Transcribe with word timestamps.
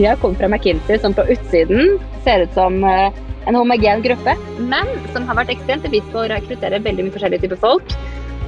Jeg 0.00 0.18
kommer 0.18 0.40
fra 0.40 0.48
McKinsey, 0.50 0.98
som 0.98 1.14
på 1.14 1.22
utsiden 1.30 2.00
ser 2.24 2.42
ut 2.42 2.56
som 2.56 2.80
eh, 2.82 3.14
en 3.46 3.54
homogen 3.54 4.02
gruppe, 4.02 4.34
men 4.58 4.88
som 5.14 5.28
har 5.28 5.38
vært 5.38 5.52
ekstremt 5.54 5.84
bevisst 5.86 6.10
på 6.10 6.24
å 6.24 6.28
rekruttere 6.32 6.82
veldig 6.82 7.06
mye 7.06 7.14
forskjellige 7.14 7.44
typer 7.44 7.60
folk. 7.62 7.94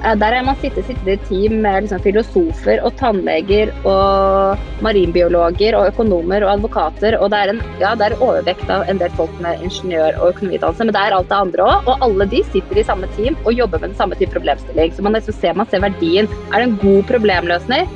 Eh, 0.02 0.16
der 0.18 0.34
har 0.34 0.42
man 0.42 0.58
sittet, 0.58 0.88
sittet 0.88 1.06
i 1.12 1.16
team 1.28 1.60
med 1.62 1.84
liksom 1.84 2.02
filosofer 2.02 2.82
og 2.82 2.96
tannleger 2.98 3.70
og 3.86 4.82
marinbiologer 4.82 5.76
og 5.78 5.92
økonomer 5.92 6.42
og 6.42 6.56
advokater. 6.56 7.14
Og 7.20 7.30
det 7.30 7.42
er 7.44 7.52
en 7.54 7.62
ja, 7.82 7.92
det 7.94 8.08
er 8.08 8.18
overvekt 8.18 8.72
av 8.72 8.82
en 8.90 8.98
del 9.02 9.14
folk 9.18 9.36
med 9.44 9.62
ingeniør- 9.62 10.18
og 10.18 10.32
økonomiutdannelse, 10.34 10.88
men 10.88 10.96
det 10.98 11.04
er 11.04 11.18
alt 11.20 11.30
det 11.30 11.38
andre 11.38 11.68
òg. 11.68 11.92
Og 11.92 12.08
alle 12.08 12.26
de 12.32 12.42
sitter 12.50 12.82
i 12.82 12.86
samme 12.90 13.10
team 13.14 13.38
og 13.44 13.54
jobber 13.54 13.84
med 13.84 13.92
den 13.92 14.00
samme 14.00 14.18
type 14.18 14.34
problemstilling. 14.34 14.90
Så 14.98 15.06
man 15.06 15.14
liksom 15.14 15.38
ser, 15.38 15.54
man 15.54 15.70
ser 15.70 15.86
verdien. 15.86 16.26
Er 16.50 16.58
det 16.58 16.72
en 16.72 16.80
god 16.82 17.06
problemløsner, 17.12 17.86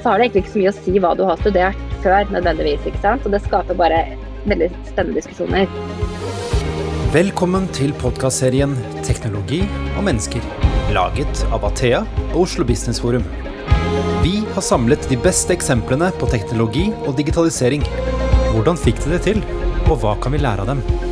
så 0.00 0.08
har 0.08 0.18
det 0.18 0.30
egentlig 0.30 0.46
ikke 0.46 0.54
så 0.56 0.62
mye 0.62 0.72
å 0.72 0.80
si 0.80 1.00
hva 1.02 1.12
du 1.18 1.26
har 1.28 1.44
studert 1.44 1.95
før, 2.06 2.30
nødvendigvis. 2.36 2.86
ikke 2.86 3.02
sant? 3.02 3.26
Og 3.26 3.34
det 3.34 3.42
skaper 3.46 3.78
bare 3.82 4.04
veldig 4.46 4.70
spennende 4.86 5.18
diskusjoner. 5.18 5.66
Velkommen 7.14 7.66
til 7.72 7.94
podkastserien 8.02 8.76
'Teknologi 9.02 9.62
og 9.96 10.04
mennesker', 10.08 10.46
laget 10.94 11.44
av 11.54 11.64
Athea 11.64 12.04
og 12.34 12.40
Oslo 12.44 12.64
Business 12.64 13.00
Forum. 13.00 13.24
Vi 14.22 14.42
har 14.54 14.62
samlet 14.62 15.08
de 15.10 15.16
beste 15.16 15.54
eksemplene 15.54 16.10
på 16.20 16.28
teknologi 16.30 16.92
og 17.06 17.16
digitalisering. 17.16 17.82
Hvordan 18.52 18.76
fikk 18.76 19.02
de 19.04 19.10
det 19.14 19.22
til, 19.28 19.44
og 19.90 19.98
hva 20.02 20.14
kan 20.20 20.32
vi 20.32 20.38
lære 20.38 20.60
av 20.60 20.66
dem? 20.66 21.05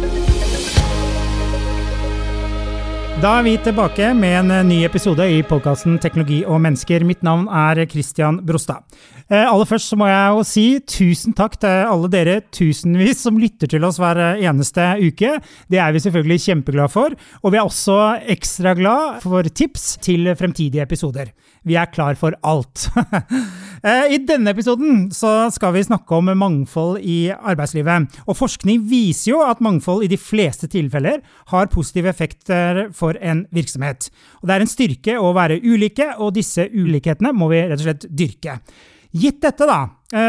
Da 3.25 3.39
er 3.39 3.45
vi 3.47 3.55
tilbake 3.57 4.11
med 4.13 4.51
en 4.53 4.67
ny 4.69 4.83
episode 4.85 5.25
i 5.33 5.39
podkasten 5.49 5.95
Teknologi 5.97 6.43
og 6.45 6.59
mennesker. 6.61 7.07
Mitt 7.09 7.23
navn 7.25 7.47
er 7.49 7.79
Christian 7.89 8.43
Brostad. 8.45 8.85
Eh, 9.31 9.47
aller 9.47 9.65
først 9.65 9.89
så 9.89 9.97
må 9.97 10.11
jeg 10.11 10.35
jo 10.35 10.43
si 10.45 10.65
tusen 10.85 11.33
takk 11.33 11.57
til 11.63 11.89
alle 11.89 12.11
dere 12.13 12.35
tusenvis 12.53 13.25
som 13.25 13.41
lytter 13.41 13.73
til 13.73 13.89
oss 13.89 13.97
hver 14.03 14.21
eneste 14.35 14.91
uke. 15.01 15.39
Det 15.73 15.81
er 15.81 15.97
vi 15.97 16.05
selvfølgelig 16.05 16.43
kjempeglade 16.45 16.93
for. 16.93 17.17
Og 17.41 17.55
vi 17.55 17.63
er 17.63 17.65
også 17.65 17.97
ekstra 18.37 18.77
glad 18.77 19.23
for 19.25 19.49
tips 19.49 19.95
til 20.05 20.29
fremtidige 20.37 20.85
episoder. 20.85 21.33
Vi 21.65 21.81
er 21.81 21.89
klar 21.97 22.21
for 22.21 22.37
alt. 22.45 22.91
Eh, 23.85 24.15
I 24.17 24.19
denne 24.25 24.55
episoden 24.55 25.11
skal 25.13 25.75
vi 25.75 25.83
snakke 25.85 26.17
om 26.17 26.31
mangfold 26.41 27.03
i 27.05 27.29
arbeidslivet. 27.35 28.15
Og 28.25 28.39
forskning 28.39 28.81
viser 28.89 29.35
jo 29.35 29.43
at 29.45 29.61
mangfold 29.65 30.07
i 30.07 30.09
de 30.09 30.17
fleste 30.17 30.71
tilfeller 30.73 31.21
har 31.53 31.69
positive 31.73 32.09
effekter 32.09 32.87
for 32.97 33.19
en 33.21 33.45
virksomhet. 33.53 34.09
Og 34.41 34.49
det 34.49 34.57
er 34.57 34.65
en 34.65 34.73
styrke 34.73 35.19
å 35.21 35.35
være 35.37 35.61
ulike, 35.61 36.15
og 36.17 36.33
disse 36.39 36.65
ulikhetene 36.73 37.35
må 37.37 37.51
vi 37.53 37.61
rett 37.61 37.77
og 37.77 37.85
slett 37.85 38.09
dyrke. 38.09 38.57
Gitt 39.15 39.45
dette, 39.45 39.69
da, 39.69 39.83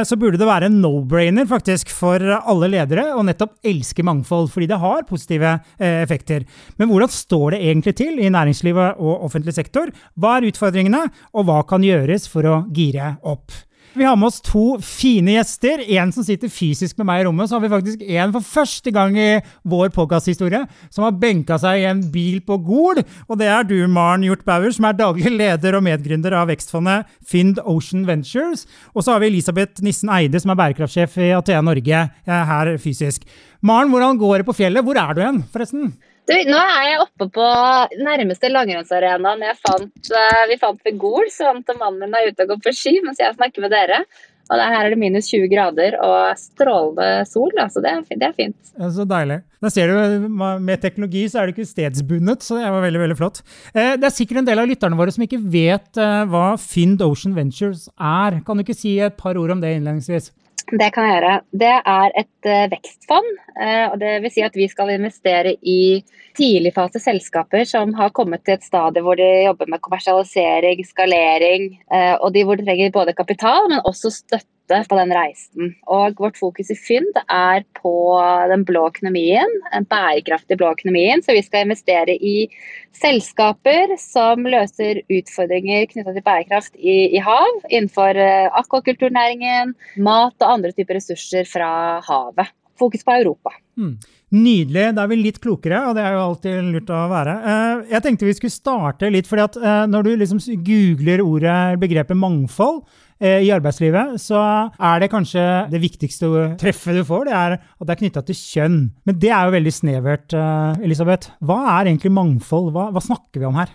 så 0.08 0.18
burde 0.18 0.40
det 0.42 0.48
være 0.50 0.70
en 0.70 0.80
no-brainer 0.82 1.46
faktisk 1.50 1.92
for 1.94 2.24
alle 2.36 2.70
ledere 2.74 3.12
å 3.14 3.24
nettopp 3.26 3.60
elske 3.66 4.06
mangfold, 4.06 4.50
fordi 4.54 4.70
det 4.72 4.82
har 4.82 5.06
positive 5.10 5.52
eh, 5.78 6.02
effekter. 6.02 6.48
Men 6.80 6.90
hvordan 6.90 7.14
står 7.14 7.56
det 7.56 7.62
egentlig 7.68 7.96
til 8.02 8.18
i 8.18 8.32
næringslivet 8.34 8.98
og 8.98 9.28
offentlig 9.30 9.56
sektor? 9.58 9.92
Hva 10.18 10.38
er 10.40 10.50
utfordringene, 10.50 11.06
og 11.38 11.48
hva 11.48 11.62
kan 11.70 11.86
gjøres 11.86 12.28
for 12.32 12.50
å 12.50 12.58
gire 12.74 13.16
opp? 13.22 13.54
Vi 13.96 14.04
har 14.04 14.18
med 14.20 14.28
oss 14.28 14.42
to 14.44 14.76
fine 14.84 15.38
gjester. 15.38 15.80
En 15.96 16.10
som 16.12 16.24
sitter 16.28 16.52
fysisk 16.52 16.98
med 17.00 17.08
meg 17.08 17.22
i 17.22 17.26
rommet. 17.30 17.48
Så 17.48 17.56
har 17.56 17.64
vi 17.64 17.72
faktisk 17.72 18.02
en 18.04 18.34
for 18.36 18.44
første 18.44 18.92
gang 18.92 19.16
i 19.16 19.28
vår 19.64 19.94
podkasthistorie 19.96 20.66
som 20.92 21.06
har 21.06 21.16
benka 21.22 21.56
seg 21.62 21.80
i 21.80 21.86
en 21.88 22.02
bil 22.12 22.42
på 22.44 22.58
Gol. 22.66 23.00
Og 23.30 23.40
det 23.40 23.48
er 23.48 23.64
du, 23.64 23.78
Maren 23.88 24.26
Hjort 24.28 24.44
Bauer, 24.48 24.68
som 24.76 24.90
er 24.90 24.98
daglig 25.00 25.32
leder 25.32 25.80
og 25.80 25.86
medgründer 25.88 26.36
av 26.36 26.52
vekstfondet 26.52 27.08
Find 27.24 27.62
Ocean 27.64 28.04
Ventures. 28.10 28.66
Og 28.92 29.06
så 29.06 29.16
har 29.16 29.24
vi 29.24 29.32
Elisabeth 29.32 29.86
Nissen 29.86 30.12
Eide, 30.12 30.44
som 30.44 30.52
er 30.52 30.60
bærekraftsjef 30.60 31.16
i 31.24 31.32
Athea 31.38 31.64
Norge 31.64 32.04
eh, 32.04 32.52
her 32.52 32.76
fysisk. 32.84 33.24
Maren, 33.64 33.94
hvordan 33.96 34.20
går 34.20 34.44
det 34.44 34.50
på 34.50 34.58
fjellet? 34.60 34.84
Hvor 34.84 35.00
er 35.00 35.16
du 35.16 35.24
hen, 35.24 35.40
forresten? 35.56 35.96
Du, 36.26 36.34
nå 36.50 36.58
er 36.58 36.86
jeg 36.90 37.02
oppe 37.04 37.28
på 37.36 37.48
nærmeste 38.02 38.50
langrennsarenaen 38.50 39.44
jeg 39.46 39.58
fant, 39.62 40.08
uh, 40.10 40.46
vi 40.50 40.58
fant 40.62 40.80
ved 40.88 40.98
Gol. 41.02 41.28
Så 41.34 41.46
vant 41.46 41.76
mannen 41.78 42.08
min 42.08 42.18
er 42.18 42.32
ute 42.32 42.48
og 42.48 42.56
går 42.56 42.64
på 42.66 42.74
ski 42.74 42.98
mens 43.06 43.22
jeg 43.22 43.36
snakker 43.38 43.66
med 43.66 43.76
dere. 43.76 44.06
Og 44.46 44.62
her 44.62 44.86
er 44.86 44.94
det 44.94 45.00
minus 45.02 45.28
20 45.32 45.48
grader 45.50 45.96
og 46.06 46.38
strålende 46.38 47.26
sol. 47.26 47.50
Altså 47.58 47.82
det, 47.82 47.94
er, 47.96 48.18
det 48.22 48.28
er 48.28 48.36
fint. 48.38 48.58
Ja, 48.78 48.90
så 48.94 49.06
deilig. 49.10 49.40
Da 49.64 49.72
ser 49.74 49.90
du, 49.90 50.28
Med 50.30 50.84
teknologi 50.84 51.24
så 51.32 51.42
er 51.42 51.50
det 51.50 51.56
ikke 51.56 51.70
stedsbundet, 51.70 52.46
så 52.46 52.60
det 52.60 52.70
var 52.70 52.86
veldig 52.86 53.02
veldig 53.02 53.18
flott. 53.18 53.42
Eh, 53.74 53.96
det 53.98 54.06
er 54.06 54.14
sikkert 54.14 54.44
en 54.44 54.50
del 54.50 54.62
av 54.62 54.70
lytterne 54.70 55.00
våre 55.00 55.14
som 55.16 55.26
ikke 55.26 55.42
vet 55.42 55.98
eh, 55.98 56.22
hva 56.30 56.52
Find 56.62 57.02
Ocean 57.06 57.34
Ventures 57.38 57.88
er. 57.98 58.38
Kan 58.46 58.62
du 58.62 58.66
ikke 58.66 58.78
si 58.78 59.00
et 59.02 59.18
par 59.18 59.40
ord 59.42 59.56
om 59.56 59.66
det 59.66 59.74
innledningsvis? 59.80 60.30
Det 60.72 60.88
kan 60.96 61.06
jeg 61.06 61.18
gjøre. 61.20 61.34
Det 61.62 61.74
er 61.78 62.14
et 62.18 62.48
uh, 62.50 62.66
vekstfond. 62.72 63.28
Uh, 63.54 63.86
og 63.92 64.00
det 64.02 64.14
vil 64.24 64.34
si 64.34 64.42
at 64.46 64.56
vi 64.58 64.66
skal 64.72 64.96
investere 64.96 65.54
i 65.62 66.02
tidligfase 66.36 67.00
selskaper 67.04 67.68
som 67.70 67.94
har 67.96 68.14
kommet 68.18 68.42
til 68.44 68.58
et 68.58 68.66
stadie 68.66 69.04
hvor 69.06 69.20
de 69.20 69.28
jobber 69.46 69.70
med 69.72 69.84
kommersialisering, 69.86 70.82
skalering, 70.88 71.70
uh, 71.94 72.18
og 72.18 72.34
de 72.34 72.44
hvor 72.44 72.58
de 72.58 72.66
trenger 72.66 72.96
både 72.96 73.14
kapital, 73.14 73.70
men 73.70 73.86
også 73.86 74.14
støtte 74.18 74.55
på 74.68 74.98
den 74.98 75.14
reisen. 75.14 75.74
Og 75.92 76.18
vårt 76.22 76.40
fokus 76.40 76.72
i 76.74 76.78
Fynd 76.80 77.20
er 77.26 77.66
på 77.78 77.94
den 78.52 78.66
blå 78.66 78.88
økonomien, 78.90 79.52
den 79.74 79.88
bærekraftige 79.90 80.58
blå 80.58 80.72
økonomien. 80.74 81.22
Så 81.22 81.36
vi 81.36 81.44
skal 81.46 81.68
investere 81.68 82.16
i 82.16 82.50
selskaper 82.96 83.96
som 84.02 84.48
løser 84.48 85.04
utfordringer 85.06 85.86
knytta 85.92 86.16
til 86.16 86.26
bærekraft 86.26 86.76
i, 86.80 87.16
i 87.16 87.22
hav, 87.22 87.62
innenfor 87.70 88.18
akvakulturnæringen, 88.64 89.76
mat 89.98 90.36
og 90.42 90.52
andre 90.58 90.74
typer 90.76 91.00
ressurser 91.00 91.48
fra 91.50 92.02
havet. 92.06 92.54
Fokus 92.80 93.06
på 93.08 93.14
Europa. 93.16 93.54
Mm. 93.80 93.96
Nydelig. 94.36 94.90
Da 94.98 95.06
er 95.06 95.12
vi 95.12 95.18
litt 95.20 95.38
klokere, 95.44 95.80
og 95.88 95.96
det 95.96 96.04
er 96.04 96.16
jo 96.16 96.24
alltid 96.26 96.70
lurt 96.74 96.92
å 96.92 97.06
være. 97.12 97.36
Eh, 97.52 97.84
jeg 97.94 98.04
tenkte 98.04 98.28
vi 98.28 98.36
skulle 98.36 98.56
starte 98.56 99.12
litt, 99.14 99.30
fordi 99.30 99.46
at 99.46 99.58
eh, 99.62 99.84
når 99.92 100.08
du 100.08 100.12
liksom 100.20 100.42
googler 100.66 101.24
ordet, 101.24 101.58
begrepet 101.84 102.20
mangfold 102.20 102.82
eh, 102.82 103.05
i 103.46 103.52
arbeidslivet, 103.54 104.16
så 104.22 104.40
er 104.74 105.02
det 105.02 105.12
kanskje 105.14 105.44
det 105.72 105.82
viktigste 105.84 106.30
treffet 106.62 107.00
du 107.00 107.04
får, 107.08 107.26
det 107.30 107.36
er 107.38 107.58
at 107.58 107.86
det 107.86 107.96
er 107.96 108.02
knytta 108.04 108.24
til 108.28 108.38
kjønn. 108.40 108.78
Men 109.08 109.20
det 109.22 109.32
er 109.32 109.48
jo 109.48 109.56
veldig 109.56 109.74
snevert, 109.74 110.36
Elisabeth. 110.86 111.34
Hva 111.46 111.60
er 111.78 111.90
egentlig 111.90 112.14
mangfold? 112.16 112.72
Hva, 112.76 112.90
hva 112.96 113.04
snakker 113.04 113.44
vi 113.44 113.50
om 113.50 113.58
her? 113.60 113.74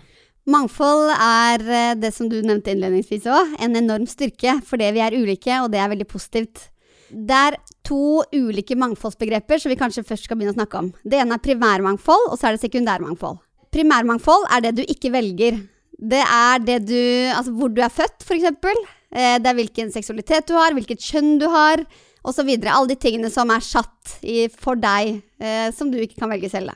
Mangfold 0.49 1.11
er 1.13 1.95
det 2.01 2.09
som 2.15 2.29
du 2.29 2.39
nevnte 2.41 2.73
innledningsvis 2.73 3.27
òg, 3.29 3.55
en 3.61 3.77
enorm 3.77 4.07
styrke 4.09 4.57
fordi 4.65 4.89
vi 4.95 5.03
er 5.05 5.17
ulike, 5.19 5.59
og 5.61 5.69
det 5.73 5.81
er 5.81 5.91
veldig 5.91 6.07
positivt. 6.09 6.69
Det 7.11 7.35
er 7.35 7.57
to 7.85 8.23
ulike 8.33 8.77
mangfoldsbegreper 8.79 9.61
som 9.61 9.71
vi 9.71 9.77
kanskje 9.79 10.05
først 10.07 10.25
skal 10.25 10.39
begynne 10.39 10.55
å 10.55 10.59
snakke 10.59 10.79
om. 10.79 10.89
Det 11.03 11.19
ene 11.19 11.35
er 11.37 11.43
primærmangfold, 11.43 12.29
og 12.31 12.39
så 12.39 12.49
er 12.49 12.55
det 12.55 12.63
sekundærmangfold. 12.63 13.41
Primærmangfold 13.71 14.47
er 14.55 14.65
det 14.65 14.73
du 14.79 14.81
ikke 14.85 15.11
velger. 15.13 15.59
Det 16.01 16.23
er 16.23 16.63
det 16.65 16.79
du 16.89 16.97
Altså 17.35 17.53
hvor 17.53 17.69
du 17.69 17.83
er 17.83 17.93
født, 17.93 18.25
f.eks. 18.25 18.57
Eh, 19.11 19.37
det 19.43 19.49
er 19.49 19.57
hvilken 19.57 19.91
seksualitet 19.91 20.47
du 20.47 20.55
har, 20.55 20.75
hvilket 20.75 21.03
kjønn 21.03 21.35
du 21.41 21.47
har, 21.51 21.83
osv. 22.23 22.47
Alle 22.47 22.91
de 22.93 22.99
tingene 22.99 23.31
som 23.33 23.51
er 23.51 23.63
satt 23.65 24.19
for 24.61 24.79
deg, 24.79 25.19
eh, 25.41 25.69
som 25.75 25.91
du 25.91 25.99
ikke 25.99 26.21
kan 26.21 26.31
velge 26.31 26.51
selv. 26.51 26.75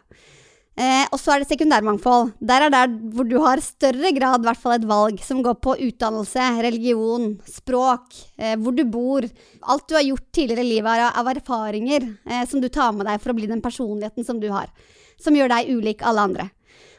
Eh, 0.75 1.06
og 1.07 1.16
så 1.22 1.31
er 1.31 1.40
det 1.40 1.47
sekundærmangfold. 1.47 2.34
Der 2.44 2.66
er 2.66 2.73
der 2.73 2.91
hvor 3.16 3.23
du 3.29 3.38
har 3.40 3.63
større 3.63 4.12
grad 4.18 4.44
hvert 4.44 4.59
fall 4.59 4.75
et 4.75 4.88
valg 4.90 5.22
som 5.23 5.40
går 5.46 5.56
på 5.63 5.78
utdannelse, 5.85 6.50
religion, 6.66 7.29
språk, 7.47 8.12
hvor 8.59 8.75
du 8.75 8.84
bor. 8.84 9.23
Alt 9.63 9.88
du 9.88 9.96
har 9.96 10.03
gjort 10.03 10.28
tidligere 10.35 10.66
i 10.66 10.73
livet 10.73 11.06
av, 11.07 11.31
erfaringer 11.31 12.09
som 12.52 12.59
du 12.59 12.67
tar 12.67 12.91
med 12.91 13.07
deg 13.07 13.23
for 13.23 13.31
å 13.31 13.38
bli 13.38 13.47
den 13.47 13.63
personligheten 13.63 14.28
som 14.28 14.44
du 14.44 14.50
har. 14.52 14.67
Som 15.16 15.40
gjør 15.40 15.53
deg 15.56 15.72
ulik 15.72 16.03
alle 16.03 16.28
andre. 16.28 16.50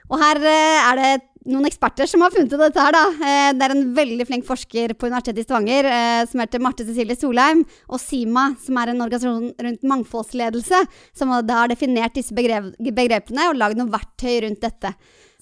Og 0.09 0.25
her 0.25 0.41
er 0.41 1.03
det 1.03 1.13
noen 1.47 1.67
eksperter 1.69 2.09
som 2.11 2.23
har 2.25 2.33
funnet 2.35 2.53
ut 2.53 2.61
dette 2.61 2.83
her, 2.83 2.95
da. 2.97 3.05
Eh, 3.15 3.51
det 3.57 3.67
er 3.67 3.75
en 3.75 3.85
veldig 3.97 4.27
flink 4.29 4.47
forsker 4.49 4.95
på 4.99 5.11
Universitetet 5.11 5.43
i 5.43 5.47
Stavanger 5.47 5.89
eh, 5.91 6.23
som 6.31 6.43
heter 6.43 6.63
Marte 6.63 6.87
Cecilie 6.87 7.19
Solheim, 7.19 7.63
og 7.89 8.03
SIMA, 8.03 8.49
som 8.63 8.81
er 8.81 8.93
en 8.93 9.05
organisasjon 9.05 9.53
rundt 9.69 9.87
mangfoldsledelse, 9.93 10.83
som 11.17 11.35
da 11.47 11.63
har 11.63 11.73
definert 11.73 12.17
disse 12.19 12.35
begrepene 12.35 13.49
og 13.51 13.61
lagd 13.61 13.81
noen 13.81 13.93
verktøy 13.95 14.43
rundt 14.47 14.65
dette. 14.65 14.93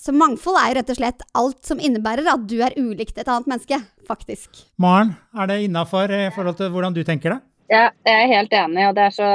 Så 0.00 0.12
mangfold 0.14 0.58
er 0.58 0.70
jo 0.72 0.78
rett 0.80 0.92
og 0.92 0.98
slett 0.98 1.26
alt 1.38 1.60
som 1.64 1.80
innebærer 1.80 2.26
at 2.32 2.46
du 2.50 2.58
er 2.66 2.74
ulikt 2.76 3.18
et 3.18 3.30
annet 3.30 3.48
menneske, 3.50 3.78
faktisk. 4.08 4.64
Maren, 4.82 5.14
er 5.38 5.48
det 5.50 5.62
innafor 5.64 6.10
i 6.12 6.26
forhold 6.34 6.58
til 6.58 6.72
hvordan 6.74 6.96
du 6.96 7.04
tenker 7.06 7.36
det? 7.36 7.42
Ja, 7.74 7.88
jeg 8.06 8.14
er 8.14 8.28
helt 8.30 8.52
enig, 8.54 8.82
og 8.86 8.92
det 8.94 9.02
er 9.08 9.14
så, 9.16 9.28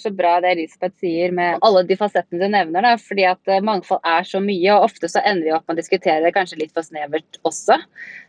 så, 0.00 0.10
bra 0.18 0.32
det 0.42 0.54
Elisabeth 0.54 0.96
sier 0.98 1.34
med 1.36 1.60
alle 1.62 1.84
de 1.86 1.94
fasettene 2.00 2.40
du 2.40 2.50
nevner. 2.50 2.82
Da, 2.82 2.94
fordi 2.98 3.26
at 3.28 3.52
eh, 3.52 3.62
mangfold 3.62 4.00
er 4.10 4.26
så 4.26 4.40
mye, 4.42 4.72
og 4.74 4.88
ofte 4.88 5.10
så 5.12 5.22
ender 5.22 5.46
vi 5.46 5.52
opp 5.54 5.68
med 5.68 5.76
å 5.76 5.78
diskutere 5.78 6.24
det 6.24 6.32
kanskje 6.34 6.58
litt 6.58 6.72
for 6.74 6.86
snevert 6.86 7.38
også. 7.46 7.76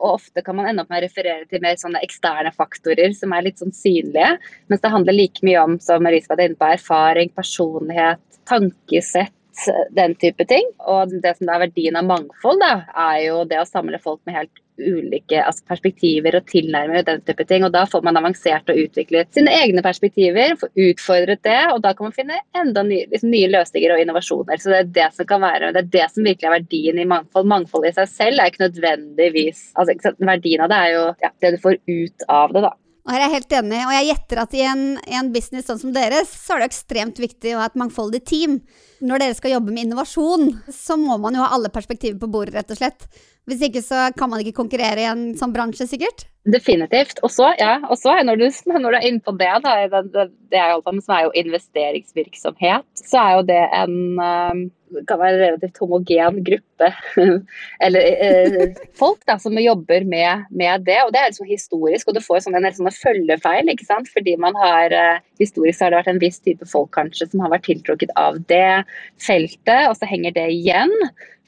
Og 0.03 0.19
ofte 0.19 0.44
kan 0.45 0.59
man 0.59 0.69
ende 0.69 0.85
opp 0.85 0.91
med 0.94 1.01
å 1.01 1.06
referere 1.07 1.50
til 1.50 1.63
mer 1.65 1.79
sånne 1.81 2.03
eksterne 2.06 2.51
faktorer 2.53 3.15
som 3.17 3.33
er 3.33 3.47
litt 3.47 3.63
sånn 3.63 3.73
synlige. 3.73 4.35
Mens 4.69 4.85
det 4.85 4.94
handler 4.94 5.17
like 5.17 5.47
mye 5.47 5.63
om, 5.63 5.79
som 5.81 6.12
Elisabeth 6.12 6.44
er 6.44 6.51
inne 6.51 6.62
på, 6.62 6.69
erfaring, 6.77 7.33
personlighet, 7.33 8.21
tankesett 8.45 9.33
den 9.95 10.15
type 10.21 10.45
ting. 10.49 10.69
Og 10.85 11.15
det 11.23 11.35
som 11.39 11.49
er 11.49 11.65
verdien 11.67 11.97
av 11.99 12.07
mangfold, 12.09 12.61
da, 12.63 12.85
er 13.07 13.25
jo 13.27 13.41
det 13.49 13.61
å 13.61 13.67
samle 13.69 14.01
folk 14.03 14.21
med 14.27 14.39
helt 14.41 14.61
ulike 14.75 15.39
altså 15.39 15.63
perspektiver 15.69 16.35
og 16.35 16.47
tilnærminger 16.49 17.03
og 17.03 17.07
den 17.07 17.21
type 17.27 17.45
ting. 17.47 17.65
Og 17.65 17.71
da 17.71 17.85
får 17.89 18.03
man 18.05 18.19
avansert 18.19 18.69
og 18.71 18.79
utviklet 18.85 19.31
sine 19.35 19.53
egne 19.55 19.83
perspektiver, 19.85 20.55
får 20.59 20.73
utfordret 20.89 21.43
det, 21.47 21.59
og 21.71 21.81
da 21.85 21.93
kan 21.95 22.09
man 22.09 22.15
finne 22.17 22.41
enda 22.57 22.83
nye, 22.87 23.07
liksom 23.11 23.31
nye 23.31 23.51
løsninger 23.53 23.95
og 23.95 24.03
innovasjoner. 24.03 24.61
Så 24.61 24.73
det 24.73 24.81
er 24.81 24.93
det 24.99 25.09
som 25.15 25.29
kan 25.29 25.43
være, 25.43 25.73
det 25.75 25.85
er 25.85 25.91
det 25.97 26.07
som 26.13 26.27
virkelig 26.27 26.49
er 26.49 26.57
verdien 26.57 27.01
i 27.01 27.09
mangfold. 27.09 27.51
Mangfold 27.51 27.89
i 27.89 27.95
seg 27.95 28.11
selv 28.11 28.41
er 28.41 28.51
ikke 28.51 28.65
nødvendigvis 28.67 29.69
altså 29.79 30.13
Verdien 30.25 30.63
av 30.63 30.71
det 30.71 30.77
er 30.81 30.91
jo 30.93 31.03
ja, 31.23 31.29
det 31.41 31.51
du 31.55 31.61
får 31.61 31.77
ut 31.87 32.25
av 32.31 32.53
det, 32.55 32.65
da. 32.65 32.71
Og 33.05 33.13
her 33.13 33.21
er 33.21 33.27
jeg 33.27 33.35
helt 33.35 33.53
enig, 33.59 33.79
og 33.85 33.93
jeg 33.93 34.05
gjetter 34.07 34.39
at 34.41 34.53
i 34.57 34.61
en, 34.65 34.83
en, 34.97 35.27
business 35.33 35.67
sånn 35.69 35.77
som 35.77 35.91
deres, 35.93 36.31
så 36.41 36.55
er 36.55 36.63
det 36.63 36.71
ekstremt 36.71 37.19
viktig 37.21 37.53
å 37.53 37.59
ha 37.61 37.67
et 37.69 37.77
mangfoldig 37.77 38.23
team. 38.25 38.55
Når 39.05 39.21
dere 39.21 39.37
skal 39.37 39.53
jobbe 39.53 39.75
med 39.75 39.85
innovasjon, 39.85 40.47
så 40.73 40.97
må 40.97 41.19
man 41.21 41.37
jo 41.37 41.43
ha 41.45 41.51
alle 41.53 41.69
perspektiver 41.73 42.17
på 42.23 42.31
bordet, 42.33 42.55
rett 42.57 42.73
og 42.73 42.79
slett. 42.79 43.05
Hvis 43.45 43.61
ikke 43.67 43.83
så 43.85 44.07
kan 44.17 44.31
man 44.31 44.41
ikke 44.41 44.57
konkurrere 44.57 45.03
i 45.03 45.09
en 45.11 45.27
sånn 45.37 45.53
bransje, 45.53 45.85
sikkert? 45.91 46.25
Definitivt. 46.45 47.19
Og 47.25 47.31
så, 47.33 47.51
ja, 47.57 47.80
når, 48.24 48.36
du, 48.36 48.45
når 48.83 48.92
du 48.92 48.97
er 49.00 49.07
inne 49.09 49.24
på 49.25 49.33
det, 49.39 49.51
da, 49.65 49.75
det, 49.89 50.03
det, 50.13 50.30
det 50.53 50.59
jeg 50.59 50.71
holder 50.71 50.86
på 50.86 50.95
med, 50.95 51.06
som 51.06 51.18
er 51.18 51.25
jo 51.25 51.36
investeringsvirksomhet, 51.44 52.89
så 53.01 53.21
er 53.24 53.38
jo 53.38 53.45
det 53.50 53.62
en 53.83 54.01
um 54.19 54.65
kan 55.09 55.19
være 55.19 55.39
relativt 55.42 55.80
homogen 55.81 56.39
gruppe 56.45 56.89
eller 57.86 58.09
eh, 58.25 58.75
folk 58.97 59.24
da, 59.27 59.38
som 59.42 59.57
jobber 59.59 60.06
med, 60.07 60.45
med, 60.50 60.86
det. 60.88 60.97
Og 61.06 61.13
det 61.13 61.21
er 61.21 61.31
liksom 61.31 61.50
historisk, 61.50 62.07
og 62.07 62.18
du 62.18 62.21
får 62.24 62.45
sånne, 62.45 62.62
en 62.62 62.77
sånne 62.77 62.94
følgefeil. 62.95 63.71
ikke 63.71 63.88
sant? 63.88 64.12
Fordi 64.13 64.38
man 64.41 64.57
har 64.62 64.95
eh, 64.95 65.24
Historisk 65.36 65.81
har 65.83 65.91
det 65.91 65.98
vært 66.00 66.13
en 66.13 66.21
viss 66.21 66.38
type 66.39 66.63
folk 66.71 66.94
kanskje 66.95 67.25
som 67.27 67.41
har 67.44 67.51
vært 67.51 67.65
tiltrukket 67.68 68.13
av 68.15 68.38
det 68.48 68.86
feltet, 69.19 69.89
og 69.89 69.98
så 70.00 70.07
henger 70.07 70.31
det 70.38 70.45
igjen. 70.53 70.94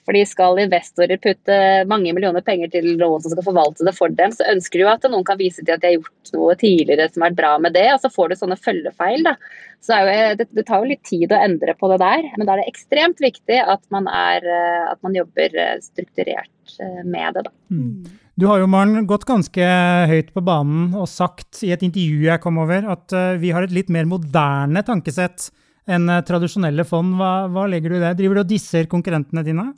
Fordi 0.08 0.24
skal 0.24 0.60
investorer 0.64 1.20
putte 1.20 1.56
mange 1.92 2.14
millioner 2.16 2.44
penger 2.46 2.70
til 2.72 2.94
noen 2.96 3.20
som 3.20 3.34
skal 3.34 3.44
forvalte 3.44 3.84
det 3.84 3.92
for 3.98 4.14
dem, 4.16 4.32
så 4.32 4.46
ønsker 4.54 4.80
de 4.80 4.86
jo 4.86 4.92
at 4.94 5.08
noen 5.12 5.26
kan 5.28 5.40
vise 5.40 5.60
til 5.60 5.74
at 5.74 5.84
de 5.84 5.90
har 5.90 5.98
gjort 5.98 6.32
noe 6.38 6.56
tidligere 6.62 7.10
som 7.12 7.26
har 7.26 7.34
vært 7.34 7.42
bra 7.42 7.50
med 7.66 7.76
det, 7.76 7.90
og 7.92 8.00
så 8.00 8.12
får 8.14 8.32
du 8.32 8.38
sånne 8.40 8.60
følgefeil. 8.62 9.26
da. 9.28 9.36
Så 9.84 9.98
jo, 10.00 10.14
det, 10.40 10.48
det, 10.56 10.64
tar 10.68 10.82
jo 10.82 10.90
litt 10.94 11.04
tid 11.08 11.32
å 11.32 11.42
endre 11.44 11.76
på 11.78 11.90
det 11.92 12.00
der, 12.02 12.30
men 12.38 12.48
da 12.48 12.56
er 12.56 12.64
det 12.64 12.72
ekstremt 12.72 13.20
viktig 13.24 13.60
at 13.60 13.84
man, 13.94 14.08
er, 14.08 14.48
eh, 14.48 14.88
at 14.94 15.04
man 15.06 15.16
jobber 15.16 15.60
eh, 15.60 15.76
strukturert 15.84 16.80
eh, 16.80 17.04
med 17.04 17.38
det. 17.38 17.46
da. 17.50 17.54
Mm. 17.76 18.18
Du 18.38 18.48
har 18.48 18.62
jo 18.62 18.68
Maren, 18.70 19.06
gått 19.10 19.28
ganske 19.28 19.70
høyt 20.12 20.32
på 20.32 20.44
banen 20.46 20.92
og 20.96 21.08
sagt 21.12 21.64
i 21.66 21.72
et 21.74 21.84
intervju 21.84 22.28
jeg 22.30 22.42
kom 22.44 22.60
over, 22.62 22.86
at 22.94 23.16
vi 23.42 23.50
har 23.52 23.66
et 23.66 23.74
litt 23.74 23.90
mer 23.92 24.06
moderne 24.06 24.84
tankesett 24.86 25.50
enn 25.88 26.10
eh, 26.12 26.22
tradisjonelle 26.28 26.86
fond. 26.88 27.16
Hva, 27.20 27.32
hva, 27.52 27.66
legger 27.72 27.94
du 27.94 27.98
i 27.98 28.04
det? 28.04 28.14
Driver 28.20 28.40
du 28.40 28.44
og 28.44 28.52
disser 28.52 28.88
konkurrentene 28.92 29.44
dine? 29.48 29.70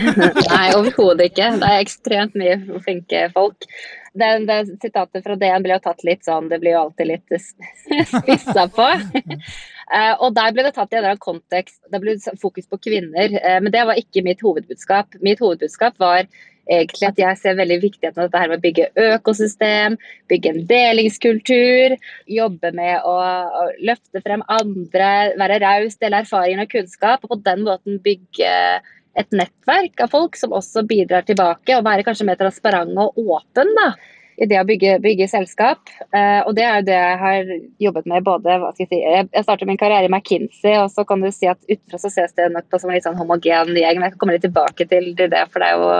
Nei, 0.52 0.66
overhodet 0.76 1.30
ikke. 1.30 1.52
Det 1.60 1.70
er 1.70 1.84
ekstremt 1.84 2.36
mye 2.38 2.80
flinke 2.84 3.26
folk. 3.34 3.68
Det, 4.16 4.30
det 4.48 4.58
Sitatet 4.80 5.26
fra 5.26 5.36
DN 5.36 5.64
ble 5.64 5.76
jo 5.76 5.82
tatt 5.84 6.02
litt 6.08 6.24
sånn, 6.24 6.48
det 6.48 6.60
blir 6.62 6.72
jo 6.72 6.86
alltid 6.86 7.10
litt 7.10 7.36
spissa 8.14 8.64
på. 8.72 8.86
uh, 8.96 10.14
og 10.24 10.30
der 10.38 10.54
ble 10.56 10.64
det 10.64 10.72
tatt 10.78 10.94
i 10.94 10.96
en 10.96 11.02
eller 11.02 11.16
annen 11.16 11.24
kontekst, 11.26 11.82
det 11.92 12.00
ble 12.00 12.16
fokus 12.40 12.70
på 12.70 12.80
kvinner. 12.88 13.36
Uh, 13.42 13.58
men 13.60 13.74
det 13.74 13.84
var 13.88 14.00
ikke 14.00 14.24
mitt 14.24 14.44
hovedbudskap. 14.44 15.18
Mitt 15.24 15.42
hovedbudskap 15.44 16.00
var 16.00 16.30
egentlig 16.66 17.08
at 17.08 17.20
jeg 17.20 17.40
ser 17.40 17.58
veldig 17.58 17.78
viktigheten 17.84 18.20
av 18.20 18.28
dette 18.28 18.42
her 18.42 18.50
med 18.50 18.60
å 18.60 18.64
bygge 18.64 18.88
økosystem, 19.12 19.96
bygge 20.30 20.52
en 20.52 20.66
delingskultur, 20.70 21.96
jobbe 22.38 22.72
med 22.76 23.06
å, 23.06 23.14
å 23.16 23.64
løfte 23.86 24.22
frem 24.24 24.44
andre, 24.52 25.12
være 25.38 25.62
raus, 25.62 25.98
dele 26.02 26.24
erfaringer 26.24 26.66
og 26.66 26.74
kunnskap, 26.74 27.24
og 27.24 27.34
på 27.34 27.40
den 27.46 27.64
måten 27.66 28.02
bygge 28.04 28.52
et 29.16 29.32
nettverk 29.32 30.02
av 30.04 30.12
folk 30.12 30.36
som 30.36 30.52
også 30.56 30.84
bidrar 30.88 31.24
tilbake, 31.24 31.76
og 31.76 31.86
være 31.86 32.04
kanskje 32.06 32.28
mer 32.28 32.38
transparent 32.40 32.98
og 33.00 33.16
åpen. 33.16 33.72
da 33.78 33.94
i 34.36 34.46
det 34.48 34.58
å 34.60 34.66
bygge, 34.68 34.98
bygge 35.04 35.28
selskap. 35.32 35.88
Uh, 36.12 36.44
og 36.44 36.54
det 36.58 36.64
er 36.66 36.78
jo 36.78 36.86
det 36.90 36.96
jeg 36.96 37.18
har 37.22 37.52
jobbet 37.86 38.08
med 38.10 38.26
både 38.26 38.58
Jeg 38.78 38.88
si, 38.90 39.00
jeg 39.00 39.44
startet 39.46 39.68
min 39.70 39.80
karriere 39.80 40.08
i 40.08 40.12
McKinsey, 40.12 40.76
og 40.82 40.90
så 40.92 41.06
kan 41.08 41.24
du 41.24 41.30
si 41.32 41.48
at 41.48 41.60
utenfra 41.68 42.00
så 42.02 42.12
ses 42.12 42.36
det 42.36 42.50
nok 42.52 42.68
på 42.70 42.80
som 42.80 42.92
en 42.92 42.98
litt 42.98 43.06
sånn 43.06 43.18
homogen 43.18 43.72
gjeng. 43.72 44.00
Men 44.00 44.10
jeg 44.10 44.16
kan 44.16 44.20
komme 44.20 44.36
litt 44.36 44.44
tilbake 44.44 44.88
til 44.90 45.14
det, 45.16 45.44
for 45.52 45.62
det 45.62 45.70
er 45.70 45.80
jo 45.80 45.90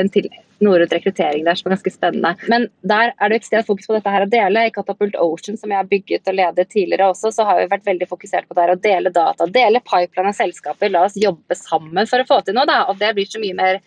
en 0.00 0.10
til 0.12 0.28
Norut 0.64 0.92
rekruttering 0.92 1.44
der 1.44 1.58
som 1.58 1.68
er 1.68 1.74
ganske 1.74 1.92
spennende. 1.92 2.32
Men 2.52 2.66
der 2.86 3.12
er 3.12 3.30
det 3.30 3.40
ekstremt 3.40 3.68
fokus 3.68 3.88
på 3.88 3.96
dette 3.96 4.12
her 4.12 4.24
å 4.24 4.30
dele. 4.32 4.66
I 4.66 4.72
Catapult 4.72 5.16
Ocean, 5.20 5.58
som 5.60 5.72
jeg 5.72 5.80
har 5.82 5.88
bygget 5.90 6.30
og 6.30 6.38
ledet 6.38 6.68
tidligere 6.72 7.10
også, 7.12 7.32
så 7.36 7.46
har 7.48 7.60
vi 7.60 7.70
vært 7.72 7.86
veldig 7.88 8.08
fokusert 8.08 8.48
på 8.48 8.56
det 8.56 8.64
her 8.64 8.74
å 8.74 8.80
dele 8.88 9.12
data. 9.12 9.48
Dele 9.52 9.82
pipeline 9.84 10.32
av 10.32 10.38
selskaper. 10.38 10.92
La 10.92 11.04
oss 11.08 11.18
jobbe 11.20 11.58
sammen 11.58 12.08
for 12.08 12.22
å 12.22 12.28
få 12.28 12.40
til 12.46 12.56
noe, 12.56 12.68
da. 12.68 12.84
Og 12.90 13.00
det 13.02 13.12
blir 13.16 13.28
så 13.28 13.42
mye 13.42 13.58
mer 13.58 13.82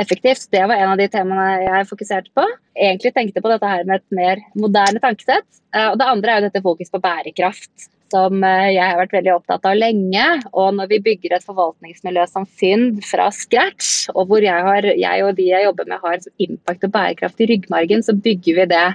effektivt. 0.00 0.50
Det 0.52 0.60
var 0.60 0.76
en 0.76 0.92
av 0.92 1.00
de 1.00 1.08
temaene 1.10 1.64
jeg 1.64 1.88
fokuserte 1.88 2.34
på. 2.36 2.44
Egentlig 2.76 3.14
tenkte 3.16 3.42
på 3.42 3.52
dette 3.52 3.72
her 3.72 3.86
med 3.88 4.00
et 4.00 4.18
mer 4.20 4.44
moderne 4.58 5.02
tankesett. 5.02 5.48
Eh, 5.74 5.88
og 5.88 5.96
det 6.00 6.10
andre 6.10 6.34
er 6.34 6.40
jo 6.40 6.50
dette 6.50 6.66
fokus 6.66 6.92
på 6.92 7.02
bærekraft 7.02 7.90
som 8.10 8.44
eh, 8.46 8.72
jeg 8.74 8.84
har 8.84 8.98
vært 9.00 9.16
veldig 9.18 9.32
opptatt 9.36 9.66
av 9.70 9.78
lenge. 9.78 10.26
Og 10.52 10.74
når 10.76 10.90
vi 10.92 11.00
bygger 11.08 11.36
et 11.36 11.46
forvaltningsmiljø 11.46 12.26
som 12.30 12.46
Finn 12.60 13.00
fra 13.06 13.30
scratch, 13.34 14.10
og 14.14 14.30
hvor 14.30 14.44
jeg, 14.44 14.66
har, 14.66 14.86
jeg 14.90 15.26
og 15.26 15.34
de 15.38 15.50
jeg 15.50 15.66
jobber 15.68 15.90
med 15.90 16.04
har 16.04 16.30
impact 16.46 16.86
og 16.88 16.94
bærekraft 16.94 17.42
i 17.42 17.50
ryggmargen, 17.54 18.06
så 18.06 18.16
bygger 18.16 18.62
vi 18.62 18.70
det 18.74 18.86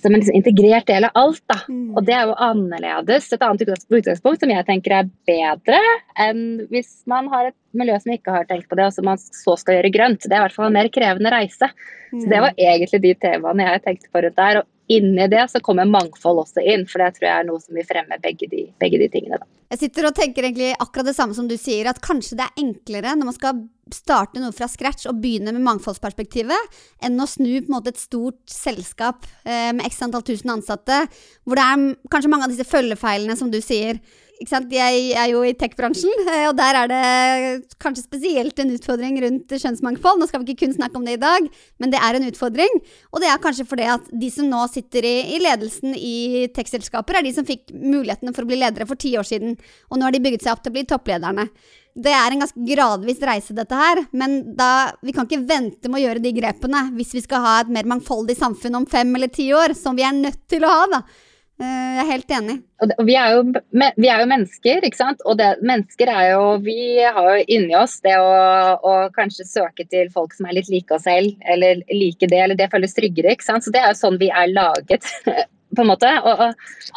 som 0.00 0.14
en 0.14 0.20
liksom 0.20 0.36
integrert 0.36 0.86
del 0.88 1.04
av 1.04 1.16
alt. 1.20 1.42
Da. 1.50 1.58
Mm. 1.68 1.92
Og 1.96 2.04
det 2.06 2.16
er 2.16 2.28
jo 2.28 2.36
annerledes. 2.46 3.28
Et 3.32 3.44
annet 3.44 3.64
utgangspunkt 3.68 4.42
som 4.42 4.52
jeg 4.52 4.66
tenker 4.68 4.96
er 4.96 5.10
bedre 5.28 5.80
enn 6.20 6.42
hvis 6.72 7.02
man 7.10 7.28
har 7.32 7.50
et 7.50 7.56
miljø 7.76 7.98
som 8.00 8.14
ikke 8.14 8.34
har 8.34 8.48
tenkt 8.48 8.68
på 8.70 8.78
det, 8.78 8.88
og 8.88 8.96
som 8.96 9.08
man 9.08 9.20
så 9.20 9.56
skal 9.60 9.78
gjøre 9.78 9.94
grønt. 9.94 10.24
Det 10.24 10.32
er 10.32 10.40
i 10.40 10.44
hvert 10.46 10.56
fall 10.56 10.70
en 10.70 10.78
mer 10.78 10.90
krevende 10.92 11.32
reise. 11.34 11.70
Så 12.10 12.24
det 12.26 12.40
mm. 12.40 12.44
var 12.46 12.62
egentlig 12.70 13.02
de 13.04 13.16
temaene 13.22 13.68
jeg 13.68 13.84
tenkte 13.86 14.12
på 14.12 14.24
rundt 14.24 14.40
der. 14.40 14.62
Og 14.62 14.68
inni 14.90 15.26
det 15.30 15.46
så 15.52 15.62
kommer 15.64 15.88
mangfold 15.88 16.42
også 16.44 16.64
inn, 16.66 16.86
for 16.90 17.02
det 17.02 17.14
tror 17.16 17.28
jeg 17.28 17.36
er 17.36 17.48
noe 17.48 17.62
som 17.62 17.78
vil 17.78 17.86
fremme 17.88 18.18
begge 18.22 18.48
de, 18.50 18.66
begge 18.82 19.00
de 19.00 19.10
tingene. 19.12 19.40
Da. 19.40 19.48
Jeg 19.70 19.84
sitter 19.84 20.08
og 20.08 20.16
tenker 20.16 20.48
egentlig 20.48 20.72
akkurat 20.82 21.06
det 21.06 21.14
samme 21.14 21.36
som 21.36 21.46
du 21.46 21.54
sier, 21.60 21.86
at 21.86 22.00
kanskje 22.02 22.40
det 22.40 22.48
er 22.48 22.62
enklere 22.64 23.14
når 23.14 23.28
man 23.28 23.36
skal 23.36 23.60
starte 23.94 24.42
noe 24.42 24.54
fra 24.54 24.66
scratch 24.70 25.06
og 25.10 25.20
begynne 25.22 25.54
med 25.54 25.62
mangfoldsperspektivet, 25.66 26.80
enn 27.06 27.22
å 27.22 27.28
snu 27.30 27.52
på 27.52 27.70
en 27.70 27.76
måte 27.76 27.92
et 27.94 28.00
stort 28.00 28.40
selskap 28.50 29.28
eh, 29.44 29.70
med 29.74 29.86
x 29.86 30.02
antall 30.06 30.26
tusen 30.26 30.50
ansatte, 30.56 31.04
hvor 31.44 31.58
det 31.58 31.66
er 31.66 32.10
kanskje 32.10 32.32
mange 32.32 32.48
av 32.48 32.54
disse 32.54 32.66
følgefeilene 32.66 33.38
som 33.38 33.50
du 33.52 33.60
sier. 33.62 34.02
Jeg 34.40 35.00
er 35.20 35.26
jo 35.34 35.42
i 35.44 35.52
tech-bransjen, 35.52 36.22
eh, 36.32 36.46
og 36.48 36.54
der 36.56 36.78
er 36.78 36.88
det 36.88 37.74
kanskje 37.82 38.06
spesielt 38.06 38.62
en 38.62 38.72
utfordring 38.72 39.18
rundt 39.20 39.52
kjønnsmangfold. 39.52 40.16
Nå 40.16 40.28
skal 40.30 40.40
vi 40.40 40.54
ikke 40.54 40.64
kun 40.64 40.76
snakke 40.78 40.96
om 40.96 41.04
det 41.04 41.18
i 41.18 41.20
dag, 41.20 41.48
men 41.76 41.92
det 41.92 42.00
er 42.00 42.16
en 42.16 42.24
utfordring. 42.24 42.80
Og 43.12 43.20
det 43.20 43.28
er 43.28 43.42
kanskje 43.44 43.68
fordi 43.68 43.90
at 43.92 44.08
de 44.08 44.30
som 44.32 44.48
nå 44.48 44.62
sitter 44.72 45.04
i, 45.04 45.14
i 45.36 45.42
ledelsen 45.44 45.92
i 45.92 46.46
tech-selskaper, 46.56 47.20
er 47.20 47.28
de 47.28 47.34
som 47.36 47.44
fikk 47.44 47.68
mulighetene 47.76 48.32
for 48.32 48.48
å 48.48 48.48
bli 48.48 48.62
ledere 48.62 48.88
for 48.88 49.00
ti 49.00 49.12
år 49.20 49.28
siden. 49.28 49.58
Og 49.92 50.00
nå 50.00 50.08
har 50.08 50.16
de 50.16 50.24
bygget 50.24 50.48
seg 50.48 50.56
opp 50.56 50.64
til 50.64 50.72
å 50.72 50.78
bli 50.78 50.88
topplederne. 50.88 51.50
Det 52.00 52.12
er 52.16 52.32
en 52.32 52.40
ganske 52.46 52.64
gradvis 52.64 53.20
reise, 53.28 53.52
dette 53.52 53.76
her. 53.76 54.06
Men 54.16 54.54
da, 54.56 54.94
vi 55.04 55.12
kan 55.12 55.28
ikke 55.28 55.44
vente 55.44 55.90
med 55.90 56.00
å 56.00 56.06
gjøre 56.06 56.24
de 56.24 56.38
grepene 56.40 56.86
hvis 56.96 57.12
vi 57.18 57.28
skal 57.28 57.44
ha 57.44 57.58
et 57.60 57.72
mer 57.76 57.88
mangfoldig 57.92 58.40
samfunn 58.40 58.80
om 58.80 58.88
fem 58.88 59.12
eller 59.18 59.28
ti 59.28 59.50
år, 59.52 59.76
som 59.76 59.98
vi 59.98 60.08
er 60.08 60.16
nødt 60.16 60.46
til 60.48 60.64
å 60.64 60.78
ha. 60.78 60.86
da. 60.96 61.08
Eh, 61.60 61.92
jeg 61.96 62.00
er 62.00 62.08
helt 62.08 62.32
enig. 62.32 62.56
Vi, 63.04 63.14
er 63.20 63.34
jo, 63.36 63.40
vi, 63.52 64.08
er 64.08 64.22
jo, 64.22 64.28
mennesker, 64.30 64.84
ikke 64.86 64.96
sant. 64.96 65.20
Og 65.28 65.36
det, 65.36 65.50
mennesker 65.60 66.08
er 66.08 66.30
jo 66.32 66.44
Vi 66.64 66.78
har 67.04 67.26
jo 67.28 67.44
inni 67.52 67.76
oss 67.76 67.98
det 68.06 68.16
å, 68.16 68.30
å, 68.80 68.94
kanskje 69.16 69.48
søke 69.48 69.84
til 69.92 70.08
folk 70.14 70.32
som 70.36 70.48
er 70.48 70.56
litt 70.56 70.70
like 70.72 70.96
oss 70.96 71.04
selv, 71.04 71.36
eller 71.44 71.82
like 71.92 72.30
det, 72.32 72.40
eller 72.46 72.56
det 72.56 72.70
føles 72.72 72.96
tryggere. 72.96 73.36
ikke 73.36 73.50
sant. 73.50 73.66
Så 73.66 73.74
det 73.74 73.84
er 73.84 73.92
jo 73.92 74.00
sånn 74.00 74.20
vi 74.20 74.32
er 74.32 74.52
laget. 74.54 75.08
på 75.76 75.84
en 75.84 75.90
måte. 75.90 76.10
Og, 76.24 76.44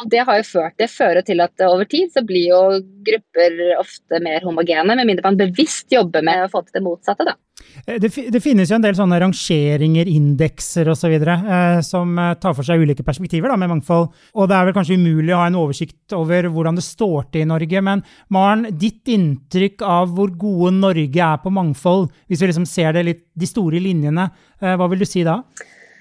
og, 0.00 0.04
det 0.10 0.24
har 0.26 0.40
jo 0.40 0.48
ført 0.48 0.78
det 0.80 0.90
fører 0.92 1.24
til 1.26 1.42
at 1.44 1.66
over 1.68 1.88
tid 1.88 2.12
så 2.14 2.24
blir 2.26 2.50
jo 2.50 2.60
grupper 3.06 3.58
ofte 3.78 4.20
mer 4.24 4.44
homogene, 4.46 4.96
med 4.96 5.08
mindre 5.08 5.30
man 5.30 5.40
bevisst 5.40 5.92
jobber 5.92 6.24
med 6.26 6.44
å 6.44 6.52
få 6.52 6.64
til 6.64 6.78
det 6.78 6.86
motsatte. 6.86 7.26
da. 7.28 7.36
Eh, 7.86 7.98
det, 8.00 8.10
det, 8.32 8.40
finnes 8.42 8.70
jo 8.70 8.78
en 8.78 8.84
del 8.84 8.96
sånne 8.96 9.18
rangeringer, 9.22 10.08
indekser 10.10 10.90
osv. 10.92 11.14
Eh, 11.14 11.78
som 11.86 12.18
eh, 12.18 12.34
tar 12.40 12.56
for 12.56 12.66
seg 12.66 12.82
ulike 12.82 13.06
perspektiver 13.06 13.52
da, 13.52 13.58
med 13.60 13.72
mangfold. 13.72 14.10
Og 14.34 14.50
det 14.50 14.58
er 14.58 14.68
vel 14.68 14.76
kanskje 14.76 14.98
umulig 15.00 15.34
å 15.34 15.42
ha 15.42 15.50
en 15.50 15.60
oversikt 15.60 16.16
over 16.16 16.48
hvordan 16.52 16.78
det 16.78 16.86
står 16.86 17.30
til 17.30 17.44
i 17.44 17.50
Norge. 17.50 17.84
Men 17.84 18.04
Maren, 18.34 18.68
ditt 18.70 19.10
inntrykk 19.10 19.84
av 19.86 20.14
hvor 20.16 20.34
gode 20.38 20.74
Norge 20.78 21.30
er 21.30 21.40
på 21.42 21.52
mangfold, 21.54 22.10
hvis 22.28 22.42
vi 22.42 22.50
liksom 22.50 22.68
ser 22.68 22.96
det 22.96 23.06
litt, 23.08 23.24
de 23.34 23.48
store 23.50 23.80
linjene, 23.82 24.28
eh, 24.62 24.76
hva 24.78 24.90
vil 24.90 25.02
du 25.02 25.08
si 25.08 25.24
da? 25.26 25.40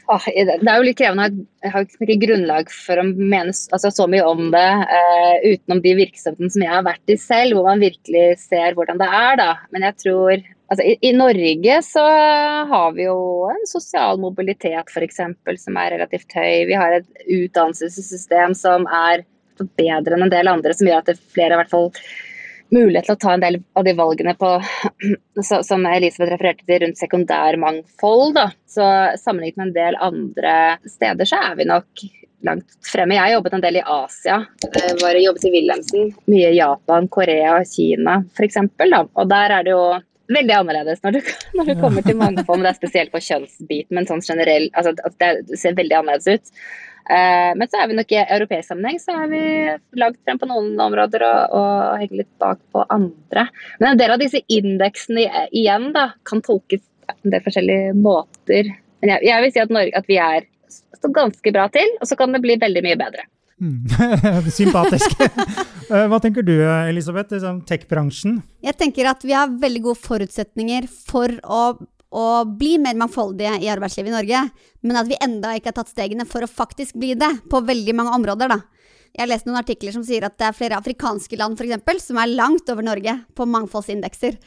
Det 0.03 0.67
er 0.67 0.79
jo 0.79 0.85
litt 0.85 0.99
krevende. 0.99 1.45
Jeg 1.63 1.71
har 1.71 1.85
ikke 1.87 2.17
grunnlag 2.25 2.71
for 2.73 2.99
å 2.99 3.05
mene 3.07 3.53
altså, 3.53 3.91
så 3.93 4.07
mye 4.11 4.25
om 4.27 4.49
det 4.51 4.65
uh, 4.89 5.35
utenom 5.45 5.79
de 5.83 5.93
virksomhetene 6.01 6.51
som 6.51 6.65
jeg 6.65 6.73
har 6.73 6.83
vært 6.85 7.13
i 7.13 7.17
selv, 7.19 7.55
hvor 7.55 7.69
man 7.69 7.83
virkelig 7.83 8.25
ser 8.43 8.75
hvordan 8.75 8.99
det 8.99 9.07
er. 9.07 9.37
da. 9.39 9.51
Men 9.71 9.87
jeg 9.87 9.97
tror 10.03 10.33
altså, 10.35 10.83
i, 10.83 10.97
i, 10.99 11.13
Norge 11.15 11.79
så 11.87 12.03
har 12.73 12.97
vi 12.97 13.07
jo 13.07 13.17
en 13.53 13.63
sosial 13.69 14.19
mobilitet 14.19 14.91
f.eks. 14.91 15.23
som 15.63 15.79
er 15.79 15.95
relativt 15.95 16.35
høy. 16.35 16.67
Vi 16.67 16.77
har 16.77 16.99
et 16.99 17.23
utdannelsessystem 17.23 18.57
som 18.59 18.89
er 18.91 19.23
bedre 19.77 20.17
enn 20.17 20.27
en 20.27 20.33
del 20.33 20.51
andre, 20.51 20.75
som 20.75 20.89
gjør 20.89 21.03
at 21.03 21.13
det 21.13 21.19
flere 21.31 21.55
i 21.55 21.61
hvert 21.61 21.71
fall 21.71 21.91
mulighet 22.73 23.07
til 23.09 23.15
å 23.15 23.21
ta 23.21 23.35
en 23.35 23.43
del 23.43 23.59
av 23.77 23.85
de 23.87 23.93
valgene 23.97 24.33
på, 24.39 24.49
som 25.69 25.87
Elisabeth 25.89 26.33
refererte 26.33 26.65
til, 26.65 26.81
rundt 26.83 27.01
sekundærmangfold. 27.01 28.35
Da. 28.37 28.49
Så 28.69 28.89
sammenlignet 29.21 29.59
med 29.61 29.69
en 29.69 29.77
del 29.77 30.01
andre 30.09 30.57
steder, 30.89 31.29
så 31.29 31.41
er 31.51 31.57
vi 31.59 31.69
nok 31.69 32.05
langt 32.43 32.79
fremme. 32.87 33.15
Jeg 33.15 33.23
har 33.23 33.35
jobbet 33.37 33.57
en 33.57 33.63
del 33.63 33.79
i 33.79 33.85
Asia. 33.97 34.39
Var 35.01 35.19
jobbet 35.21 35.45
i 35.47 35.53
Wilhelmsen. 35.53 36.09
Mye 36.31 36.49
i 36.51 36.57
Japan, 36.57 37.07
Korea, 37.11 37.59
Kina 37.67 38.19
f.eks. 38.35 38.59
Og 38.59 39.29
der 39.31 39.57
er 39.57 39.67
det 39.67 39.75
jo 39.75 39.85
veldig 40.33 40.55
annerledes 40.55 41.03
når 41.03 41.17
du, 41.17 41.33
når 41.57 41.69
du 41.69 41.75
kommer 41.81 42.05
til 42.05 42.19
mangfold. 42.19 42.59
Men 42.59 42.67
det 42.67 42.73
er 42.73 42.81
spesielt 42.81 43.13
på 43.13 43.23
kjønnsbiten, 43.23 43.93
men 43.95 44.09
sånn 44.09 44.23
generell, 44.25 44.69
altså, 44.73 44.95
det 45.21 45.61
ser 45.61 45.79
veldig 45.79 46.01
annerledes 46.01 46.43
ut. 46.43 46.67
Uh, 47.03 47.51
men 47.59 47.67
så 47.67 47.81
er 47.81 47.89
vi 47.89 47.97
nok 47.97 48.13
i 48.15 48.21
europeisk 48.21 48.69
sammenheng 48.69 48.99
så 49.01 49.17
er 49.25 49.27
vi 49.27 49.41
langt 49.99 50.21
frem 50.23 50.39
på 50.39 50.47
noen 50.47 50.71
områder 50.79 51.25
og, 51.27 51.57
og 51.59 51.99
henger 51.99 52.21
litt 52.21 52.31
bak 52.39 52.61
på 52.71 52.85
andre. 52.93 53.49
Men 53.81 53.91
en 53.91 53.99
del 53.99 54.15
av 54.15 54.23
disse 54.23 54.43
indeksene 54.47 55.27
igjen 55.51 55.91
da, 55.95 56.11
kan 56.27 56.43
tolkes 56.45 56.85
på 57.03 57.17
en 57.27 57.35
del 57.35 57.43
forskjellige 57.43 57.93
måter. 57.99 58.71
Men 59.03 59.15
jeg, 59.15 59.27
jeg 59.27 59.43
vil 59.43 59.53
si 59.55 59.63
at, 59.65 59.75
Norge, 59.75 59.99
at 59.99 60.07
vi 60.07 60.19
er 60.23 60.47
står 61.03 61.13
ganske 61.15 61.53
bra 61.53 61.67
til, 61.73 61.95
og 61.99 62.09
så 62.09 62.17
kan 62.19 62.33
det 62.33 62.41
bli 62.43 62.57
veldig 62.61 62.83
mye 62.85 62.99
bedre. 62.99 63.27
Mm. 63.63 64.51
Sympatisk. 64.61 65.17
Eh, 65.93 66.05
hva 66.07 66.15
tenker 66.23 66.45
du 66.47 66.53
Elisabeth, 66.63 67.35
liksom 67.35 67.57
tech-bransjen? 67.67 68.37
Jeg 68.63 68.73
tenker 68.79 69.09
at 69.11 69.25
vi 69.27 69.33
har 69.35 69.51
veldig 69.51 69.81
gode 69.83 69.99
forutsetninger 69.99 70.87
for 70.87 71.29
å, 71.43 71.59
å, 72.13 72.43
bli 72.45 72.77
mer 72.81 72.97
mangfoldige 72.99 73.57
i 73.63 73.69
arbeidslivet 73.73 74.11
i 74.11 74.15
Norge, 74.15 74.43
men 74.85 74.99
at 74.99 75.09
vi 75.09 75.19
enda 75.23 75.55
ikke 75.57 75.71
har 75.71 75.79
tatt 75.81 75.93
stegene 75.93 76.27
for 76.29 76.45
å 76.45 76.51
faktisk 76.51 76.99
bli 77.01 77.13
det 77.19 77.31
på 77.49 77.63
veldig 77.65 77.97
mange 77.97 78.13
områder. 78.19 78.53
da. 78.53 78.61
Jeg 79.13 79.27
har 79.27 79.29
lest 79.29 79.45
noen 79.45 79.61
artikler 79.61 79.93
som 79.93 80.03
sier 80.05 80.25
at 80.25 80.37
det 80.41 80.47
er 80.47 80.57
flere 80.57 80.77
afrikanske 80.79 81.37
land 81.37 81.57
for 81.57 81.67
eksempel, 81.67 81.99
som 82.01 82.17
er 82.17 82.33
langt 82.33 82.69
over 82.73 82.85
Norge 82.85 83.19
på 83.37 83.49
mangfoldsindekser. 83.49 84.39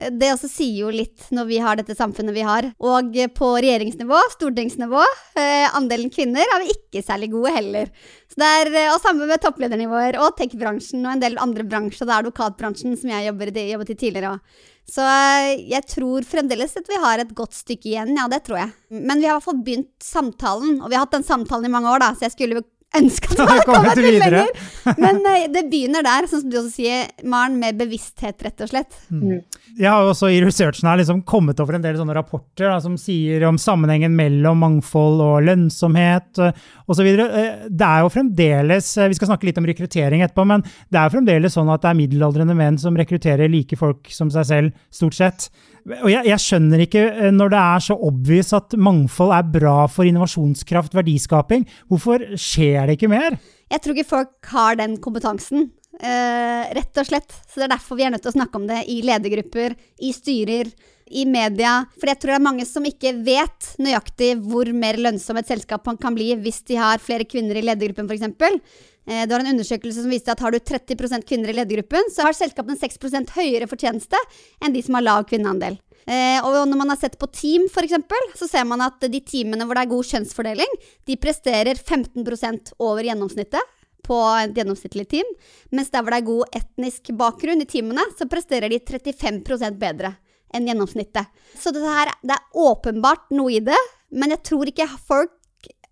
Det 0.00 0.30
også 0.32 0.48
sier 0.48 0.84
jo 0.86 0.90
litt 0.92 1.26
når 1.34 1.48
vi 1.48 1.58
har 1.60 1.76
dette 1.76 1.96
samfunnet 1.96 2.32
vi 2.32 2.44
har. 2.46 2.70
Og 2.80 3.16
på 3.36 3.48
regjeringsnivå, 3.60 4.20
stortingsnivå, 4.32 5.02
eh, 5.40 5.66
andelen 5.76 6.12
kvinner 6.12 6.44
er 6.44 6.62
vi 6.62 6.72
ikke 6.72 7.02
særlig 7.04 7.30
gode 7.34 7.52
heller. 7.52 7.90
Så 8.30 8.40
det 8.40 8.48
er, 8.48 8.72
eh, 8.74 8.92
Og 8.94 9.00
samme 9.00 9.26
med 9.26 9.40
toppledernivåer 9.40 10.18
og 10.18 10.36
tech-bransjen 10.36 11.04
og 11.04 11.12
en 11.12 11.20
del 11.20 11.36
andre 11.36 11.64
bransjer, 11.64 12.06
det 12.06 12.14
er 12.16 12.22
advokatbransjen 12.22 12.96
som 12.96 13.10
jeg 13.10 13.28
jobbet 13.28 13.56
i, 13.56 13.72
jobbet 13.72 13.90
i 13.90 13.94
tidligere 13.94 14.32
òg. 14.32 14.40
Så 14.90 15.04
eh, 15.06 15.62
jeg 15.70 15.86
tror 15.86 16.26
fremdeles 16.26 16.74
at 16.78 16.88
vi 16.90 16.98
har 16.98 17.22
et 17.22 17.30
godt 17.36 17.54
stykke 17.54 17.92
igjen, 17.92 18.16
ja 18.18 18.26
det 18.30 18.42
tror 18.46 18.58
jeg. 18.64 18.72
Men 18.90 19.20
vi 19.20 19.28
har 19.28 19.36
i 19.36 19.38
hvert 19.38 19.46
fall 19.46 19.62
begynt 19.62 19.92
samtalen, 20.02 20.80
og 20.80 20.90
vi 20.90 20.98
har 20.98 21.06
hatt 21.06 21.14
den 21.14 21.26
samtalen 21.26 21.68
i 21.68 21.72
mange 21.72 21.92
år, 21.92 22.02
da, 22.02 22.10
så 22.16 22.26
jeg 22.26 22.34
skulle 22.34 22.64
ønske 22.98 23.30
at 23.30 23.38
vi 23.38 23.46
hadde 23.46 23.66
kommet 23.68 24.00
litt 24.00 24.18
lenger. 24.18 24.48
Men 25.04 25.20
uh, 25.22 25.46
det 25.52 25.62
begynner 25.70 26.04
der, 26.06 26.26
sånn 26.30 26.42
som 26.42 26.50
du 26.50 26.58
også 26.58 26.72
sier, 26.74 27.06
Maren, 27.22 27.58
med 27.62 27.78
bevissthet, 27.78 28.40
rett 28.46 28.64
og 28.64 28.72
slett. 28.72 28.98
Mm. 29.10 29.22
mm. 29.22 29.40
Jeg 29.80 29.86
har 29.86 30.02
jo 30.02 30.10
også 30.10 30.28
i 30.34 30.40
researchen 30.42 30.88
her 30.90 30.98
liksom 30.98 31.22
kommet 31.28 31.60
over 31.62 31.78
en 31.78 31.84
del 31.84 31.96
sånne 31.96 32.16
rapporter 32.16 32.66
da, 32.66 32.80
som 32.82 32.96
sier 33.00 33.44
om 33.46 33.58
sammenhengen 33.60 34.16
mellom 34.18 34.58
mangfold 34.64 35.22
og 35.24 35.46
lønnsomhet 35.46 36.42
uh, 36.42 36.50
osv. 36.90 37.06
Uh, 37.06 37.66
det 37.70 37.90
er 37.90 38.04
jo 38.04 38.12
fremdeles, 38.12 38.92
Vi 39.10 39.18
skal 39.18 39.32
snakke 39.32 39.48
litt 39.48 39.60
om 39.62 39.68
rekruttering 39.70 40.24
etterpå, 40.26 40.46
men 40.50 40.66
det 40.90 40.98
er 40.98 41.06
jo 41.06 41.16
fremdeles 41.18 41.56
sånn 41.56 41.70
at 41.72 41.84
det 41.84 41.92
er 41.92 42.00
middelaldrende 42.02 42.58
menn 42.58 42.80
som 42.80 42.98
rekrutterer 42.98 43.50
like 43.52 43.78
folk 43.78 44.10
som 44.12 44.32
seg 44.34 44.48
selv, 44.50 44.86
stort 44.94 45.18
sett. 45.18 45.50
Og 45.88 46.10
jeg, 46.12 46.26
jeg, 46.28 46.42
skjønner 46.42 46.84
ikke, 46.84 47.04
eh, 47.08 47.32
når 47.34 47.52
det 47.54 47.60
er 47.60 47.84
så 47.86 47.96
obvious 48.08 48.52
at 48.56 48.76
mangfold 48.76 49.34
er 49.36 49.50
bra 49.56 49.76
for 49.90 50.08
innovasjonskraft, 50.08 50.96
verdiskaping, 50.98 51.66
hvorfor 51.90 52.24
skjer 52.38 52.88
det 52.88 52.98
ikke 52.98 53.12
mer? 53.12 53.38
Jeg 53.70 53.82
tror 53.82 53.96
ikke 53.96 54.10
folk 54.10 54.50
har 54.52 54.80
den 54.80 54.96
kompetansen, 55.02 55.68
uh, 56.02 56.62
rett 56.76 57.00
og 57.00 57.06
slett. 57.06 57.34
Så 57.46 57.60
det 57.60 57.68
er 57.68 57.74
derfor 57.76 57.98
vi 57.98 58.06
er 58.08 58.14
nødt 58.14 58.24
til 58.26 58.32
å 58.32 58.38
snakke 58.38 58.58
om 58.58 58.66
det 58.70 58.82
i 58.90 58.98
ledergrupper, 59.06 59.76
i 60.02 60.10
styrer, 60.16 60.72
i 61.10 61.26
media. 61.26 61.80
For 61.98 62.10
jeg 62.10 62.20
tror 62.20 62.32
det 62.32 62.38
er 62.38 62.46
mange 62.46 62.66
som 62.68 62.86
ikke 62.86 63.12
vet 63.26 63.72
nøyaktig 63.82 64.32
hvor 64.46 64.70
mer 64.76 65.00
lønnsom 65.00 65.40
et 65.40 65.50
selskap 65.50 65.88
kan 66.00 66.16
bli 66.16 66.32
hvis 66.40 66.62
de 66.70 66.78
har 66.80 67.02
flere 67.02 67.26
kvinner 67.28 67.58
i 67.58 67.66
ledergruppen, 67.66 68.08
f.eks. 68.08 68.88
Du 69.10 69.32
har 69.34 69.42
en 69.42 69.52
undersøkelse 69.52 70.04
som 70.04 70.12
viste 70.12 70.30
at 70.30 70.42
har 70.44 70.54
du 70.54 70.60
30% 70.60 71.24
kvinner 71.26 71.50
i 71.50 71.56
ledergruppen, 71.56 72.12
så 72.14 72.26
har 72.26 72.36
selskapene 72.36 72.78
6% 72.78 73.32
høyere 73.34 73.66
fortjeneste 73.70 74.18
enn 74.62 74.76
de 74.76 74.82
som 74.86 74.98
har 74.98 75.06
lav 75.06 75.26
kvinneandel. 75.26 75.80
Eh, 76.08 76.38
og 76.46 76.64
når 76.68 76.78
man 76.78 76.92
har 76.92 77.00
sett 77.00 77.18
på 77.20 77.28
team, 77.34 77.66
f.eks., 77.68 77.96
så 78.38 78.48
ser 78.48 78.64
man 78.68 78.82
at 78.84 79.02
de 79.02 79.20
teamene 79.20 79.66
hvor 79.66 79.76
det 79.76 79.84
er 79.84 79.92
god 79.92 80.08
kjønnsfordeling, 80.12 80.78
de 81.06 81.18
presterer 81.20 81.78
15% 81.78 82.72
over 82.78 83.04
gjennomsnittet 83.06 83.76
på 84.06 84.18
et 84.40 84.56
gjennomsnittlig 84.56 85.06
team. 85.10 85.28
Mens 85.74 85.92
der 85.92 86.02
hvor 86.02 86.14
det 86.14 86.22
er 86.22 86.30
god 86.30 86.56
etnisk 86.62 87.12
bakgrunn 87.18 87.62
i 87.62 87.68
teamene, 87.68 88.04
så 88.16 88.28
presterer 88.30 88.72
de 88.72 88.80
35% 88.80 89.78
bedre 89.80 90.14
enn 90.54 90.68
gjennomsnittet. 90.68 91.30
Så 91.58 91.72
det, 91.74 91.82
her, 91.84 92.12
det 92.22 92.36
er 92.36 92.64
åpenbart 92.66 93.28
noe 93.36 93.52
i 93.56 93.62
det, 93.64 93.78
men 94.10 94.34
jeg 94.34 94.42
tror 94.50 94.70
ikke 94.70 94.88
folk 95.08 95.36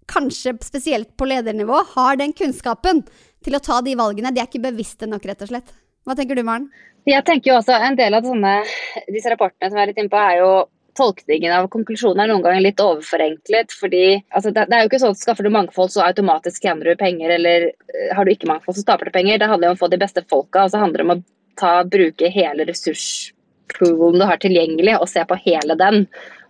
kanskje 0.08 0.54
spesielt 0.64 1.10
på 1.20 1.28
ledernivå, 1.28 1.82
har 1.94 2.16
den 2.16 2.32
kunnskapen 2.32 3.02
til 3.44 3.56
å 3.56 3.62
ta 3.62 3.82
de 3.84 3.94
valgene. 3.98 4.32
De 4.32 4.40
er 4.40 4.48
ikke 4.48 4.64
bevisste 4.70 5.08
nok, 5.08 5.26
rett 5.28 5.44
og 5.44 5.52
slett. 5.52 5.74
Hva 6.08 6.16
tenker 6.16 6.38
du, 6.38 6.44
Maren? 6.46 6.70
Jeg 7.08 7.24
tenker 7.24 7.52
jo 7.52 7.58
også 7.58 7.76
En 7.76 7.96
del 7.96 8.16
av 8.16 8.26
sånne, 8.26 8.54
disse 9.12 9.30
rapportene 9.32 9.70
som 9.70 9.78
jeg 9.78 9.86
er 9.86 9.90
litt 9.92 10.00
inne 10.02 10.12
på, 10.12 10.20
er 10.20 10.40
jo 10.40 10.50
tolkningen 10.98 11.52
av 11.54 11.68
konklusjonen 11.72 12.24
er 12.24 12.30
noen 12.32 12.42
ganger 12.42 12.64
litt 12.64 12.80
overforenklet. 12.82 13.74
fordi 13.80 14.04
altså, 14.34 14.50
det, 14.50 14.66
er 14.66 14.82
jo 14.82 14.90
ikke 14.90 15.02
sånn 15.04 15.14
at 15.14 15.22
Skaffer 15.22 15.46
du 15.46 15.52
mangfold, 15.54 15.92
så 15.94 16.02
automatisk 16.06 16.64
tjener 16.64 16.90
du 16.90 17.00
penger. 17.00 17.34
Eller 17.36 17.68
uh, 17.70 18.08
har 18.16 18.26
du 18.26 18.32
ikke 18.34 18.50
mangfold, 18.50 18.78
så 18.78 18.86
taper 18.88 19.10
du 19.10 19.14
penger. 19.14 19.38
Det 19.38 19.50
handler 19.50 19.70
jo 19.70 19.76
om 19.76 19.78
å 19.78 19.82
få 19.84 19.92
de 19.92 20.00
beste 20.00 20.24
folka. 20.30 20.64
og 20.64 20.72
så 20.72 20.82
handler 20.82 21.02
det 21.02 21.06
om 21.06 21.14
å 21.14 21.20
ta, 21.58 21.72
bruke 21.96 22.32
hele 22.34 22.66
ressurspoolen 23.68 24.20
du 24.20 24.26
har 24.26 24.40
tilgjengelig, 24.42 24.98
og 24.98 25.08
se 25.08 25.24
på 25.28 25.38
hele 25.44 25.76
den. 25.78 26.06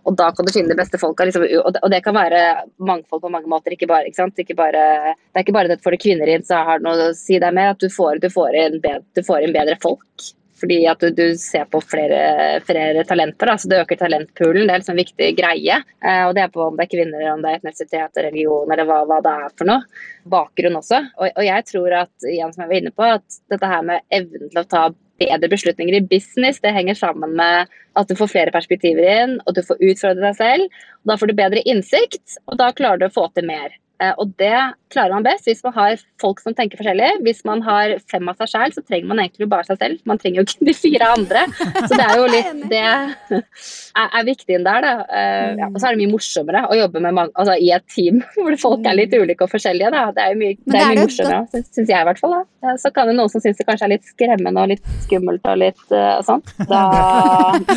Og 0.07 0.15
da 0.17 0.31
kan 0.31 0.47
du 0.47 0.53
finne 0.53 0.71
de 0.71 0.79
beste 0.79 0.97
folka. 0.97 1.27
Liksom, 1.27 1.45
og, 1.59 1.91
det, 1.91 2.01
kan 2.05 2.15
være 2.15 2.41
mangfold 2.77 3.21
på 3.21 3.29
mange 3.33 3.51
måter. 3.51 3.75
Ikke 3.75 3.89
bare, 3.89 4.07
ikke 4.09 4.29
ikke 4.45 4.57
bare, 4.57 4.87
det 5.13 5.37
er 5.37 5.45
ikke 5.45 5.55
bare 5.55 5.75
at 5.75 5.83
får 5.83 5.95
du 5.95 6.03
kvinner 6.07 6.31
inn, 6.31 6.45
så 6.45 6.63
har 6.65 6.79
det 6.79 6.87
noe 6.87 7.11
å 7.11 7.15
si 7.17 7.39
deg 7.39 7.53
med 7.53 7.75
at 7.75 7.83
du 7.83 7.89
får, 7.93 8.21
du 8.23 8.29
får, 8.33 8.55
inn, 8.55 8.81
bedre, 8.81 9.03
du 9.15 9.23
får 9.25 9.45
inn 9.45 9.55
bedre 9.55 9.77
folk. 9.83 10.29
Fordi 10.59 10.79
at 10.91 10.99
du, 10.99 11.11
du 11.15 11.37
ser 11.39 11.67
på 11.71 11.79
flere, 11.87 12.59
flere 12.67 13.03
talenter. 13.07 13.51
Så 13.57 13.69
det 13.71 13.79
øker 13.83 13.99
talentpoolen. 13.99 14.65
Det 14.67 14.73
er 14.73 14.81
liksom 14.81 14.97
en 14.97 15.03
viktig 15.03 15.29
greie. 15.37 15.77
Eh, 16.03 16.23
og 16.27 16.33
det 16.35 16.43
er 16.43 16.51
på 16.51 16.65
om 16.65 16.79
det 16.79 16.87
er 16.87 16.91
kvinner, 16.91 17.27
om 17.31 17.43
det 17.43 17.53
er 17.53 17.61
etnisitet, 17.61 18.23
religion 18.25 18.67
eller 18.67 18.87
hva, 18.89 19.03
hva, 19.07 19.21
det 19.23 19.35
er 19.45 19.53
for 19.55 19.71
noe. 19.71 20.01
Bakgrunn 20.29 20.79
også. 20.81 20.99
Og, 21.19 21.29
og 21.29 21.45
jeg 21.47 21.67
tror 21.69 21.95
at, 22.01 22.11
igjen 22.27 22.51
som 22.55 22.65
jeg 22.65 22.73
var 22.73 22.81
inne 22.81 22.95
på, 22.95 23.07
at 23.19 23.39
dette 23.53 23.71
her 23.71 23.85
med 23.87 24.03
evnen 24.19 24.51
til 24.51 24.63
å 24.63 24.67
ta 24.67 24.83
bedre 25.19 25.49
beslutninger 25.51 25.99
i 25.99 26.05
business. 26.11 26.61
Det 26.63 26.73
henger 26.75 26.97
sammen 26.97 27.35
med 27.39 27.69
at 27.99 28.09
du 28.09 28.15
får 28.17 28.31
flere 28.31 28.55
perspektiver 28.55 29.07
inn, 29.23 29.37
og 29.45 29.57
du 29.57 29.61
får 29.65 29.81
utfordre 29.91 30.25
deg 30.25 30.39
selv. 30.39 30.81
Og 31.03 31.11
da 31.11 31.19
får 31.19 31.31
du 31.31 31.37
bedre 31.37 31.65
innsikt, 31.67 32.39
og 32.47 32.59
da 32.61 32.71
klarer 32.75 33.01
du 33.01 33.07
å 33.09 33.15
få 33.15 33.27
til 33.35 33.47
mer. 33.49 33.75
Eh, 33.99 34.13
og 34.15 34.31
det 34.39 34.55
klarer 34.89 35.11
man 35.11 35.25
best 35.25 35.45
hvis 35.45 35.59
man 35.65 35.73
har 35.75 35.99
folk 36.21 36.39
som 36.43 36.55
tenker 36.55 36.79
forskjellig. 36.79 37.09
Hvis 37.25 37.41
man 37.47 37.61
har 37.65 37.97
fem 38.09 38.29
av 38.31 38.39
seg 38.39 38.51
sjæl, 38.53 38.73
så 38.75 38.83
trenger 38.85 39.09
man 39.11 39.21
egentlig 39.21 39.49
bare 39.51 39.67
seg 39.67 39.79
selv. 39.81 39.99
Man 40.09 40.21
trenger 40.21 40.41
jo 40.41 40.45
ikke 40.47 40.67
de 40.69 40.75
fire 40.77 41.09
andre. 41.17 41.43
Så 41.59 41.91
det 41.93 42.05
er 42.05 42.15
jo 42.17 42.29
litt 42.31 42.63
det 42.71 42.83
er, 42.85 44.23
viktig 44.29 44.55
inn 44.55 44.67
der, 44.67 44.85
da. 44.85 44.93
Eh, 45.05 45.59
ja, 45.59 45.69
og 45.69 45.77
så 45.79 45.89
er 45.89 45.95
det 45.95 46.03
mye 46.03 46.13
morsommere 46.13 46.65
å 46.69 46.77
jobbe 46.79 47.03
med 47.03 47.17
mange, 47.17 47.35
altså, 47.35 47.57
i 47.59 47.71
et 47.75 47.87
team 47.91 48.21
hvor 48.37 48.59
folk 48.61 48.87
er 48.87 48.97
litt 48.99 49.15
ulike 49.15 49.45
og 49.45 49.53
forskjellige. 49.53 49.91
Da. 49.95 50.05
Det 50.15 50.25
er 50.25 50.33
jo 50.33 50.39
mye, 50.43 50.59
det 50.63 50.79
er 50.79 50.93
mye 50.93 51.05
morsommere, 51.05 51.63
syns 51.67 51.81
jeg 51.83 51.97
i 51.97 52.09
hvert 52.09 52.23
fall. 52.23 52.37
Da. 52.37 52.75
Så 52.79 52.93
kan 52.95 53.11
det 53.11 53.17
noen 53.19 53.31
som 53.31 53.43
syns 53.43 53.59
det 53.59 53.67
kanskje 53.67 53.89
er 53.89 53.95
litt 53.97 54.07
skremmende 54.07 54.63
og 54.63 54.71
litt 54.73 54.93
skummelt 55.05 55.47
og 55.49 55.59
litt 55.59 55.83
uh, 55.91 56.19
sånn. 56.25 56.43
Da, 56.69 56.83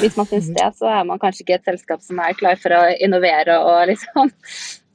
hvis 0.02 0.16
man 0.18 0.26
syns 0.28 0.50
det, 0.52 0.66
så 0.76 0.88
er 0.90 1.06
man 1.08 1.20
kanskje 1.20 1.46
ikke 1.46 1.56
et 1.56 1.68
selskap 1.70 2.02
som 2.04 2.18
er 2.22 2.36
klar 2.36 2.58
for 2.60 2.74
å 2.76 2.82
innovere 3.02 3.56
og 3.64 3.86
liksom 3.88 4.30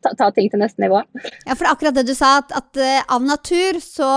ta, 0.07 0.15
ta, 0.17 0.31
ting 0.35 0.49
til 0.51 0.63
neste 0.63 0.83
nivå. 0.83 1.03
Ja, 1.43 1.53
for 1.53 1.63
det 1.63 1.69
er 1.69 1.75
akkurat 1.75 1.99
det 1.99 2.07
du 2.07 2.15
sa, 2.17 2.37
at, 2.41 2.55
at 2.55 2.79
uh, 2.81 3.15
av 3.17 3.27
natur 3.27 3.81
så 3.83 4.11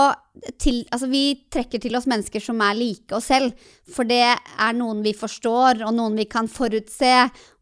til, 0.61 0.81
altså 0.93 1.09
vi 1.11 1.23
trekker 1.51 1.81
til 1.83 1.95
oss 1.97 2.07
mennesker 2.09 2.41
som 2.43 2.61
er 2.63 2.77
like 2.79 3.15
oss 3.15 3.27
selv. 3.31 3.55
For 3.91 4.07
det 4.07 4.23
er 4.23 4.75
noen 4.77 5.01
vi 5.03 5.11
forstår, 5.17 5.83
og 5.83 5.95
noen 5.97 6.15
vi 6.19 6.27
kan 6.31 6.47
forutse. 6.51 7.15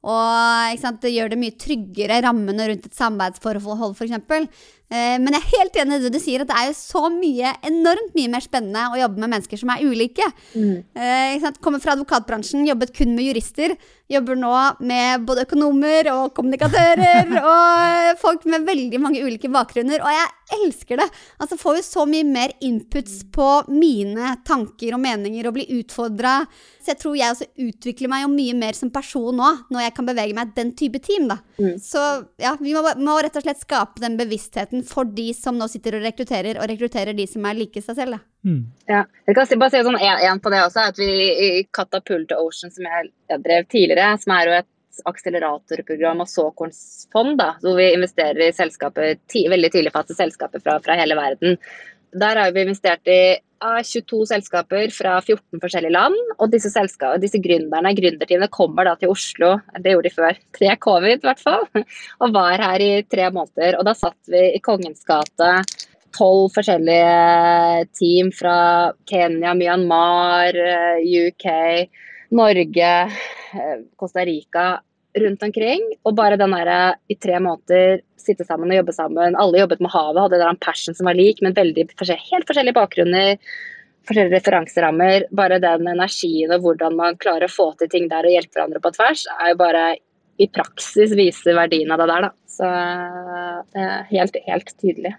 Og 0.06 0.80
sant, 0.80 1.02
det 1.04 1.12
gjør 1.16 1.34
det 1.34 1.40
mye 1.42 1.58
tryggere 1.60 2.22
rammene 2.24 2.70
rundt 2.70 2.86
et 2.88 2.96
samarbeidsforhold, 2.96 3.98
f.eks. 3.98 4.14
Eh, 4.90 5.18
men 5.22 5.36
jeg 5.36 5.42
er 5.42 5.52
helt 5.58 5.80
enig 5.82 5.98
i 6.00 6.04
det 6.06 6.14
du 6.14 6.22
sier, 6.22 6.46
at 6.46 6.50
det 6.50 6.56
er 6.56 6.70
jo 6.70 6.78
så 6.78 7.04
mye, 7.14 7.52
enormt 7.68 8.16
mye 8.18 8.32
mer 8.32 8.46
spennende 8.46 8.86
å 8.94 9.02
jobbe 9.02 9.22
med 9.26 9.34
mennesker 9.36 9.62
som 9.62 9.74
er 9.74 9.84
ulike. 9.86 10.30
Mm. 10.54 10.78
Eh, 10.94 11.50
Kommer 11.60 11.84
fra 11.84 11.98
advokatbransjen, 11.98 12.68
jobbet 12.70 12.94
kun 12.96 13.18
med 13.18 13.28
jurister. 13.28 13.76
Jobber 14.10 14.40
nå 14.42 14.54
med 14.90 15.26
både 15.28 15.44
økonomer 15.46 16.08
og 16.16 16.32
kommunikatører 16.34 17.30
og 17.52 18.18
folk 18.18 18.48
med 18.50 18.66
veldig 18.66 19.02
mange 19.04 19.22
ulike 19.22 19.52
bakgrunner. 19.54 20.02
Og 20.02 20.10
jeg 20.16 20.58
elsker 20.58 20.98
det! 20.98 21.06
Altså 21.38 21.58
får 21.60 21.78
vi 21.78 21.84
så 21.86 22.06
mye 22.10 22.26
mer 22.26 22.56
inputs 22.66 23.20
på 23.30 23.48
mine 23.70 24.34
tanker 24.48 24.96
og 24.98 25.04
meninger 25.04 25.46
og 25.46 25.60
blir 25.60 25.70
utfordra. 25.78 26.40
Så 26.82 26.96
jeg 26.96 27.02
tror 27.04 27.20
jeg 27.20 27.36
også 27.36 27.50
utvikler 27.68 28.10
meg 28.10 28.24
jo 28.24 28.32
mye 28.34 28.56
mer 28.58 28.78
som 28.78 28.90
person 28.94 29.38
nå, 29.38 29.52
når 29.70 29.86
jeg 29.86 29.96
kan 30.00 30.10
bevege 30.10 30.38
meg 30.38 30.56
den 30.58 30.74
type 30.80 31.04
team, 31.06 31.30
da. 31.30 31.38
Mm. 31.60 31.76
Så 31.84 32.02
ja, 32.42 32.56
vi 32.58 32.74
må, 32.74 32.82
må, 32.98 33.20
rett 33.22 33.38
og 33.38 33.46
slett 33.46 33.62
skape 33.62 34.02
den 34.02 34.18
bevisstheten 34.18 34.82
for 34.90 35.06
de 35.06 35.30
som 35.38 35.60
nå 35.60 35.70
sitter 35.70 36.00
og 36.00 36.08
rekrutterer, 36.08 36.58
og 36.58 36.70
rekrutterer 36.72 37.14
de 37.14 37.30
som 37.30 37.46
er 37.46 37.62
like 37.62 37.86
seg 37.86 38.00
selv, 38.00 38.18
da. 38.18 38.26
Mm. 38.46 38.64
Ja. 38.88 39.04
Jeg 39.28 39.36
kan 39.36 39.60
bare 39.60 39.74
si 39.74 39.84
sånn 39.84 40.00
én 40.00 40.42
på 40.42 40.52
det 40.54 40.64
også, 40.64 40.90
at 40.92 41.00
vi 41.00 41.10
i 41.46 41.50
Catapult 41.76 42.32
Ocean, 42.38 42.72
som 42.72 42.88
jeg 42.88 43.42
drev 43.44 43.68
tidligere, 43.72 44.14
som 44.22 44.36
er 44.38 44.48
jo 44.48 44.58
et 44.62 44.70
akseleratorprogram 45.08 46.24
og 46.24 46.32
såkornsfond, 46.32 47.38
da, 47.40 47.54
hvor 47.64 47.78
vi 47.80 47.92
investerer 47.94 48.48
i 48.48 48.56
selskaper, 48.56 49.20
ti, 49.32 49.46
veldig 49.52 49.72
tidligfaste 49.76 50.18
selskaper 50.18 50.64
fra, 50.64 50.80
fra, 50.84 50.98
hele 51.00 51.18
verden. 51.20 51.60
Der 52.20 52.42
har 52.42 52.52
vi 52.56 52.66
investert 52.66 53.08
i 53.12 53.38
22 53.60 54.24
selskaper 54.32 54.90
fra 54.96 55.18
14 55.20 55.60
forskjellige 55.62 55.94
land. 55.94 56.18
Og 56.40 56.50
disse, 56.52 56.72
disse 57.22 57.42
gründerne, 57.44 57.94
gründerteamene 57.96 58.50
kommer 58.52 58.88
da 58.88 58.96
til 58.98 59.14
Oslo, 59.14 59.58
det 59.78 59.94
gjorde 59.94 60.10
de 60.10 60.16
før 60.16 60.40
tre 60.58 60.74
covid 60.82 61.20
i 61.20 61.28
hvert 61.28 61.44
fall, 61.44 61.68
og 62.24 62.34
var 62.34 62.66
her 62.66 62.86
i 62.86 62.92
tre 63.06 63.30
måneder. 63.36 63.78
Og 63.80 63.86
da 63.88 63.96
satt 63.98 64.32
vi 64.32 64.48
i 64.56 64.64
Kongens 64.64 65.06
gate 65.08 65.54
tolv 66.16 66.52
forskjellige 66.56 67.88
team 67.98 68.32
fra 68.36 68.58
Kenya, 69.10 69.56
Myanmar, 69.58 70.58
UK, 71.06 71.48
Norge, 72.36 72.94
Costa 74.00 74.26
Rica 74.26 74.68
rundt 75.20 75.44
omkring. 75.44 75.84
Og 76.06 76.16
bare 76.18 76.38
den 76.40 76.54
derre 76.54 76.80
i 77.10 77.18
tre 77.18 77.40
måneder 77.44 78.02
sitte 78.20 78.46
sammen 78.48 78.72
og 78.72 78.82
jobbe 78.82 78.96
sammen. 78.96 79.38
Alle 79.40 79.64
jobbet 79.64 79.82
med 79.84 79.94
havet, 79.94 80.22
hadde 80.26 80.50
en 80.50 80.64
passion 80.64 80.98
som 80.98 81.10
var 81.10 81.18
lik, 81.18 81.42
men 81.46 81.58
veldig 81.58 81.90
forskjellige, 81.96 82.30
helt 82.34 82.50
forskjellige 82.50 82.78
bakgrunner. 82.78 83.56
Forskjellige 84.10 84.38
referanserammer. 84.38 85.30
Bare 85.36 85.62
den 85.62 85.88
energien 85.92 86.54
og 86.56 86.66
hvordan 86.66 86.98
man 87.00 87.18
klarer 87.22 87.50
å 87.50 87.54
få 87.54 87.72
til 87.80 87.92
ting 87.92 88.12
der 88.12 88.28
og 88.28 88.36
hjelpe 88.36 88.58
hverandre 88.58 88.84
på 88.84 88.94
tvers, 88.96 89.26
er 89.40 89.54
jo 89.54 89.60
bare 89.60 89.88
i 90.40 90.48
praksis 90.48 91.12
viser 91.20 91.58
verdien 91.58 91.92
av 91.92 92.00
det 92.00 92.08
der, 92.14 92.30
da. 92.30 92.36
Så 92.50 92.70
det 93.76 93.84
er 93.84 94.06
helt, 94.14 94.38
helt 94.48 94.72
tydelig. 94.80 95.16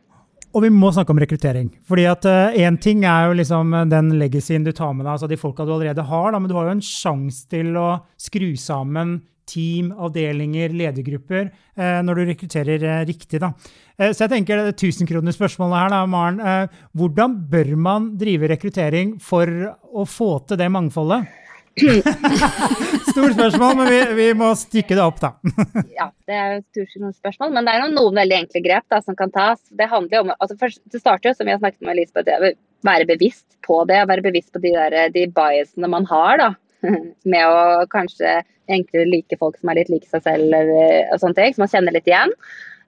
Og 0.51 0.65
vi 0.65 0.71
må 0.75 0.91
snakke 0.91 1.15
om 1.15 1.21
rekruttering. 1.23 1.69
Fordi 1.87 2.05
at 2.11 2.27
Én 2.59 2.79
uh, 2.79 2.83
ting 2.83 3.05
er 3.07 3.29
jo 3.29 3.37
liksom 3.39 3.75
den 3.91 4.15
legacyen 4.19 4.67
du 4.67 4.73
tar 4.75 4.95
med 4.95 5.05
deg, 5.07 5.13
altså 5.15 5.29
de 5.31 5.39
folka 5.39 5.67
du 5.67 5.77
allerede 5.77 6.03
har, 6.09 6.33
da, 6.33 6.41
men 6.41 6.51
du 6.51 6.57
har 6.59 6.67
jo 6.67 6.79
en 6.79 6.85
sjanse 6.85 7.47
til 7.51 7.77
å 7.79 7.91
skru 8.19 8.53
sammen 8.59 9.21
team, 9.51 9.91
avdelinger, 9.99 10.75
ledergrupper, 10.77 11.51
uh, 11.79 12.01
når 12.07 12.21
du 12.21 12.25
rekrutterer 12.31 12.87
uh, 12.87 13.03
riktig. 13.09 13.41
Da. 13.43 13.53
Eh, 13.99 14.13
så 14.15 14.25
jeg 14.25 14.35
tenker 14.35 14.63
det 14.63 14.79
tusenkronerspørsmålet 14.81 15.83
her, 15.83 15.93
da, 15.95 16.01
Maren. 16.11 16.71
Hvordan 16.97 17.37
bør 17.51 17.75
man 17.81 18.11
drive 18.21 18.51
rekruttering 18.53 19.17
for 19.23 19.51
å 19.91 20.07
få 20.09 20.33
til 20.49 20.61
det 20.61 20.71
mangfoldet? 20.73 21.40
Stort 23.11 23.35
spørsmål, 23.37 23.77
men 23.79 23.91
vi, 23.91 24.01
vi, 24.19 24.27
må 24.37 24.51
stykke 24.59 24.97
det 24.99 25.05
opp, 25.05 25.21
da. 25.23 25.33
ja, 25.99 26.09
det 26.29 26.37
er 26.37 26.57
jo 26.77 26.87
noen 27.03 27.15
spørsmål, 27.15 27.53
men 27.55 27.69
det 27.69 27.77
er 27.77 27.93
noen 27.93 28.19
veldig 28.21 28.39
enkle 28.43 28.65
grep 28.65 28.87
da, 28.93 29.01
som 29.05 29.17
kan 29.19 29.33
tas. 29.35 29.63
Det 29.71 29.89
handler 29.91 30.25
om, 30.25 30.33
altså 30.39 30.59
først, 30.61 30.83
det 30.93 31.03
starter 31.03 31.31
jo, 31.31 31.37
som 31.39 31.49
vi 31.49 31.55
har 31.55 31.63
snakket 31.63 31.87
med 31.87 31.97
Elisabeth, 31.97 32.37
å 32.37 32.89
være 32.89 33.09
bevisst 33.13 33.47
på 33.67 33.83
det. 33.89 34.01
Være 34.11 34.27
bevisst 34.27 34.53
på 34.55 34.63
de, 34.65 34.75
der, 34.77 35.15
de 35.15 35.29
biasene 35.37 35.91
man 35.93 36.09
har. 36.11 36.43
da 36.43 36.51
med 37.33 37.45
å 37.45 37.87
kanskje 37.93 38.41
enklere 38.71 39.09
like 39.11 39.37
folk 39.41 39.59
som 39.61 39.71
er 39.71 39.81
litt 39.81 39.93
like 39.93 40.09
seg 40.09 40.25
selv, 40.25 40.47
eller, 40.47 41.07
og 41.11 41.23
sånne 41.23 41.39
ting, 41.39 41.57
som 41.57 41.65
man 41.65 41.73
kjenner 41.73 41.97
litt 41.97 42.09
igjen. 42.09 42.33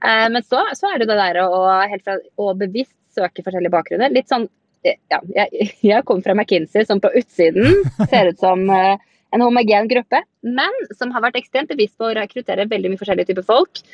Eh, 0.03 0.27
men 0.33 0.43
så, 0.47 0.63
så, 0.79 0.91
er 0.91 1.03
det 1.03 1.11
det 1.11 1.19
der 1.19 1.43
å, 1.45 1.63
helt 1.91 2.05
fra, 2.07 2.19
å 2.41 2.53
bevisst 2.59 2.97
søke 3.13 3.45
forskjellige 3.45 3.75
bakgrunner. 3.75 4.15
Litt 4.15 4.31
sånn 4.33 4.49
ja, 4.83 5.21
jeg, 5.37 5.71
jeg 5.83 6.05
kommer 6.05 6.27
fra 6.27 6.35
McKinsey, 6.35 6.85
som 6.89 7.01
på 7.01 7.11
utsiden 7.19 7.83
ser 8.11 8.33
ut 8.33 8.43
som 8.43 8.65
uh, 8.71 8.97
en 9.33 9.45
homogen 9.45 9.89
gruppe, 9.91 10.23
men 10.45 10.83
som 10.97 11.13
har 11.15 11.25
vært 11.25 11.39
ekstremt 11.41 11.71
bevisst 11.73 11.97
på 11.99 12.11
å 12.11 12.17
rekruttere 12.19 12.69
veldig 12.71 12.93
mye 12.93 13.01
forskjellige 13.01 13.33
typer 13.33 13.47
folk. 13.49 13.85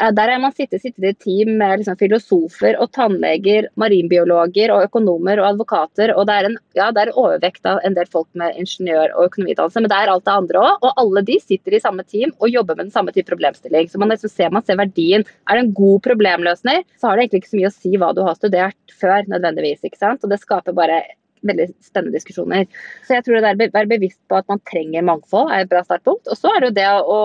Eh, 0.00 0.10
der 0.10 0.30
har 0.32 0.40
man 0.42 0.52
sittet, 0.52 0.82
sittet 0.82 1.04
i 1.04 1.12
team 1.14 1.56
med 1.60 1.80
liksom 1.80 1.96
filosofer 1.98 2.78
og 2.82 2.90
tannleger, 2.96 3.68
marinbiologer 3.80 4.72
og 4.74 4.88
økonomer 4.88 5.42
og 5.42 5.48
advokater. 5.52 6.14
Og 6.18 6.26
det 6.28 6.36
er 6.38 6.48
en 6.48 6.58
ja, 6.78 6.90
det 6.94 7.04
er 7.04 7.14
overvekt 7.14 7.66
av 7.70 7.80
en 7.86 7.94
del 7.94 8.10
folk 8.10 8.28
med 8.38 8.58
ingeniør- 8.60 9.14
og 9.14 9.28
økonomiutdannelse, 9.30 9.82
men 9.82 9.92
det 9.92 10.00
er 10.00 10.12
alt 10.12 10.26
det 10.26 10.34
andre 10.34 10.62
òg. 10.64 10.86
Og 10.88 11.02
alle 11.04 11.24
de 11.30 11.38
sitter 11.42 11.78
i 11.78 11.82
samme 11.84 12.06
team 12.06 12.34
og 12.40 12.50
jobber 12.50 12.78
med 12.78 12.88
den 12.88 12.94
samme 12.96 13.14
type 13.14 13.30
problemstilling. 13.30 13.90
Så 13.90 14.02
man, 14.02 14.10
liksom 14.10 14.32
ser, 14.32 14.50
man 14.54 14.66
ser 14.66 14.80
verdien. 14.80 15.26
Er 15.48 15.58
det 15.58 15.66
en 15.66 15.76
god 15.78 16.02
problemløsner, 16.08 16.82
så 16.98 17.10
har 17.10 17.16
det 17.16 17.28
egentlig 17.28 17.44
ikke 17.44 17.54
så 17.54 17.60
mye 17.60 17.70
å 17.72 17.76
si 17.78 17.98
hva 18.00 18.14
du 18.14 18.24
har 18.26 18.38
studert 18.40 18.96
før, 18.98 19.30
nødvendigvis. 19.30 19.84
ikke 19.86 20.02
sant? 20.02 20.24
Og 20.24 20.32
det 20.32 20.42
skaper 20.42 20.74
bare 20.74 21.04
veldig 21.48 21.66
spennende 21.84 22.16
diskusjoner. 22.16 22.68
Så 23.06 23.16
jeg 23.16 23.26
tror 23.26 23.38
det 23.38 23.44
der 23.44 23.68
å 23.68 23.76
være 23.76 23.92
bevisst 23.94 24.20
på 24.30 24.38
at 24.38 24.48
man 24.50 24.62
trenger 24.70 25.06
mangfold 25.06 25.52
er 25.52 25.64
et 25.64 25.72
bra 25.72 25.84
startpunkt. 25.86 26.30
Og 26.30 26.38
så 26.38 26.52
er 26.52 26.62
det 26.62 26.70
jo 26.70 26.76
det 26.78 26.88
å, 27.16 27.18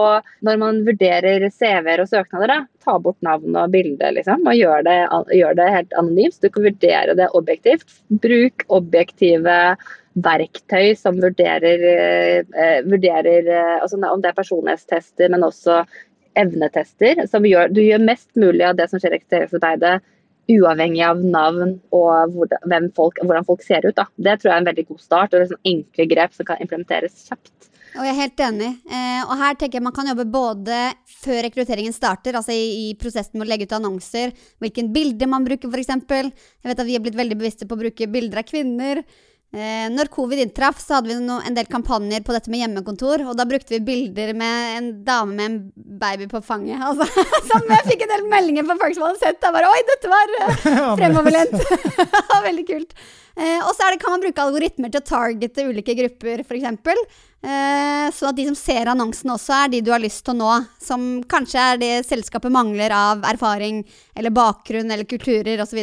når 0.47 0.59
man 0.63 0.81
vurderer 0.87 1.47
CV-er 1.49 2.03
og 2.03 2.11
søknader, 2.11 2.53
da, 2.53 2.59
ta 2.85 2.97
bort 3.03 3.19
navn 3.25 3.55
og 3.55 3.71
bilde, 3.73 4.11
liksom. 4.17 4.45
Og 4.47 4.57
gjøre 4.57 4.83
det, 4.87 4.99
gjør 5.39 5.57
det 5.59 5.71
helt 5.75 5.97
anonymt, 6.01 6.35
så 6.35 6.45
du 6.45 6.53
kan 6.53 6.67
vurdere 6.67 7.17
det 7.19 7.31
objektivt. 7.39 7.97
Bruk 8.23 8.67
objektive 8.79 9.57
verktøy 10.19 10.95
som 10.97 11.19
vurderer, 11.21 11.83
eh, 11.85 12.79
vurderer 12.83 13.47
eh, 13.47 13.75
altså 13.79 13.99
om 14.01 14.21
det 14.21 14.31
er 14.31 14.39
personlighetstester, 14.39 15.29
men 15.29 15.45
også 15.47 15.83
evnetester. 16.39 17.27
som 17.27 17.45
gjør, 17.45 17.73
Du 17.73 17.81
gjør 17.81 17.99
mest 18.03 18.29
mulig 18.35 18.65
av 18.65 18.75
det 18.75 18.89
som 18.89 18.99
skjer 18.99 19.13
i 19.13 19.17
rekrutteringsarbeidet 19.17 20.01
uavhengig 20.49 21.03
av 21.05 21.21
navn 21.23 21.77
og 21.95 22.35
hvordan 22.35 22.89
folk, 22.97 23.21
hvordan 23.23 23.47
folk 23.47 23.63
ser 23.65 23.85
ut. 23.85 23.95
Da. 23.97 24.07
Det 24.17 24.39
tror 24.39 24.51
jeg 24.51 24.55
er 24.57 24.63
en 24.63 24.69
veldig 24.71 24.87
god 24.91 25.01
start, 25.03 25.33
og 25.33 25.37
det 25.37 25.45
er 25.45 25.53
sånn 25.53 25.71
enkle 25.73 26.07
grep 26.13 26.35
som 26.35 26.49
kan 26.49 26.63
implementeres 26.63 27.25
kjapt. 27.29 27.53
Og 27.97 28.05
jeg 28.05 28.13
er 28.13 28.19
helt 28.19 28.41
enig. 28.45 28.69
Eh, 28.85 29.21
og 29.25 29.33
her 29.39 29.55
tenker 29.57 29.79
jeg 29.79 29.85
man 29.87 29.95
kan 29.95 30.09
jobbe 30.11 30.27
både 30.29 30.77
før 31.23 31.41
rekrutteringen 31.47 31.95
starter, 31.95 32.37
altså 32.37 32.53
i, 32.53 32.89
i 32.89 32.91
prosessen 32.99 33.39
med 33.39 33.47
å 33.47 33.49
legge 33.49 33.65
ut 33.65 33.73
annonser, 33.79 34.35
hvilken 34.61 34.91
bilde 34.93 35.29
man 35.29 35.47
bruker 35.47 35.73
f.eks. 35.73 35.89
Jeg 35.89 36.69
vet 36.69 36.83
at 36.83 36.87
vi 36.87 36.95
har 36.97 37.03
blitt 37.03 37.17
veldig 37.17 37.39
bevisste 37.39 37.67
på 37.67 37.77
å 37.77 37.81
bruke 37.81 38.11
bilder 38.11 38.43
av 38.43 38.47
kvinner. 38.49 39.01
Eh, 39.49 39.87
når 39.89 40.11
covid 40.13 40.43
inntraff, 40.43 40.77
så 40.77 40.99
hadde 40.99 41.09
vi 41.09 41.15
no, 41.25 41.39
en 41.41 41.55
del 41.57 41.65
kampanjer 41.65 42.21
på 42.21 42.35
dette 42.35 42.51
med 42.53 42.61
hjemmekontor. 42.61 43.23
Og 43.31 43.37
da 43.37 43.47
brukte 43.49 43.73
vi 43.75 43.79
bilder 43.85 44.35
med 44.37 44.75
en 44.77 44.89
dame 45.07 45.37
med 45.39 45.47
en 45.47 45.87
baby 46.01 46.29
på 46.29 46.43
fanget. 46.45 46.77
Altså, 46.89 47.05
som 47.49 47.65
jeg 47.69 47.85
fikk 47.87 48.03
en 48.05 48.13
del 48.13 48.27
meldinger 48.29 48.67
fra 48.67 48.77
folk 48.81 48.97
som 48.97 49.07
hadde 49.07 49.23
sett. 49.23 49.39
Da 49.41 49.53
bare 49.55 49.71
Oi, 49.71 49.79
dette 49.87 50.11
var 50.11 50.35
uh, 50.37 50.93
fremoverlent! 50.99 51.57
Veldig 52.49 52.67
kult. 52.67 52.93
Eh, 53.39 53.59
og 53.63 53.71
så 53.73 53.87
kan 54.01 54.13
man 54.13 54.23
bruke 54.23 54.43
algoritmer 54.43 54.91
til 54.91 55.01
å 55.01 55.07
targete 55.07 55.65
ulike 55.69 55.95
grupper, 55.95 56.41
f.eks. 56.43 56.65
Eh, 57.39 58.07
sånn 58.11 58.33
at 58.33 58.35
de 58.35 58.45
som 58.49 58.57
ser 58.57 58.89
annonsen 58.91 59.31
også 59.31 59.53
er 59.61 59.71
de 59.71 59.79
du 59.85 59.93
har 59.93 60.03
lyst 60.03 60.25
til 60.27 60.35
å 60.35 60.39
nå. 60.41 60.55
Som 60.83 61.07
kanskje 61.29 61.63
er 61.73 61.79
det 61.79 61.93
selskapet 62.09 62.51
mangler 62.51 62.93
av 62.95 63.23
erfaring 63.29 63.81
eller 64.13 64.35
bakgrunn 64.35 64.91
eller 64.91 65.07
kulturer 65.09 65.63
osv. 65.63 65.79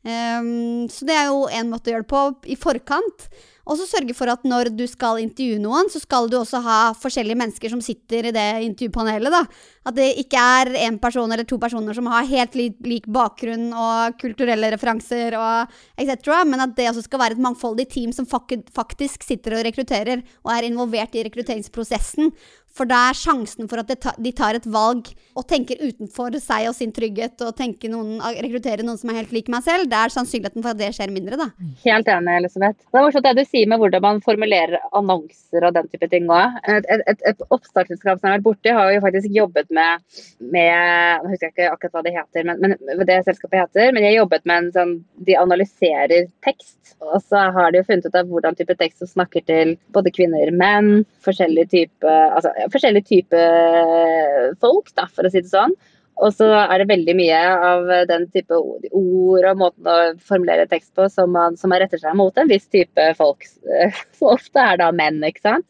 Um, 0.00 0.88
så 0.88 1.04
det 1.04 1.16
er 1.16 1.26
jo 1.28 1.44
en 1.52 1.72
måte 1.72 1.90
å 1.90 1.94
gjøre 1.94 2.06
det 2.06 2.12
på 2.12 2.26
i 2.48 2.56
forkant. 2.56 3.26
Og 3.70 3.76
så 3.78 3.84
sørge 3.86 4.14
for 4.16 4.30
at 4.32 4.42
når 4.48 4.72
du 4.74 4.82
skal 4.90 5.20
intervjue 5.22 5.60
noen, 5.62 5.90
så 5.92 6.00
skal 6.02 6.26
du 6.30 6.38
også 6.40 6.58
ha 6.64 6.78
forskjellige 6.98 7.38
mennesker 7.38 7.70
som 7.70 7.82
sitter 7.84 8.30
i 8.30 8.32
det 8.34 8.46
intervjupanelet. 8.66 9.30
da. 9.30 9.44
At 9.86 9.94
det 9.94 10.08
ikke 10.24 10.40
er 10.40 10.72
én 10.88 10.98
person 11.00 11.30
eller 11.30 11.46
to 11.46 11.58
personer 11.60 11.94
som 11.94 12.08
har 12.10 12.26
helt 12.26 12.56
lik, 12.58 13.06
bakgrunn 13.06 13.70
og 13.70 14.16
kulturelle 14.20 14.72
referanser 14.74 15.36
og 15.38 15.70
etc., 16.00 16.32
men 16.48 16.64
at 16.66 16.74
det 16.76 16.88
også 16.90 17.04
skal 17.06 17.22
være 17.22 17.38
et 17.38 17.44
mangfoldig 17.46 17.86
team 17.92 18.16
som 18.16 18.26
faktisk 18.26 19.22
sitter 19.26 19.58
og 19.58 19.64
rekrutterer 19.68 20.24
og 20.42 20.52
er 20.56 20.66
involvert 20.66 21.14
i 21.14 21.24
rekrutteringsprosessen. 21.28 22.32
For 22.76 22.88
da 22.88 23.08
er 23.10 23.18
sjansen 23.18 23.68
for 23.70 23.82
at 23.82 23.90
de 23.90 24.32
tar 24.36 24.56
et 24.56 24.66
valg 24.70 25.10
og 25.38 25.46
tenker 25.50 25.80
utenfor 25.80 26.36
seg 26.42 26.68
og 26.70 26.76
sin 26.76 26.92
trygghet 26.94 27.42
og 27.44 27.58
noen, 27.90 28.20
rekrutterer 28.20 28.84
noen 28.86 28.98
som 29.00 29.10
er 29.10 29.20
helt 29.20 29.34
lik 29.34 29.50
meg 29.52 29.64
selv, 29.66 29.88
det 29.90 29.98
er 29.98 30.14
sannsynligheten 30.14 30.62
for 30.62 30.72
at 30.72 30.78
det 30.78 30.92
skjer 30.94 31.12
mindre, 31.12 31.38
da. 31.40 31.48
Helt 31.84 32.10
enig, 32.10 32.36
Elisabeth. 32.40 32.78
Det 32.86 33.00
er 33.00 33.06
morsomt 33.06 33.26
det 33.26 33.34
du 33.40 33.42
sier 33.48 33.70
med 33.70 33.82
hvordan 33.82 34.04
man 34.04 34.22
formulerer 34.24 34.78
annonser 34.96 35.66
og 35.66 35.74
den 35.76 35.90
type 35.90 36.08
ting 36.12 36.30
òg. 36.30 36.60
Et, 36.70 36.86
et, 36.94 37.04
et, 37.10 37.26
et 37.32 37.44
oppstartsselskap 37.48 38.20
som 38.20 38.30
har 38.30 38.38
vært 38.38 38.46
borti, 38.46 38.74
har 38.74 38.92
jo 38.94 39.02
faktisk 39.04 39.34
jobbet 39.34 39.70
med, 39.74 40.06
med 40.40 40.68
Jeg 40.70 41.32
husker 41.32 41.52
ikke 41.52 41.70
akkurat 41.74 41.98
hva 41.98 42.04
det 42.06 42.14
heter, 42.16 42.46
men, 42.48 42.76
men 42.86 43.06
det 43.08 43.20
selskapet 43.26 43.64
heter, 43.64 43.90
men 43.90 44.02
de 44.02 44.10
har 44.10 44.18
jobbet 44.20 44.46
med 44.46 44.62
en 44.62 44.72
sånn 44.76 44.96
De 45.26 45.36
analyserer 45.38 46.30
tekst, 46.46 46.94
og 47.00 47.18
så 47.24 47.48
har 47.54 47.72
de 47.72 47.80
jo 47.80 47.86
funnet 47.88 48.06
ut 48.06 48.18
av 48.18 48.30
hvordan 48.30 48.56
type 48.58 48.76
tekst 48.78 49.02
som 49.02 49.10
snakker 49.10 49.44
til 49.48 49.74
både 49.94 50.12
kvinner, 50.14 50.52
menn, 50.54 51.04
forskjellige 51.24 51.72
typer 51.74 52.34
altså, 52.36 52.52
forskjellige 52.72 53.08
typer 53.08 54.52
folk, 54.60 54.92
da, 54.96 55.06
for 55.08 55.26
å 55.26 55.32
si 55.32 55.42
det 55.44 55.52
sånn. 55.52 55.74
Og 56.20 56.34
så 56.36 56.46
er 56.52 56.82
det 56.82 56.90
veldig 56.90 57.14
mye 57.16 57.38
av 57.64 57.86
den 58.10 58.26
type 58.34 58.56
ord, 58.56 58.84
ord 58.92 59.46
og 59.48 59.60
måten 59.62 59.88
å 59.88 59.98
formulere 60.20 60.68
tekst 60.68 60.92
på 60.98 61.06
som, 61.08 61.32
man, 61.32 61.56
som 61.56 61.72
man 61.72 61.80
retter 61.80 62.00
seg 62.02 62.16
mot 62.18 62.36
en 62.36 62.50
viss 62.50 62.66
type 62.68 63.06
folk. 63.16 63.46
som 64.18 64.34
ofte 64.34 64.60
er 64.60 64.82
da 64.82 64.90
menn, 64.92 65.22
ikke 65.24 65.46
sant. 65.46 65.66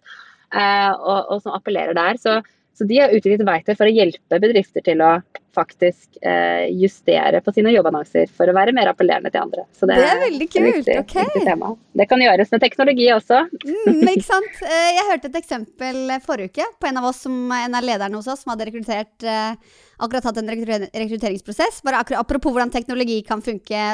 Eh, 0.51 0.91
og, 0.91 1.31
og, 1.31 1.37
som 1.45 1.55
appellerer 1.55 1.95
der. 1.95 2.19
Så, 2.19 2.41
Så 2.81 2.87
de 2.89 2.97
har 2.97 3.13
utviklet 3.13 3.45
verktøy 3.45 3.75
for 3.77 3.85
å 3.85 3.93
hjelpe 3.93 4.39
bedrifter 4.41 4.81
til 4.87 5.03
å 5.05 5.19
faktisk 5.53 6.17
eh, 6.25 6.71
justere 6.81 7.43
på 7.45 7.53
sine 7.53 7.75
jobbannonser 7.75 8.31
for 8.33 8.49
å 8.49 8.55
være 8.57 8.73
mer 8.73 8.89
appellerende 8.89 9.29
til 9.35 9.43
andre. 9.43 9.67
Så 9.77 9.85
det, 9.91 9.99
det 10.01 10.07
er 10.09 10.23
veldig 10.23 10.49
kult. 10.55 10.79
Viktig, 10.79 10.97
ok. 11.03 11.15
Viktig. 11.35 11.69
Det 12.01 12.09
kan 12.09 12.25
gjøres 12.25 12.55
med 12.55 12.65
teknologi 12.65 13.11
også. 13.13 13.43
Mm, 13.67 14.01
ikke 14.15 14.27
sant. 14.31 14.65
Eh, 14.65 14.89
jeg 14.97 15.09
hørte 15.11 15.29
et 15.29 15.39
eksempel 15.43 16.17
forrige 16.25 16.55
uke 16.55 16.71
på 16.81 16.89
en 16.89 17.03
av 17.03 17.11
oss 17.11 17.21
som 17.27 17.37
en 17.59 17.77
av 17.77 17.85
lederne 17.85 18.17
hos 18.17 18.33
oss 18.33 18.47
som 18.47 18.55
hadde 18.55 18.71
rekruttert 18.71 19.29
eh, 19.29 19.77
akkurat 20.01 20.31
hatt 20.31 20.41
en 20.41 20.55
rekrutteringsprosess. 20.57 21.83
Bare 21.85 22.01
apropos 22.17 22.57
hvordan 22.57 22.73
teknologi 22.73 23.21
kan 23.29 23.45
funke 23.45 23.89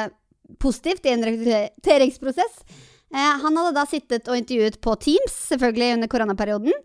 positivt 0.63 1.03
i 1.03 1.17
en 1.17 1.27
rekrutteringsprosess. 1.27 2.61
Eh, 3.15 3.35
han 3.43 3.59
hadde 3.59 3.75
da 3.75 3.85
sittet 3.87 4.27
og 4.27 4.39
intervjuet 4.39 4.81
på 4.83 4.95
Teams, 4.99 5.35
selvfølgelig 5.53 5.93
under 5.95 6.09
koronaperioden, 6.11 6.75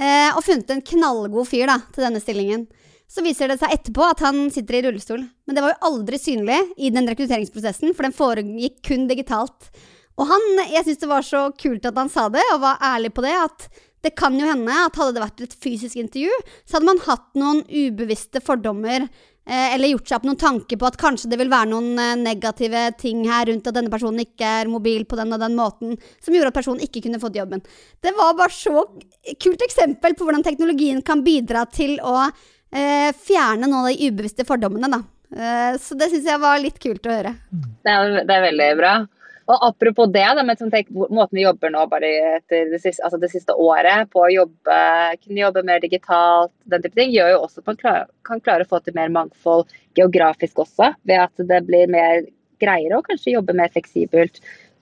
og 0.00 0.44
funnet 0.46 0.70
en 0.72 0.84
knallgod 0.86 1.48
fyr 1.50 1.68
da, 1.68 1.80
til 1.92 2.06
denne 2.06 2.22
stillingen. 2.22 2.62
Så 3.10 3.24
viser 3.26 3.50
det 3.50 3.58
seg 3.58 3.72
etterpå 3.74 4.04
at 4.06 4.22
han 4.22 4.44
sitter 4.54 4.78
i 4.78 4.82
rullestol. 4.86 5.24
Men 5.44 5.56
det 5.56 5.64
var 5.64 5.74
jo 5.74 5.88
aldri 5.88 6.20
synlig 6.20 6.60
i 6.78 6.92
den 6.94 7.10
rekrutteringsprosessen, 7.10 7.94
for 7.96 8.06
den 8.06 8.14
foregikk 8.14 8.78
kun 8.86 9.08
digitalt. 9.10 9.70
Og 10.20 10.28
han, 10.30 10.46
jeg 10.70 10.84
syns 10.86 11.00
det 11.02 11.10
var 11.10 11.26
så 11.26 11.46
kult 11.58 11.88
at 11.88 11.98
han 11.98 12.12
sa 12.12 12.28
det, 12.32 12.44
og 12.54 12.62
var 12.62 12.82
ærlig 12.92 13.10
på 13.16 13.24
det, 13.24 13.34
at 13.34 13.66
det 14.04 14.14
kan 14.16 14.36
jo 14.38 14.46
hende 14.48 14.76
at 14.84 14.96
hadde 14.96 15.16
det 15.16 15.24
vært 15.24 15.42
et 15.44 15.58
fysisk 15.60 15.98
intervju, 16.00 16.30
så 16.64 16.78
hadde 16.78 16.88
man 16.88 17.02
hatt 17.04 17.26
noen 17.36 17.64
ubevisste 17.68 18.40
fordommer 18.44 19.04
eh, 19.04 19.08
eller 19.50 19.90
gjort 19.90 20.08
seg 20.08 20.18
opp 20.18 20.26
noen 20.28 20.38
tanker 20.38 20.78
på 20.78 20.86
at 20.86 20.98
kanskje 21.00 21.30
det 21.32 21.38
vil 21.40 21.50
være 21.50 21.70
noen 21.72 21.98
eh, 21.98 22.16
negative 22.20 22.84
ting 23.00 23.24
her 23.26 23.48
rundt 23.50 23.66
at 23.66 23.76
denne 23.76 23.92
personen 23.92 24.22
ikke 24.22 24.46
er 24.60 24.70
mobil 24.70 25.06
på 25.10 25.18
den 25.18 25.34
og 25.34 25.42
den 25.42 25.56
måten, 25.58 25.96
som 26.22 26.36
gjorde 26.36 26.52
at 26.52 26.58
personen 26.60 26.84
ikke 26.86 27.02
kunne 27.06 27.20
fått 27.22 27.38
jobben. 27.40 27.64
Det 27.98 28.14
var 28.16 28.36
bare 28.38 28.54
så 28.54 28.84
kult 29.42 29.64
eksempel 29.66 30.14
på 30.14 30.26
hvordan 30.26 30.46
teknologien 30.46 31.02
kan 31.06 31.24
bidra 31.26 31.64
til 31.70 31.96
å 31.98 32.16
eh, 32.26 33.10
fjerne 33.16 33.66
noen 33.66 33.80
av 33.82 33.90
de 33.90 34.10
ubevisste 34.10 34.46
fordommene, 34.48 34.92
da. 34.92 35.02
Eh, 35.30 35.72
så 35.82 35.98
det 35.98 36.10
syns 36.12 36.30
jeg 36.30 36.42
var 36.42 36.62
litt 36.62 36.78
kult 36.82 37.06
å 37.06 37.16
høre. 37.16 37.34
Det 37.50 37.96
er, 37.96 38.20
det 38.26 38.36
er 38.36 38.46
veldig 38.48 38.70
bra. 38.78 38.94
Og 39.50 39.64
apropos 39.66 40.06
det, 40.14 40.22
da, 40.36 40.44
med 40.46 40.60
sånn, 40.60 40.70
tenk, 40.70 40.90
måten 40.94 41.34
vi 41.34 41.42
jobber 41.42 41.72
nå 41.74 41.82
bare 41.90 42.10
etter 42.36 42.68
det 42.70 42.78
siste, 42.78 43.02
altså 43.06 43.18
det 43.18 43.32
siste, 43.32 43.56
året 43.58 44.06
på 44.12 44.22
å 44.22 44.30
jobbe, 44.30 44.76
kunne 45.24 45.42
jobbe 45.42 45.64
mer 45.66 45.82
digitalt, 45.82 46.52
den 46.70 46.84
type 46.84 46.98
ting, 46.98 47.10
gjør 47.14 47.32
jo 47.32 47.40
også 47.48 47.64
at 47.64 47.72
man 47.72 47.80
klar, 47.80 48.04
kan 48.28 48.42
klare 48.44 48.66
å 48.66 48.70
få 48.70 48.78
til 48.84 48.94
mer 48.94 49.10
mangfold 49.14 49.72
geografisk 49.98 50.62
også. 50.62 50.92
Ved 51.08 51.24
at 51.24 51.46
det 51.50 51.62
blir 51.66 51.90
mer 51.90 52.22
greiere 52.62 53.00
å 53.00 53.06
kanskje 53.06 53.34
jobbe 53.34 53.56
mer 53.58 53.72
fleksibelt. 53.74 54.38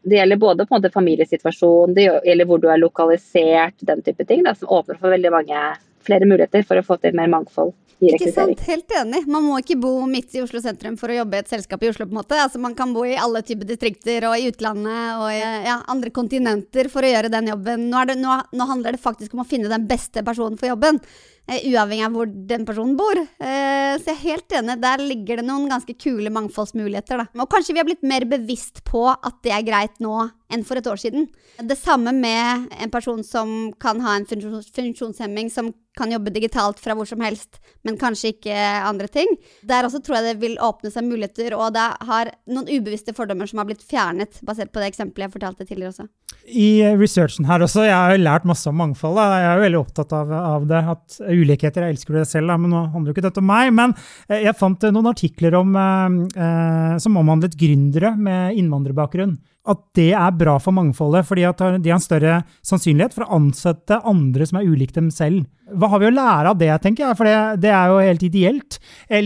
Det 0.08 0.20
gjelder 0.20 0.40
både 0.40 0.66
på 0.66 0.74
en 0.74 0.82
måte 0.82 0.92
familiesituasjon, 0.92 1.96
det 1.96 2.10
gjelder 2.10 2.48
hvor 2.48 2.60
du 2.60 2.68
er 2.68 2.80
lokalisert, 2.82 3.80
den 3.88 4.04
type 4.04 4.28
ting, 4.28 4.44
da, 4.44 4.52
som 4.58 4.70
åpner 4.74 5.00
for 5.00 5.16
veldig 5.16 5.32
mange 5.32 5.64
flere 6.08 6.28
muligheter 6.28 6.64
for 6.66 6.80
å 6.80 6.86
få 6.86 6.98
til 7.02 7.14
mer 7.16 7.30
mangfold. 7.32 7.74
i 8.00 8.12
Ikke 8.14 8.30
sant, 8.32 8.60
Helt 8.66 8.92
enig. 8.94 9.24
Man 9.30 9.46
må 9.46 9.58
ikke 9.60 9.78
bo 9.80 9.92
midt 10.10 10.34
i 10.36 10.42
Oslo 10.42 10.62
sentrum 10.62 10.96
for 11.00 11.10
å 11.10 11.18
jobbe 11.20 11.38
i 11.38 11.42
et 11.42 11.50
selskap 11.50 11.82
i 11.82 11.90
Oslo. 11.90 12.06
på 12.06 12.14
en 12.14 12.20
måte. 12.20 12.38
Altså, 12.38 12.60
Man 12.62 12.76
kan 12.78 12.92
bo 12.94 13.04
i 13.04 13.16
alle 13.18 13.42
typer 13.42 13.66
distrikter 13.66 14.28
og 14.28 14.38
i 14.38 14.50
utlandet 14.50 15.18
og 15.18 15.32
i 15.32 15.40
ja, 15.40 15.80
andre 15.88 16.10
kontinenter 16.14 16.90
for 16.92 17.02
å 17.02 17.10
gjøre 17.10 17.32
den 17.32 17.50
jobben. 17.52 17.88
Nå, 17.90 18.04
det, 18.06 18.18
nå, 18.20 18.38
nå 18.52 18.68
handler 18.70 18.96
det 18.96 19.02
faktisk 19.02 19.34
om 19.34 19.42
å 19.42 19.48
finne 19.48 19.68
den 19.68 19.88
beste 19.90 20.22
personen 20.26 20.58
for 20.60 20.70
jobben. 20.70 21.02
Eh, 21.48 21.64
uavhengig 21.72 22.04
av 22.04 22.12
hvor 22.12 22.28
den 22.28 22.66
personen 22.68 22.96
bor. 22.98 23.16
Eh, 23.16 23.94
så 23.96 24.12
jeg 24.12 24.16
er 24.16 24.24
helt 24.26 24.58
enig, 24.60 24.80
der 24.82 25.00
ligger 25.00 25.40
det 25.40 25.48
noen 25.48 25.70
ganske 25.70 25.94
kule 25.96 26.32
mangfoldsmuligheter. 26.34 27.24
Da. 27.24 27.42
Og 27.42 27.48
kanskje 27.50 27.74
vi 27.74 27.80
har 27.80 27.88
blitt 27.88 28.04
mer 28.04 28.28
bevisst 28.28 28.84
på 28.84 29.06
at 29.08 29.40
det 29.46 29.54
er 29.56 29.64
greit 29.66 29.96
nå 30.04 30.28
enn 30.52 30.64
for 30.64 30.80
et 30.80 30.88
år 30.88 31.00
siden. 31.00 31.28
Det 31.60 31.76
samme 31.78 32.14
med 32.16 32.68
en 32.80 32.92
person 32.92 33.20
som 33.24 33.72
kan 33.80 34.00
ha 34.04 34.16
en 34.16 34.26
funksjonshemming, 34.28 35.50
som 35.52 35.72
kan 35.98 36.12
jobbe 36.12 36.30
digitalt 36.30 36.78
fra 36.80 36.94
hvor 36.94 37.08
som 37.08 37.22
helst, 37.24 37.58
men 37.86 37.98
kanskje 37.98 38.32
ikke 38.36 38.54
andre 38.86 39.08
ting. 39.10 39.30
Der 39.66 39.86
også 39.86 40.00
tror 40.04 40.18
jeg 40.18 40.28
det 40.28 40.42
vil 40.44 40.54
åpne 40.62 40.92
seg 40.94 41.08
muligheter, 41.08 41.56
og 41.58 41.74
det 41.74 41.88
har 42.10 42.30
noen 42.46 42.70
ubevisste 42.70 43.14
fordommer 43.16 43.50
som 43.50 43.60
har 43.62 43.68
blitt 43.68 43.82
fjernet, 43.82 44.38
basert 44.46 44.70
på 44.72 44.82
det 44.82 44.92
eksempelet 44.92 45.26
jeg 45.26 45.34
fortalte 45.34 45.66
tidligere 45.66 45.94
også. 45.94 46.08
I 46.48 46.68
researchen 46.96 47.48
her 47.48 47.64
også, 47.64 47.82
jeg 47.88 47.96
har 47.96 48.20
lært 48.20 48.46
masse 48.48 48.68
om 48.70 48.78
mangfold. 48.78 49.18
Jeg 49.18 49.48
er 49.48 49.58
jo 49.58 49.64
veldig 49.66 49.80
opptatt 49.82 50.14
av, 50.16 50.32
av 50.38 50.68
det. 50.70 50.84
at 50.94 51.18
ulikheter. 51.28 51.84
Jeg 51.84 51.96
elsker 51.96 52.16
det 52.16 52.24
selv, 52.30 52.54
men 52.62 52.72
nå 52.72 52.84
handler 52.94 53.12
jo 53.12 53.16
ikke 53.16 53.26
dette 53.26 53.42
om 53.42 53.48
meg. 53.50 53.72
Men 53.74 53.92
eh, 54.28 54.46
jeg 54.46 54.56
fant 54.56 54.86
eh, 54.86 54.94
noen 54.94 55.10
artikler 55.10 55.58
om, 55.58 55.76
eh, 55.76 56.18
eh, 56.46 56.96
som 57.02 57.18
omhandlet 57.20 57.58
gründere 57.58 58.14
med 58.16 58.56
innvandrerbakgrunn. 58.62 59.36
At 59.68 59.82
det 59.98 60.10
er 60.16 60.36
bra 60.36 60.56
for 60.62 60.72
mangfoldet, 60.76 61.26
fordi 61.28 61.44
de 61.44 61.90
har 61.90 61.98
en 61.98 62.04
større 62.04 62.36
sannsynlighet 62.64 63.16
for 63.16 63.26
å 63.26 63.38
ansette 63.38 64.00
andre 64.08 64.46
som 64.48 64.60
er 64.60 64.68
ulike 64.68 64.96
dem 64.96 65.10
selv. 65.12 65.44
Hva 65.68 65.90
har 65.92 66.00
vi 66.00 66.08
å 66.08 66.14
lære 66.14 66.54
av 66.54 66.60
det, 66.60 66.70
tenker 66.84 67.04
jeg, 67.04 67.18
for 67.18 67.28
det, 67.28 67.64
det 67.66 67.72
er 67.76 67.92
jo 67.92 67.98
helt 68.00 68.24
ideelt. 68.24 68.78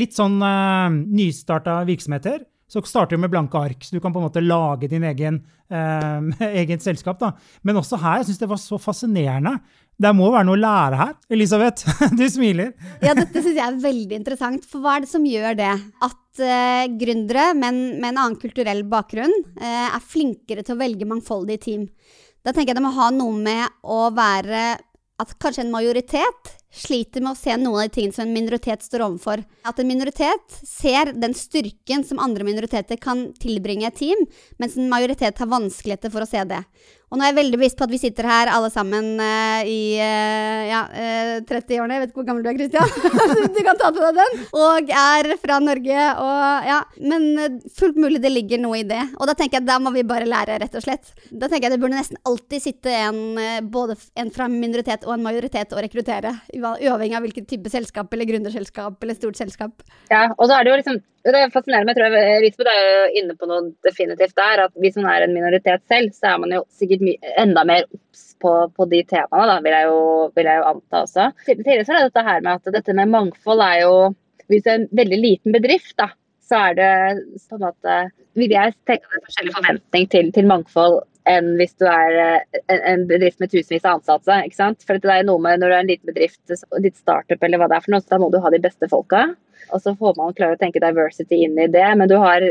Litt 0.03 0.17
sånn 0.19 0.41
uh, 0.43 0.91
nystarta 0.91 1.83
virksomheter 1.87 2.43
så 2.73 2.81
starter 2.89 3.19
du 3.19 3.21
med 3.21 3.33
blanke 3.33 3.61
ark, 3.61 3.85
så 3.85 3.93
du 3.95 4.01
kan 4.01 4.15
på 4.15 4.21
en 4.21 4.27
måte 4.31 4.41
lage 4.41 4.89
din 4.89 5.05
egen, 5.05 5.43
uh, 5.73 6.25
eget 6.63 6.85
selskap. 6.85 7.21
da. 7.21 7.35
Men 7.63 7.79
også 7.83 8.01
her, 8.01 8.23
jeg 8.23 8.31
synes 8.31 8.43
det 8.43 8.51
var 8.55 8.63
så 8.63 8.81
fascinerende 8.81 9.59
det 10.01 10.13
må 10.17 10.31
være 10.33 10.47
noe 10.49 10.57
å 10.57 10.63
lære 10.63 10.99
her. 10.99 11.13
Elisabeth, 11.33 11.87
du 12.19 12.25
smiler. 12.31 12.73
ja, 13.05 13.15
dette 13.19 13.43
syns 13.43 13.59
jeg 13.59 13.65
er 13.65 13.83
veldig 13.83 14.19
interessant. 14.19 14.67
For 14.69 14.83
hva 14.83 14.97
er 14.97 15.05
det 15.05 15.13
som 15.13 15.27
gjør 15.29 15.59
det? 15.59 15.73
At 16.03 16.43
uh, 16.43 16.87
gründere 17.01 17.51
med, 17.59 17.83
med, 18.01 18.09
en 18.11 18.23
annen 18.25 18.39
kulturell 18.41 18.83
bakgrunn 18.91 19.35
uh, 19.61 19.89
er 19.93 20.03
flinkere 20.03 20.65
til 20.67 20.77
å 20.77 20.83
velge 20.83 21.09
mangfoldige 21.09 21.65
team. 21.69 21.87
Da 22.43 22.51
tenker 22.51 22.73
jeg 22.73 22.81
det 22.81 22.87
må 22.87 22.95
ha 22.97 23.13
noe 23.15 23.37
med 23.39 23.85
å 23.87 24.09
være 24.17 24.65
at 25.23 25.37
kanskje 25.39 25.67
en 25.67 25.75
majoritet 25.75 26.57
sliter 26.73 27.23
med 27.23 27.35
å 27.35 27.39
se 27.39 27.55
noen 27.61 27.83
av 27.83 27.87
de 27.87 27.93
tingene 27.95 28.17
som 28.17 28.25
en 28.25 28.35
minoritet 28.35 28.83
står 28.83 29.05
overfor. 29.05 29.43
At 29.69 29.79
en 29.79 29.89
minoritet 29.91 30.57
ser 30.67 31.13
den 31.13 31.37
styrken 31.37 32.03
som 32.09 32.21
andre 32.23 32.47
minoriteter 32.49 32.99
kan 33.01 33.29
tilbringe 33.43 33.91
et 33.91 33.99
team, 34.01 34.25
mens 34.59 34.79
en 34.79 34.91
majoritet 34.91 35.39
har 35.43 35.53
vanskeligheter 35.53 36.13
for 36.13 36.25
å 36.25 36.31
se 36.31 36.43
det. 36.49 36.63
Og 37.13 37.19
nå 37.21 37.27
er 37.27 37.29
jeg 37.35 37.37
veldig 37.43 37.59
bevisst 37.61 37.77
på 37.77 37.85
at 37.85 37.93
vi 37.93 37.99
sitter 38.01 38.25
her 38.25 38.49
alle 38.49 38.71
sammen 38.73 39.19
uh, 39.21 39.61
i 39.69 39.99
uh, 40.01 40.63
ja, 40.65 40.79
uh, 40.89 41.03
eh, 41.03 41.43
30-årene. 41.45 41.99
Jeg 41.99 42.01
vet 42.01 42.13
ikke 42.13 42.23
hvor 42.23 42.29
gammel 42.31 42.47
du 42.47 42.49
er, 42.49 42.57
Christian. 42.57 42.89
du 43.57 43.61
kan 43.67 43.77
ta 43.77 43.91
til 43.93 44.07
deg 44.07 44.17
den. 44.17 44.47
Og 44.57 44.93
er 44.97 45.29
fra 45.43 45.59
Norge. 45.61 46.07
Og, 46.25 46.71
ja. 46.71 46.79
Men 47.05 47.61
fullt 47.77 48.01
mulig 48.01 48.23
det 48.25 48.33
ligger 48.33 48.65
noe 48.65 48.81
i 48.81 48.87
det. 48.89 49.03
Og 49.19 49.29
da 49.29 49.37
tenker 49.37 49.61
jeg 49.61 49.69
da 49.69 49.77
må 49.85 49.93
vi 49.93 50.07
bare 50.09 50.31
lære, 50.31 50.57
rett 50.65 50.81
og 50.81 50.87
slett. 50.87 51.13
Da 51.29 51.53
tenker 51.53 51.69
jeg 51.69 51.77
det 51.77 51.83
burde 51.85 51.99
nesten 51.99 52.21
alltid 52.25 52.65
sitte 52.65 52.97
en, 53.03 53.21
både 53.69 53.99
en 54.17 54.33
fra 54.33 54.49
minoritet 54.49 55.05
og 55.05 55.19
en 55.19 55.29
majoritet 55.29 55.77
og 55.77 55.85
rekruttere. 55.85 56.33
Uavhengig 56.57 57.21
av 57.21 57.29
hvilken 57.29 57.51
type 57.53 57.77
selskap 57.77 58.17
eller 58.17 58.33
gründerselskap 58.33 59.05
eller 59.05 59.21
stort 59.21 59.37
selskap. 59.37 59.85
Ja, 60.09 60.31
og 60.39 60.47
så 60.49 60.57
er 60.57 60.65
det 60.65 60.73
jo 60.73 60.81
liksom 60.81 61.03
det 61.31 61.43
fascinerer 61.55 61.87
jeg 61.87 61.97
tror 61.99 62.15
jeg, 62.17 62.39
Elisabeth 62.41 62.73
er 62.73 62.87
jo 62.89 63.21
inne 63.21 63.37
på 63.39 63.47
noe 63.47 63.69
definitivt 63.87 64.35
der. 64.39 64.65
at 64.65 64.73
Hvis 64.83 64.97
man 64.99 65.11
er 65.13 65.27
en 65.27 65.35
minoritet 65.37 65.85
selv, 65.91 66.11
så 66.17 66.33
er 66.33 66.41
man 66.43 66.55
jo 66.57 66.65
sikkert 66.75 67.05
enda 67.39 67.63
mer 67.69 67.87
obs 67.87 68.25
på, 68.43 68.55
på, 68.75 68.89
de 68.91 69.05
temaene, 69.07 69.47
da, 69.53 69.61
vil 69.63 69.77
jeg 69.77 69.87
jo, 69.87 70.01
vil 70.35 70.51
jeg 70.51 70.59
jo 70.59 70.67
anta 70.73 71.05
også. 71.07 71.29
Tidligere 71.47 71.87
så 71.87 71.95
er 71.95 72.01
det 72.01 72.09
dette 72.11 72.27
her 72.27 72.43
med 72.43 72.59
at 72.59 72.75
dette 72.79 72.97
med 72.99 73.15
mangfold 73.15 73.63
er 73.69 73.79
jo 73.85 73.95
Hvis 74.51 74.65
det 74.65 74.73
er 74.73 74.81
en 74.81 74.91
veldig 74.99 75.19
liten 75.23 75.55
bedrift, 75.55 75.95
da, 76.01 76.11
så 76.43 76.59
er 76.69 76.75
det 76.81 76.91
på 77.49 77.57
en 77.57 77.65
måte 77.69 77.99
Vil 78.35 78.51
jeg 78.51 78.75
tenke 78.89 79.07
at 79.07 79.21
er 79.21 79.27
forskjellig 79.29 79.55
forventning 79.61 80.11
til, 80.11 80.33
til 80.35 80.51
mangfold 80.51 80.99
enn 81.29 81.53
hvis 81.59 81.75
du 81.79 81.87
er 81.87 82.17
en, 82.67 82.81
en 82.81 83.07
bedrift 83.07 83.41
med 83.43 83.53
tusenvis 83.53 83.85
av 83.85 84.01
ansatte. 84.01 84.41
ikke 84.47 84.59
sant? 84.59 84.83
For 84.87 84.99
det 84.99 85.13
er 85.13 85.27
noe 85.29 85.43
med 85.43 85.63
Når 85.63 85.71
du 85.71 85.75
er 85.77 85.85
en 85.85 85.91
liten 85.93 86.11
bedrift, 86.11 86.41
ditt 86.83 86.99
startup 86.99 87.43
eller 87.43 87.63
hva 87.63 87.71
det 87.71 87.79
er 87.79 87.87
for 87.87 87.95
noe, 87.95 88.03
så 88.03 88.15
da 88.15 88.21
må 88.23 88.31
du 88.33 88.41
ha 88.43 88.53
de 88.53 88.63
beste 88.63 88.89
folka. 88.91 89.29
Og 89.71 89.83
så 89.85 89.95
får 89.99 90.19
man 90.19 90.35
klare 90.37 90.57
å 90.57 90.61
tenke 90.61 90.83
diversity 90.83 91.45
inn 91.47 91.59
i 91.61 91.71
det. 91.71 91.87
Men 91.99 92.11
du 92.11 92.17
har 92.21 92.45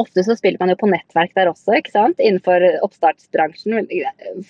Ofte 0.00 0.24
så 0.26 0.36
spiller 0.38 0.60
man 0.60 0.72
jo 0.72 0.78
på 0.80 0.88
nettverk 0.90 1.34
der 1.36 1.50
også, 1.50 1.78
ikke 1.78 1.92
sant? 1.94 2.20
innenfor 2.22 2.64
oppstartsbransjen. 2.84 3.88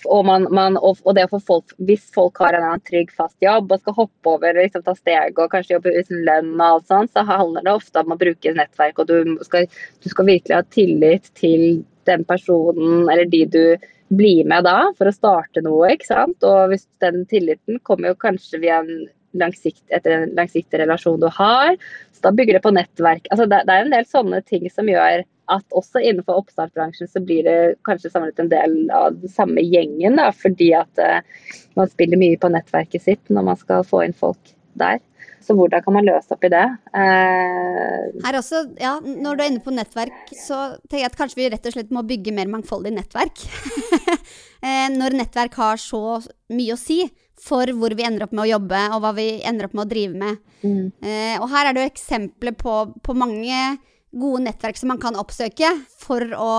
Og, 0.08 0.20
man, 0.28 0.46
man, 0.54 0.78
og, 0.80 1.00
det 1.16 1.26
å 1.26 1.32
få 1.34 1.40
folk, 1.52 1.74
hvis 1.88 2.06
folk 2.14 2.40
har 2.42 2.56
en 2.58 2.82
trygg, 2.88 3.12
fast 3.14 3.36
jobb 3.44 3.72
og 3.72 3.82
skal 3.82 3.98
hoppe 4.02 4.34
over, 4.36 4.60
liksom 4.60 4.84
ta 4.86 4.94
steg 4.98 5.38
og 5.38 5.50
kanskje 5.52 5.76
jobbe 5.76 5.94
uten 5.96 6.22
lønn 6.28 6.54
og 6.58 6.66
alt 6.68 6.92
sånt, 6.92 7.14
så 7.14 7.26
handler 7.28 7.66
det 7.66 7.74
ofte 7.74 8.04
om 8.04 8.14
å 8.14 8.20
bruke 8.20 8.54
nettverk. 8.56 9.02
Og 9.02 9.10
du 9.10 9.34
skal, 9.46 9.68
du 10.04 10.12
skal 10.12 10.30
virkelig 10.30 10.58
ha 10.58 10.62
tillit 10.74 11.32
til 11.38 11.82
den 12.08 12.24
personen 12.28 13.08
eller 13.08 13.28
de 13.28 13.44
du 13.48 13.90
blir 14.14 14.44
med 14.46 14.66
da, 14.66 14.90
for 14.98 15.08
å 15.08 15.14
starte 15.14 15.62
noe. 15.64 15.94
ikke 15.94 16.10
sant? 16.10 16.44
Og 16.46 16.72
hvis 16.72 16.86
den 17.02 17.24
tilliten 17.30 17.80
kommer 17.86 18.12
jo 18.12 18.22
kanskje 18.26 18.60
via 18.62 18.82
en 18.84 19.06
langsikt, 19.38 19.82
etter 19.92 20.14
en 20.16 20.34
langsiktig 20.38 20.80
relasjon 20.80 21.20
du 21.22 21.28
har. 21.32 21.76
Så 22.14 22.26
da 22.26 22.32
bygger 22.34 22.58
det 22.58 22.64
på 22.64 22.74
nettverk. 22.74 23.28
Altså 23.30 23.48
det, 23.50 23.64
det, 23.68 23.76
er 23.76 23.86
en 23.86 23.94
del 23.94 24.08
sånne 24.08 24.42
ting 24.46 24.68
som 24.72 24.88
gjør 24.90 25.24
at 25.52 25.76
også 25.76 26.02
innenfor 26.02 26.42
oppstartsbransjen 26.42 27.10
så 27.10 27.22
blir 27.24 27.46
det 27.46 27.56
kanskje 27.86 28.12
samlet 28.12 28.40
en 28.40 28.52
del 28.52 28.76
av 28.94 29.16
den 29.20 29.32
samme 29.32 29.64
gjengen, 29.64 30.18
da, 30.20 30.30
fordi 30.32 30.70
at 30.76 31.02
uh, 31.02 31.18
man 31.78 31.90
spiller 31.92 32.20
mye 32.20 32.38
på 32.40 32.52
nettverket 32.52 33.04
sitt 33.04 33.32
når 33.32 33.50
man 33.50 33.60
skal 33.60 33.84
få 33.86 34.04
inn 34.06 34.16
folk 34.16 34.54
der. 34.80 35.02
Så 35.44 35.52
hvordan 35.52 35.82
kan 35.84 35.92
man 35.92 36.06
løse 36.06 36.32
opp 36.32 36.44
i 36.46 36.52
det? 36.52 36.64
Uh, 36.96 38.22
Her 38.24 38.38
også, 38.38 38.62
ja, 38.80 38.94
Når 39.04 39.36
du 39.36 39.42
er 39.44 39.50
inne 39.50 39.64
på 39.64 39.74
nettverk, 39.76 40.32
så 40.32 40.78
tenker 40.86 41.02
jeg 41.02 41.10
at 41.10 41.18
kanskje 41.18 41.40
vi 41.42 41.50
rett 41.52 41.68
og 41.68 41.76
slett 41.76 41.92
må 41.92 42.04
bygge 42.08 42.32
mer 42.32 42.48
mangfoldig 42.52 42.94
nettverk. 42.96 43.44
uh, 44.64 44.88
når 44.98 45.18
nettverk 45.20 45.60
har 45.60 45.82
så 45.82 46.22
mye 46.54 46.76
å 46.76 46.80
si, 46.80 47.02
for 47.44 47.68
hvor 47.76 47.94
vi 47.96 48.06
ender 48.06 48.24
opp 48.24 48.32
med 48.32 48.46
å 48.46 48.52
jobbe, 48.54 48.80
og 48.94 49.02
hva 49.04 49.12
vi 49.16 49.28
ender 49.44 49.68
opp 49.68 49.74
med 49.76 49.84
å 49.84 49.90
drive 49.90 50.20
med. 50.20 50.38
Mm. 50.64 50.84
Eh, 51.04 51.34
og 51.42 51.50
her 51.52 51.68
er 51.68 51.76
det 51.76 51.82
jo 51.82 51.90
eksempler 51.90 52.54
på, 52.56 52.76
på 53.04 53.16
mange 53.18 53.58
gode 54.14 54.44
nettverk 54.46 54.78
som 54.78 54.92
man 54.92 55.00
kan 55.02 55.18
oppsøke 55.20 55.70
for 56.00 56.24
å 56.38 56.52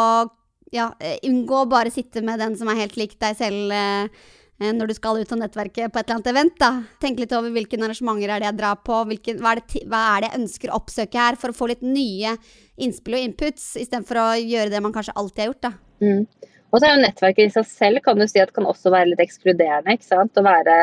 ja, 0.74 0.90
eh, 1.00 1.20
unngå 1.28 1.64
å 1.64 1.70
bare 1.70 1.94
sitte 1.94 2.24
med 2.26 2.42
den 2.42 2.58
som 2.60 2.70
er 2.72 2.82
helt 2.84 2.98
lik 3.00 3.16
deg 3.22 3.38
selv 3.40 3.72
eh, 3.76 4.26
når 4.60 4.88
du 4.88 4.96
skal 4.96 5.20
ut 5.20 5.32
av 5.36 5.40
nettverket 5.42 5.92
på 5.92 6.00
et 6.00 6.06
eller 6.06 6.16
annet 6.16 6.32
event. 6.32 6.56
da. 6.60 6.72
Tenk 7.04 7.20
litt 7.20 7.34
over 7.36 7.52
hvilke 7.52 7.80
arrangementer 7.80 8.32
er 8.32 8.44
det 8.44 8.50
jeg 8.50 8.60
drar 8.62 8.80
på, 8.88 9.02
hvilken, 9.12 9.42
hva, 9.44 9.56
er 9.56 9.62
det, 9.62 9.84
hva 9.92 10.04
er 10.14 10.24
det 10.24 10.30
jeg 10.30 10.42
ønsker 10.42 10.72
å 10.72 10.80
oppsøke 10.80 11.20
her, 11.20 11.40
for 11.40 11.52
å 11.52 11.58
få 11.58 11.70
litt 11.74 11.84
nye 11.84 12.36
innspill 12.80 13.20
og 13.20 13.26
inputs, 13.30 13.74
istedenfor 13.82 14.22
å 14.22 14.28
gjøre 14.40 14.72
det 14.72 14.84
man 14.84 14.96
kanskje 14.96 15.16
alltid 15.20 15.44
har 15.44 15.52
gjort. 15.52 15.66
da. 15.68 15.74
Mm. 16.04 16.54
Og 16.72 16.80
så 16.80 16.88
er 16.88 16.96
jo 16.96 17.04
nettverket 17.04 17.50
i 17.50 17.56
seg 17.56 17.68
selv 17.72 18.04
kan 18.04 18.20
du 18.20 18.26
si 18.28 18.42
at 18.42 18.52
kan 18.56 18.68
også 18.68 18.92
være 18.92 19.12
litt 19.14 19.22
ekskluderende. 19.24 19.96
ikke 19.96 20.08
sant? 20.08 20.40
Å 20.40 20.44
være 20.44 20.80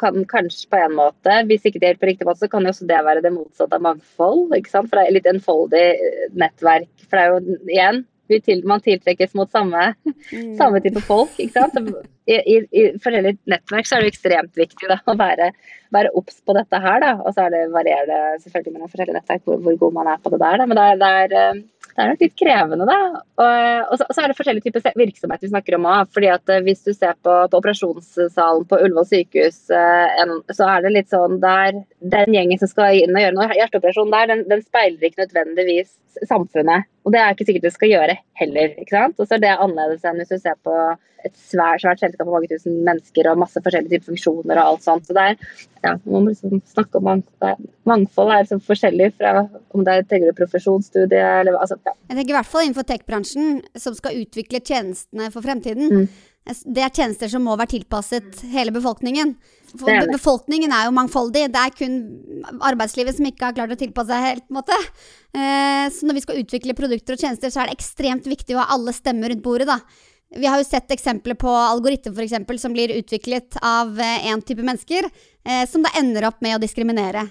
kan 0.00 0.20
kanskje 0.30 0.68
på 0.72 0.80
en 0.80 0.94
måte, 0.98 1.40
hvis 1.48 1.66
ikke 1.68 1.80
det 1.82 1.92
hjelper 1.92 2.12
riktig 2.12 2.28
måte, 2.28 2.42
så 2.44 2.50
kan 2.52 2.66
jo 2.66 2.74
også 2.74 2.88
det 2.90 3.00
være 3.06 3.24
det 3.24 3.34
motsatte 3.34 3.78
av 3.78 3.84
mangfold. 3.86 4.46
ikke 4.56 4.74
sant? 4.74 4.90
For 4.90 5.00
det 5.00 5.06
er 5.06 5.16
litt 5.18 5.32
enfoldig 5.32 5.88
eh, 5.94 6.28
nettverk. 6.38 6.92
For 7.06 7.18
det 7.18 7.24
er 7.24 7.34
jo 7.34 7.58
igjen, 7.72 8.04
vi 8.28 8.40
til, 8.44 8.60
man 8.68 8.82
tiltrekkes 8.84 9.32
mot 9.38 9.50
samme, 9.50 9.90
samme 10.58 10.82
type 10.84 11.00
folk. 11.06 11.32
ikke 11.40 11.64
sant? 11.64 11.92
I, 12.28 12.36
i, 12.36 12.56
I 12.76 12.82
forskjellige 13.00 13.40
nettverk 13.48 13.88
så 13.88 13.96
er 13.96 14.04
det 14.04 14.12
ekstremt 14.12 14.60
viktig 14.60 14.90
da, 14.90 14.98
å 15.08 15.16
være 15.16 15.52
være 15.94 16.12
obs 16.18 16.40
på 16.44 16.54
dette 16.56 16.80
her. 16.82 17.00
da, 17.04 17.14
Og 17.24 17.34
så 17.34 17.46
er 17.46 17.54
det 17.54 17.64
varierer 17.74 18.08
det 18.10 18.42
selvfølgelig 18.44 18.74
mellom 18.74 18.92
forskjellige 18.92 19.18
nettverk 19.18 19.44
hvor, 19.48 19.60
hvor 19.64 19.80
god 19.82 19.98
man 19.98 20.12
er 20.12 20.22
på 20.22 20.32
det 20.34 20.40
der. 20.42 20.60
da, 20.60 20.66
Men 20.66 20.80
det 20.80 20.86
er, 20.86 21.00
det 21.02 21.10
er, 21.22 21.36
eh, 21.42 21.62
det 21.98 22.04
er 22.04 22.12
nok 22.12 22.20
litt 22.22 22.34
krevende, 22.38 22.86
da. 22.86 22.96
Og, 23.42 23.88
og, 23.90 23.94
så, 23.98 24.04
og 24.06 24.14
så 24.14 24.22
er 24.22 24.30
det 24.30 24.36
forskjellige 24.38 24.68
typer 24.68 24.98
virksomhet 25.00 25.42
vi 25.42 25.50
snakker 25.50 25.74
om 25.74 25.88
òg. 25.90 26.12
fordi 26.14 26.28
at 26.30 26.52
eh, 26.54 26.62
hvis 26.62 26.84
du 26.86 26.92
ser 26.92 27.16
på, 27.26 27.32
på 27.50 27.58
operasjonssalen 27.58 28.68
på 28.70 28.78
Ullevål 28.84 29.08
sykehus, 29.10 29.58
eh, 29.74 30.22
så 30.54 30.68
er 30.70 30.84
det 30.84 30.94
litt 30.94 31.10
sånn 31.10 31.40
der 31.42 31.80
Den 31.98 32.36
gjengen 32.36 32.60
som 32.62 32.70
skal 32.70 33.00
inn 33.00 33.16
og 33.16 33.24
gjøre 33.24 33.34
noe 33.34 33.48
hjerteoperasjon 33.50 34.14
der, 34.14 34.30
den, 34.30 34.44
den 34.52 34.62
speiler 34.62 35.08
ikke 35.08 35.24
nødvendigvis 35.24 35.90
samfunnet. 36.30 36.86
Og 37.02 37.14
det 37.14 37.24
er 37.24 37.34
ikke 37.34 37.48
sikkert 37.48 37.66
det 37.66 37.74
skal 37.74 37.94
gjøre 37.96 38.16
heller. 38.38 38.78
ikke 38.78 38.94
sant? 38.94 39.18
Og 39.18 39.26
så 39.26 39.34
er 39.34 39.42
det 39.42 39.58
annerledes 39.58 40.06
enn 40.06 40.22
hvis 40.22 40.30
du 40.30 40.38
ser 40.38 40.58
på 40.62 40.78
et 41.26 41.34
svært, 41.34 41.82
svært 41.82 42.02
selskap 42.02 42.28
med 42.28 42.36
mange 42.36 42.50
tusen 42.52 42.78
mennesker 42.86 43.26
og 43.30 43.40
masse 43.42 43.58
forskjellige 43.64 43.96
typer 43.96 44.12
funksjoner 44.12 44.60
og 44.60 44.74
alt 44.74 44.86
sånt. 44.86 45.08
Så 45.08 45.16
det 45.16 45.24
er, 45.32 45.48
ja, 45.84 45.92
man 46.04 46.24
må 46.24 46.30
liksom 46.32 46.62
snakke 46.72 46.96
om 47.00 47.04
mang 47.04 47.22
er- 47.42 47.60
mangfold 47.86 48.32
er 48.32 48.44
liksom 48.44 48.60
forskjellig 48.66 49.12
fra 49.16 49.48
om 49.74 49.84
det 49.84 49.92
er 49.94 50.02
tenker 50.08 50.32
du 50.32 50.38
profesjonsstudie 50.44 51.22
eller 51.40 51.52
hva. 51.52 51.60
Altså, 51.64 51.78
ja. 51.86 51.92
Jeg 52.10 52.16
tenker 52.18 52.34
i 52.34 52.38
hvert 52.38 52.46
fall 52.52 52.64
innenfor 52.66 52.86
tech-bransjen, 52.88 53.62
som 53.76 53.94
skal 53.94 54.18
utvikle 54.24 54.60
tjenestene 54.60 55.30
for 55.32 55.40
fremtiden. 55.42 55.88
Mm. 55.90 56.08
Det 56.48 56.80
er 56.80 56.88
tjenester 56.96 57.28
som 57.28 57.42
må 57.44 57.58
være 57.60 57.74
tilpasset 57.76 58.40
hele 58.48 58.72
befolkningen. 58.72 59.34
For 59.76 59.84
Det 59.84 59.96
er 59.98 60.06
det. 60.06 60.14
befolkningen 60.16 60.72
er 60.72 60.86
jo 60.86 60.94
mangfoldig. 60.96 61.42
Det 61.52 61.60
er 61.60 61.74
kun 61.76 61.98
arbeidslivet 62.64 63.16
som 63.18 63.26
ikke 63.28 63.44
har 63.50 63.52
klart 63.52 63.74
å 63.74 63.76
tilpasse 63.76 64.08
seg 64.08 64.24
helt. 64.24 64.44
på 64.48 64.54
en 64.56 64.62
måte. 64.62 64.78
Eh, 65.34 65.90
Så 65.92 66.06
når 66.08 66.14
vi 66.14 66.20
skal 66.24 66.40
utvikle 66.42 66.74
produkter 66.74 67.12
og 67.12 67.18
tjenester, 67.20 67.48
så 67.52 67.60
er 67.62 67.66
det 67.68 67.76
ekstremt 67.78 68.24
viktig 68.24 68.56
å 68.56 68.62
ha 68.64 68.74
alle 68.74 68.92
stemmer 68.92 69.28
rundt 69.28 69.42
bordet. 69.42 69.66
da. 69.66 69.80
Vi 70.36 70.46
har 70.46 70.60
jo 70.60 70.66
sett 70.68 70.90
eksempler 70.92 71.38
på 71.40 71.48
algoritmer 71.48 72.12
for 72.14 72.24
eksempel, 72.26 72.58
som 72.60 72.72
blir 72.72 72.92
utviklet 72.98 73.56
av 73.64 73.96
én 74.00 74.42
type 74.44 74.62
mennesker, 74.62 75.08
eh, 75.44 75.64
som 75.68 75.82
da 75.82 75.94
ender 75.96 76.28
opp 76.28 76.42
med 76.44 76.58
å 76.58 76.62
diskriminere. 76.62 77.28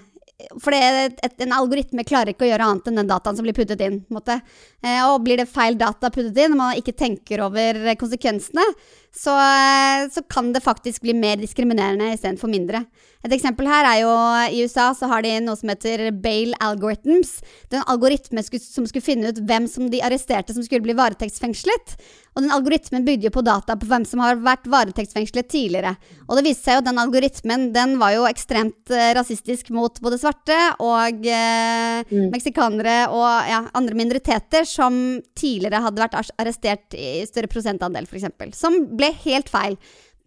For 0.62 0.70
det, 0.70 1.18
et, 1.26 1.32
en 1.42 1.54
algoritme 1.56 2.04
klarer 2.06 2.30
ikke 2.30 2.44
å 2.46 2.50
gjøre 2.52 2.66
annet 2.70 2.86
enn 2.86 3.00
den 3.00 3.08
dataen 3.10 3.34
som 3.34 3.46
blir 3.46 3.56
puttet 3.56 3.80
inn. 3.82 3.96
Eh, 4.06 5.00
og 5.08 5.24
blir 5.24 5.40
det 5.40 5.48
feil 5.50 5.74
data 5.78 6.12
puttet 6.14 6.38
inn, 6.38 6.54
og 6.54 6.60
man 6.60 6.78
ikke 6.78 6.94
tenker 6.94 7.42
over 7.42 7.80
eh, 7.82 7.98
konsekvensene, 7.98 8.62
så, 9.10 9.34
eh, 9.34 10.06
så 10.14 10.22
kan 10.30 10.52
det 10.54 10.62
faktisk 10.62 11.02
bli 11.02 11.16
mer 11.18 11.40
diskriminerende 11.42 12.12
istedenfor 12.14 12.52
mindre. 12.52 12.84
Et 13.26 13.34
eksempel 13.34 13.66
her 13.66 13.88
er 13.88 13.98
jo 14.04 14.12
i 14.54 14.62
USA 14.62 14.92
så 14.94 15.08
har 15.10 15.26
de 15.26 15.34
noe 15.42 15.58
som 15.58 15.72
heter 15.72 16.06
Bale 16.22 16.54
Algorithms. 16.62 17.40
Det 17.66 17.74
er 17.74 17.82
en 17.82 17.90
algoritme 17.96 18.44
som 18.46 18.86
skulle 18.86 19.02
finne 19.02 19.32
ut 19.32 19.42
hvem 19.42 19.66
som 19.66 19.90
de 19.90 20.04
arresterte 20.06 20.54
som 20.54 20.62
skulle 20.62 20.86
bli 20.86 20.94
varetektsfengslet. 20.98 21.98
Og 22.38 22.44
den 22.44 22.52
algoritmen 22.54 23.02
bygde 23.02 23.26
jo 23.26 23.32
på 23.34 23.42
data 23.42 23.74
på 23.74 23.88
hvem 23.90 24.04
som 24.06 24.20
har 24.22 24.36
vært 24.38 24.68
varetektsfengslet 24.70 25.48
tidligere. 25.50 25.96
Og 26.28 26.38
det 26.38 26.44
viste 26.46 26.68
seg 26.68 26.76
jo 26.76 26.82
at 26.84 26.86
den 26.86 27.00
algoritmen 27.02 27.64
den 27.74 27.96
var 27.98 28.12
jo 28.14 28.28
ekstremt 28.30 28.92
eh, 28.94 29.10
rasistisk 29.18 29.72
mot 29.74 29.98
både 30.04 30.20
svarte 30.22 30.58
og 30.78 31.26
eh, 31.26 32.04
Mm. 32.08 32.28
meksikanere 32.30 33.08
og 33.10 33.48
ja, 33.50 33.58
andre 33.74 33.96
minoriteter 33.98 34.62
som 34.68 35.18
tidligere 35.36 35.80
hadde 35.82 36.00
vært 36.00 36.14
arrestert 36.38 36.94
i 36.94 37.24
større 37.26 37.50
prosentandel, 37.50 38.06
f.eks. 38.06 38.54
Som 38.56 38.76
ble 38.96 39.10
helt 39.24 39.50
feil. 39.50 39.74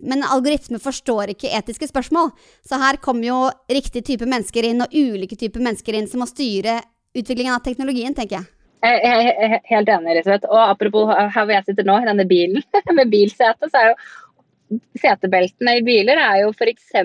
Men 0.02 0.26
algoritme 0.28 0.82
forstår 0.82 1.32
ikke 1.32 1.54
etiske 1.58 1.88
spørsmål. 1.88 2.34
Så 2.68 2.80
her 2.82 3.00
kommer 3.02 3.28
jo 3.30 3.40
riktig 3.72 4.04
type 4.08 4.28
mennesker 4.28 4.68
inn, 4.68 4.84
og 4.84 4.92
ulike 4.94 5.38
typer 5.40 5.64
mennesker 5.64 5.96
inn, 5.96 6.10
som 6.12 6.24
må 6.24 6.28
styre 6.30 6.82
utviklingen 7.16 7.54
av 7.56 7.64
teknologien, 7.66 8.16
tenker 8.18 8.42
jeg. 8.42 8.50
Jeg 8.82 9.02
er 9.06 9.60
helt 9.70 9.90
enig, 9.94 10.14
Elisabeth. 10.16 10.48
Og 10.50 10.62
apropos 10.64 11.12
her 11.14 11.34
hvor 11.36 11.54
jeg 11.54 11.68
sitter 11.68 11.86
nå, 11.88 12.00
i 12.02 12.08
denne 12.10 12.26
bilen 12.30 12.64
med 12.98 13.12
bilsete, 13.14 13.70
så 13.70 13.84
er 13.84 13.92
jo 13.92 14.80
setebeltene 15.02 15.78
i 15.78 15.84
biler 15.86 16.22
er 16.22 16.40
jo 16.46 16.54
f.eks. 16.56 16.96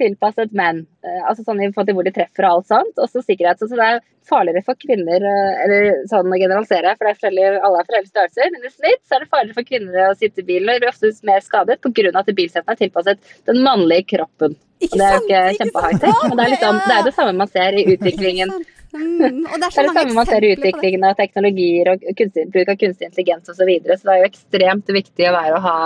tilpasset 0.00 0.54
menn. 0.56 0.82
Eh, 1.06 1.20
altså 1.28 1.44
sånn 1.44 1.60
i 1.62 1.68
forhold 1.70 1.90
til 1.90 1.98
hvor 1.98 2.08
de 2.08 2.14
treffer 2.16 2.48
og 2.48 2.56
alt 2.56 2.72
sånt. 2.72 2.98
Også 3.04 3.22
sikkerhet. 3.22 3.62
Så 3.62 3.78
det 3.78 3.86
er 3.86 4.02
farligere 4.26 4.64
for 4.66 4.80
kvinner, 4.80 5.22
eh, 5.30 5.62
eller 5.64 6.02
sånn 6.10 6.32
å 6.32 6.40
generalisere, 6.40 6.96
for 6.98 7.06
det 7.06 7.44
er 7.44 7.60
alle 7.60 7.82
er 7.82 7.86
forskjellige 7.86 8.12
størrelser. 8.12 8.52
Men 8.56 8.66
i 8.66 8.74
snitt 8.74 9.02
så 9.04 9.16
er 9.16 9.24
det 9.24 9.30
farligere 9.30 9.58
for 9.60 9.70
kvinner 9.70 10.00
å 10.08 10.18
sitte 10.18 10.42
i 10.42 10.48
bilen, 10.50 10.72
og 10.72 10.82
blir 10.82 10.90
ofte 10.90 11.12
mer 11.28 11.44
skadet 11.44 11.78
pga. 11.84 12.10
at 12.18 12.34
bilsetene 12.34 12.74
er 12.74 12.82
tilpasset 12.82 13.34
den 13.46 13.62
mannlige 13.62 14.08
kroppen. 14.16 14.56
Og 14.84 14.98
det 14.98 15.04
er 15.06 15.14
jo 15.14 15.24
ikke 15.24 15.42
kjempe-high-tech, 15.60 16.22
men 16.28 16.38
det 16.38 16.44
er, 16.44 16.54
liksom, 16.56 16.80
det 16.82 16.94
er 16.96 17.04
det 17.06 17.14
samme 17.14 17.38
man 17.38 17.52
ser 17.52 17.78
i 17.78 17.86
utviklingen. 17.94 18.50
Mm, 18.94 19.40
og 19.50 19.56
det 19.58 19.66
er 19.66 19.72
Det 19.74 19.78
er 19.80 19.88
det 19.88 19.94
samme 19.98 20.14
man 20.14 20.26
ser 20.28 20.44
i 20.46 20.50
utviklingen 20.54 21.04
av 21.08 21.16
teknologier 21.18 21.90
og 21.92 22.04
kunstig, 22.18 22.44
bruk 22.54 22.68
av 22.70 22.76
kunstig 22.80 23.08
intelligens 23.10 23.48
osv. 23.50 23.58
Så, 23.58 23.66
videre. 23.68 23.96
så 23.98 24.06
det 24.08 24.14
er 24.14 24.20
jo 24.22 24.28
ekstremt 24.30 24.92
viktig 24.96 25.28
å 25.30 25.34
være 25.34 25.56
å 25.58 25.62
ha 25.64 25.76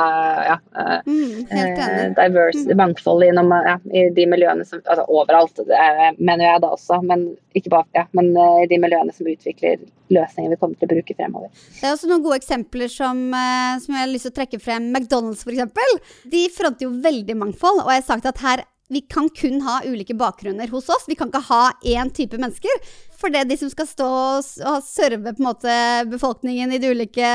ja, 0.49 0.57
eh, 0.77 1.01
Mm, 1.09 1.47
eh, 1.51 1.59
enig. 1.59 2.14
diverse, 2.18 2.75
mangfold 2.77 3.25
innom, 3.29 3.51
ja, 3.64 3.77
i 3.92 4.09
de 4.14 4.27
miljøene 4.27 4.66
som 4.66 4.81
Altså 4.85 5.05
overalt, 5.09 5.55
det 5.66 5.77
er- 5.79 6.14
mener 6.18 6.44
jeg 6.44 6.61
da 6.62 6.68
også, 6.68 7.03
men 7.05 7.37
ikke 7.55 7.71
bare 7.71 7.87
ja, 7.94 8.05
men 8.12 8.37
eh, 8.37 8.62
i 8.64 8.66
de 8.66 8.79
miljøene 8.79 9.12
som 9.14 9.27
utvikler 9.27 9.79
løsninger 10.11 10.51
vi 10.51 10.57
kommer 10.57 10.79
til 10.79 10.88
å 10.88 10.92
bruke 10.94 11.14
fremover. 11.16 11.49
Det 11.81 11.85
er 11.85 11.92
også 11.92 12.09
noen 12.09 12.23
gode 12.25 12.38
eksempler 12.40 12.88
som, 12.88 13.35
eh, 13.35 13.79
som 13.79 13.94
jeg 13.94 14.01
har 14.05 14.12
lyst 14.12 14.25
til 14.29 14.33
å 14.33 14.38
trekke 14.38 14.61
frem. 14.61 14.92
McDonald's 14.92 15.44
eksempel. 15.47 16.01
De 16.29 16.49
fronter 16.49 16.87
jo 16.87 16.90
veldig 17.03 17.37
mangfold, 17.37 17.83
og 17.85 17.90
jeg 17.92 18.03
har 18.03 18.09
sagt 18.16 18.27
at 18.27 18.38
her 18.38 18.64
vi 18.88 19.03
kan 19.05 19.29
kun 19.29 19.61
ha 19.66 19.81
ulike 19.85 20.16
bakgrunner 20.16 20.68
hos 20.72 20.88
oss. 20.88 21.05
Vi 21.09 21.16
kan 21.18 21.29
ikke 21.29 21.44
ha 21.51 21.62
én 21.85 22.11
type 22.14 22.38
mennesker. 22.40 22.83
For 23.18 23.33
det 23.35 23.42
er 23.42 23.48
de 23.51 23.57
som 23.59 23.70
skal 23.72 23.88
stå 23.90 24.09
og 24.38 24.85
serve 24.87 25.35
måte 25.42 25.72
befolkningen 26.09 26.72
i 26.72 26.79
de 26.81 26.92
ulike 26.94 27.31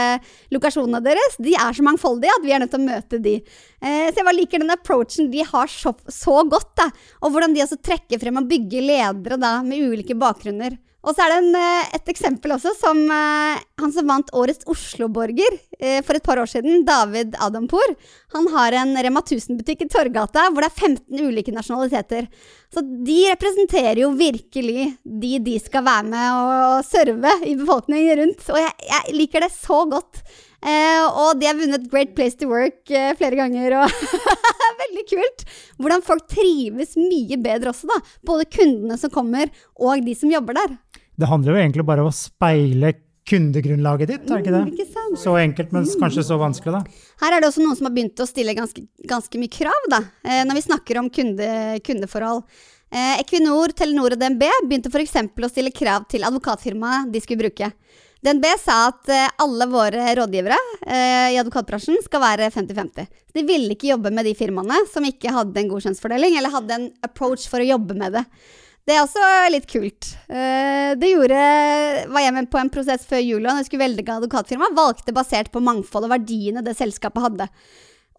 lokasjonene 0.56 1.02
deres, 1.04 1.36
de 1.44 1.58
er 1.60 1.76
så 1.76 1.84
mangfoldige 1.84 2.32
at 2.38 2.46
vi 2.46 2.54
er 2.56 2.64
nødt 2.64 2.72
til 2.74 2.82
å 2.82 2.88
møte 2.88 3.20
de. 3.24 3.36
Eh, 3.84 4.08
så 4.08 4.22
jeg 4.22 4.28
bare 4.30 4.38
liker 4.38 4.64
den 4.64 4.74
approachen 4.74 5.30
de 5.34 5.44
har 5.50 5.70
så, 5.72 5.92
så 6.08 6.40
godt. 6.48 6.72
Da. 6.80 6.88
Og 7.22 7.36
hvordan 7.36 7.54
de 7.54 7.66
også 7.66 7.82
trekker 7.84 8.22
frem 8.22 8.40
og 8.40 8.48
bygger 8.50 8.88
ledere 8.88 9.38
da, 9.42 9.58
med 9.66 9.84
ulike 9.92 10.18
bakgrunner. 10.18 10.80
Og 11.04 11.12
så 11.12 11.26
er 11.26 11.34
det 11.34 11.40
en, 11.42 11.56
eh, 11.60 11.90
et 11.98 12.10
eksempel 12.14 12.54
også 12.56 12.72
som 12.80 13.00
eh, 13.12 13.60
han 13.82 13.92
som 13.92 14.08
vant 14.08 14.30
Årets 14.40 14.64
Oslo-borger 14.72 15.58
eh, 15.80 16.00
for 16.06 16.16
et 16.16 16.24
par 16.24 16.40
år 16.40 16.48
siden, 16.48 16.86
David 16.88 17.36
Adampour. 17.44 17.96
Han 18.38 18.48
har 18.54 18.78
en 18.80 18.96
Rema 18.96 19.20
1000-butikk 19.20 19.84
i 19.84 19.90
Torgata 19.92 20.48
hvor 20.48 20.64
det 20.64 20.72
er 20.72 20.88
15 20.88 21.26
ulike 21.28 21.56
nasjonaliteter. 21.56 22.30
Så 22.74 22.82
de 22.82 23.20
representerer 23.34 24.06
jo 24.06 24.14
virkelig 24.16 24.94
de 25.04 25.36
de 25.44 25.60
skal 25.60 25.84
være 25.86 26.08
med 26.08 26.40
og 26.40 26.88
serve 26.88 27.36
i 27.52 27.58
befolkningen 27.60 28.24
rundt. 28.24 28.48
Og 28.54 28.64
jeg, 28.64 28.74
jeg 28.88 29.20
liker 29.20 29.44
det 29.44 29.52
så 29.58 29.84
godt. 29.92 30.24
Eh, 30.64 31.04
og 31.20 31.36
de 31.42 31.50
har 31.50 31.58
vunnet 31.60 31.90
Great 31.92 32.14
Place 32.16 32.40
to 32.40 32.48
Work 32.48 32.88
eh, 32.92 33.12
flere 33.20 33.36
ganger. 33.40 33.76
Og 33.82 34.32
veldig 34.84 35.06
kult. 35.12 35.46
Hvordan 35.82 36.06
folk 36.06 36.28
trives 36.32 36.96
mye 37.00 37.40
bedre 37.44 37.74
også, 37.74 37.90
da. 37.92 38.00
Både 38.26 38.48
kundene 38.48 38.98
som 39.00 39.12
kommer, 39.14 39.52
og 39.76 40.06
de 40.06 40.16
som 40.18 40.32
jobber 40.32 40.58
der. 40.62 40.78
Det 41.20 41.30
handler 41.30 41.54
jo 41.54 41.62
egentlig 41.62 41.86
bare 41.86 42.02
om 42.06 42.10
å 42.10 42.16
speile 42.16 42.94
kundegrunnlaget 43.30 44.10
ditt, 44.10 44.24
er 44.28 44.42
det 44.42 44.44
ikke 44.44 44.52
Mm, 44.54 44.66
det? 44.66 44.84
ikke? 44.84 45.18
Så 45.22 45.34
enkelt, 45.40 45.72
men 45.72 45.86
kanskje 46.02 46.24
så 46.28 46.36
vanskelig, 46.42 46.74
da. 46.74 46.84
Her 47.22 47.34
er 47.38 47.42
det 47.42 47.48
også 47.48 47.64
noen 47.64 47.78
som 47.78 47.88
har 47.88 47.94
begynt 47.96 48.20
å 48.20 48.28
stille 48.28 48.56
ganske, 48.58 48.84
ganske 49.08 49.40
mye 49.40 49.48
krav, 49.54 49.86
da, 49.90 50.00
eh, 50.26 50.44
når 50.44 50.56
vi 50.60 50.64
snakker 50.68 50.98
om 51.00 51.10
kunde, 51.10 51.80
kundeforhold. 51.86 52.44
Eh, 52.92 53.22
Equinor, 53.22 53.72
Telenor 53.74 54.12
og 54.12 54.20
DNB 54.20 54.44
begynte 54.68 54.92
f.eks. 54.92 55.16
å 55.16 55.50
stille 55.50 55.72
krav 55.72 56.08
til 56.10 56.22
advokatfirmaet 56.28 57.12
de 57.14 57.22
skulle 57.22 57.40
bruke. 57.46 57.72
DNB 58.24 58.46
sa 58.60 58.88
at 58.90 59.10
eh, 59.10 59.30
alle 59.40 59.66
våre 59.68 60.16
rådgivere 60.16 60.58
i 61.34 61.38
advokatbransjen 61.40 62.04
skal 62.06 62.22
være 62.22 62.52
50-50. 62.52 63.08
De 63.34 63.44
ville 63.48 63.72
ikke 63.76 63.90
jobbe 63.94 64.12
med 64.12 64.26
de 64.26 64.36
firmaene 64.36 64.84
som 64.92 65.04
ikke 65.04 65.32
hadde 65.32 65.58
en 65.60 65.70
godkjønnsfordeling, 65.72 66.38
eller 66.38 66.54
hadde 66.54 66.76
en 66.78 66.90
approach 67.04 67.48
for 67.50 67.60
å 67.64 67.68
jobbe 67.68 67.96
med 67.98 68.14
det. 68.20 68.26
Det 68.84 68.98
er 68.98 69.06
også 69.06 69.24
litt 69.54 69.68
kult. 69.72 70.10
Eh, 70.28 70.92
Det 71.00 71.10
gjorde 71.14 71.40
var 72.12 72.22
jeg 72.26 72.34
med 72.36 72.50
på 72.52 72.60
en 72.60 72.72
prosess 72.74 73.06
før 73.08 73.22
jul, 73.24 73.42
når 73.42 73.62
jeg 73.62 73.70
skulle 73.70 73.86
velge 73.86 74.16
advokatfirma, 74.18 74.74
valgte 74.76 75.16
basert 75.16 75.52
på 75.54 75.64
mangfold 75.64 76.10
og 76.10 76.14
verdiene 76.18 76.64
det 76.66 76.76
selskapet 76.78 77.24
hadde. 77.24 77.48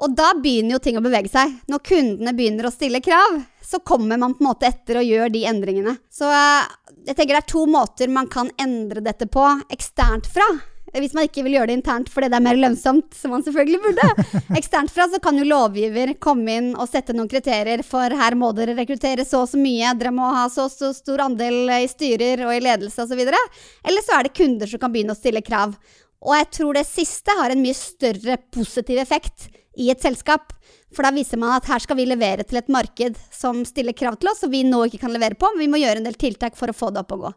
Og 0.02 0.14
da 0.16 0.32
begynner 0.34 0.74
jo 0.74 0.82
ting 0.82 0.96
å 0.98 1.04
bevege 1.04 1.30
seg. 1.30 1.52
Når 1.70 1.84
kundene 1.86 2.32
begynner 2.34 2.66
å 2.66 2.72
stille 2.74 2.98
krav, 3.04 3.36
så 3.62 3.78
kommer 3.86 4.18
man 4.18 4.34
på 4.34 4.42
en 4.42 4.48
måte 4.48 4.66
etter 4.66 4.98
og 4.98 5.06
gjør 5.06 5.30
de 5.36 5.44
endringene. 5.52 5.98
Så 6.10 6.26
eh, 6.32 6.64
jeg 7.10 7.18
tenker 7.18 7.36
det 7.36 7.42
er 7.44 7.52
to 7.52 7.66
måter 7.70 8.10
man 8.10 8.30
kan 8.32 8.50
endre 8.58 9.04
dette 9.04 9.28
på 9.30 9.44
eksternt 9.70 10.26
fra. 10.32 10.48
Hvis 10.94 11.14
man 11.16 11.26
ikke 11.26 11.42
vil 11.42 11.56
gjøre 11.56 11.72
det 11.72 11.78
internt 11.80 12.10
fordi 12.12 12.28
det 12.30 12.38
er 12.38 12.44
mer 12.44 12.58
lønnsomt, 12.60 13.16
som 13.18 13.32
man 13.34 13.42
selvfølgelig 13.42 13.80
burde. 13.82 14.26
Eksternt 14.60 14.92
fra 14.94 15.08
så 15.10 15.18
kan 15.22 15.38
jo 15.40 15.46
lovgiver 15.48 16.14
komme 16.22 16.58
inn 16.60 16.70
og 16.76 16.86
sette 16.90 17.16
noen 17.16 17.30
kriterier 17.30 17.82
for 17.86 18.14
her 18.14 18.36
må 18.38 18.52
dere 18.54 18.76
rekruttere 18.78 19.26
så 19.26 19.42
og 19.42 19.50
så 19.50 19.58
mye, 19.60 19.90
dere 19.98 20.14
må 20.14 20.28
ha 20.36 20.46
så 20.52 20.68
og 20.68 20.72
så 20.72 20.92
stor 20.94 21.24
andel 21.26 21.72
i 21.80 21.90
styrer 21.90 22.44
og 22.46 22.54
i 22.54 22.62
ledelse 22.62 23.04
osv. 23.04 23.20
Eller 23.24 24.06
så 24.06 24.18
er 24.18 24.28
det 24.28 24.36
kunder 24.38 24.70
som 24.70 24.82
kan 24.82 24.94
begynne 24.94 25.16
å 25.16 25.18
stille 25.18 25.42
krav. 25.44 25.74
Og 26.24 26.38
jeg 26.38 26.50
tror 26.56 26.78
det 26.78 26.86
siste 26.88 27.34
har 27.36 27.52
en 27.52 27.60
mye 27.60 27.76
større 27.76 28.38
positiv 28.54 29.02
effekt 29.02 29.50
i 29.76 29.90
et 29.92 30.02
selskap. 30.02 30.52
For 30.94 31.04
da 31.04 31.10
viser 31.14 31.40
man 31.40 31.56
at 31.56 31.68
her 31.68 31.82
skal 31.82 31.98
vi 31.98 32.06
levere 32.06 32.46
til 32.46 32.60
et 32.60 32.70
marked 32.72 33.18
som 33.34 33.64
stiller 33.66 33.96
krav 33.96 34.16
til 34.20 34.30
oss, 34.30 34.44
og 34.46 34.52
vi 34.54 34.62
nå 34.66 34.86
ikke 34.86 35.02
kan 35.04 35.12
levere 35.14 35.38
på. 35.38 35.50
Men 35.52 35.66
vi 35.66 35.70
må 35.72 35.82
gjøre 35.82 36.00
en 36.00 36.06
del 36.06 36.18
tiltak 36.18 36.58
for 36.58 36.70
å 36.70 36.76
få 36.76 36.92
det 36.94 37.02
opp 37.02 37.16
og 37.16 37.26
gå. 37.26 37.32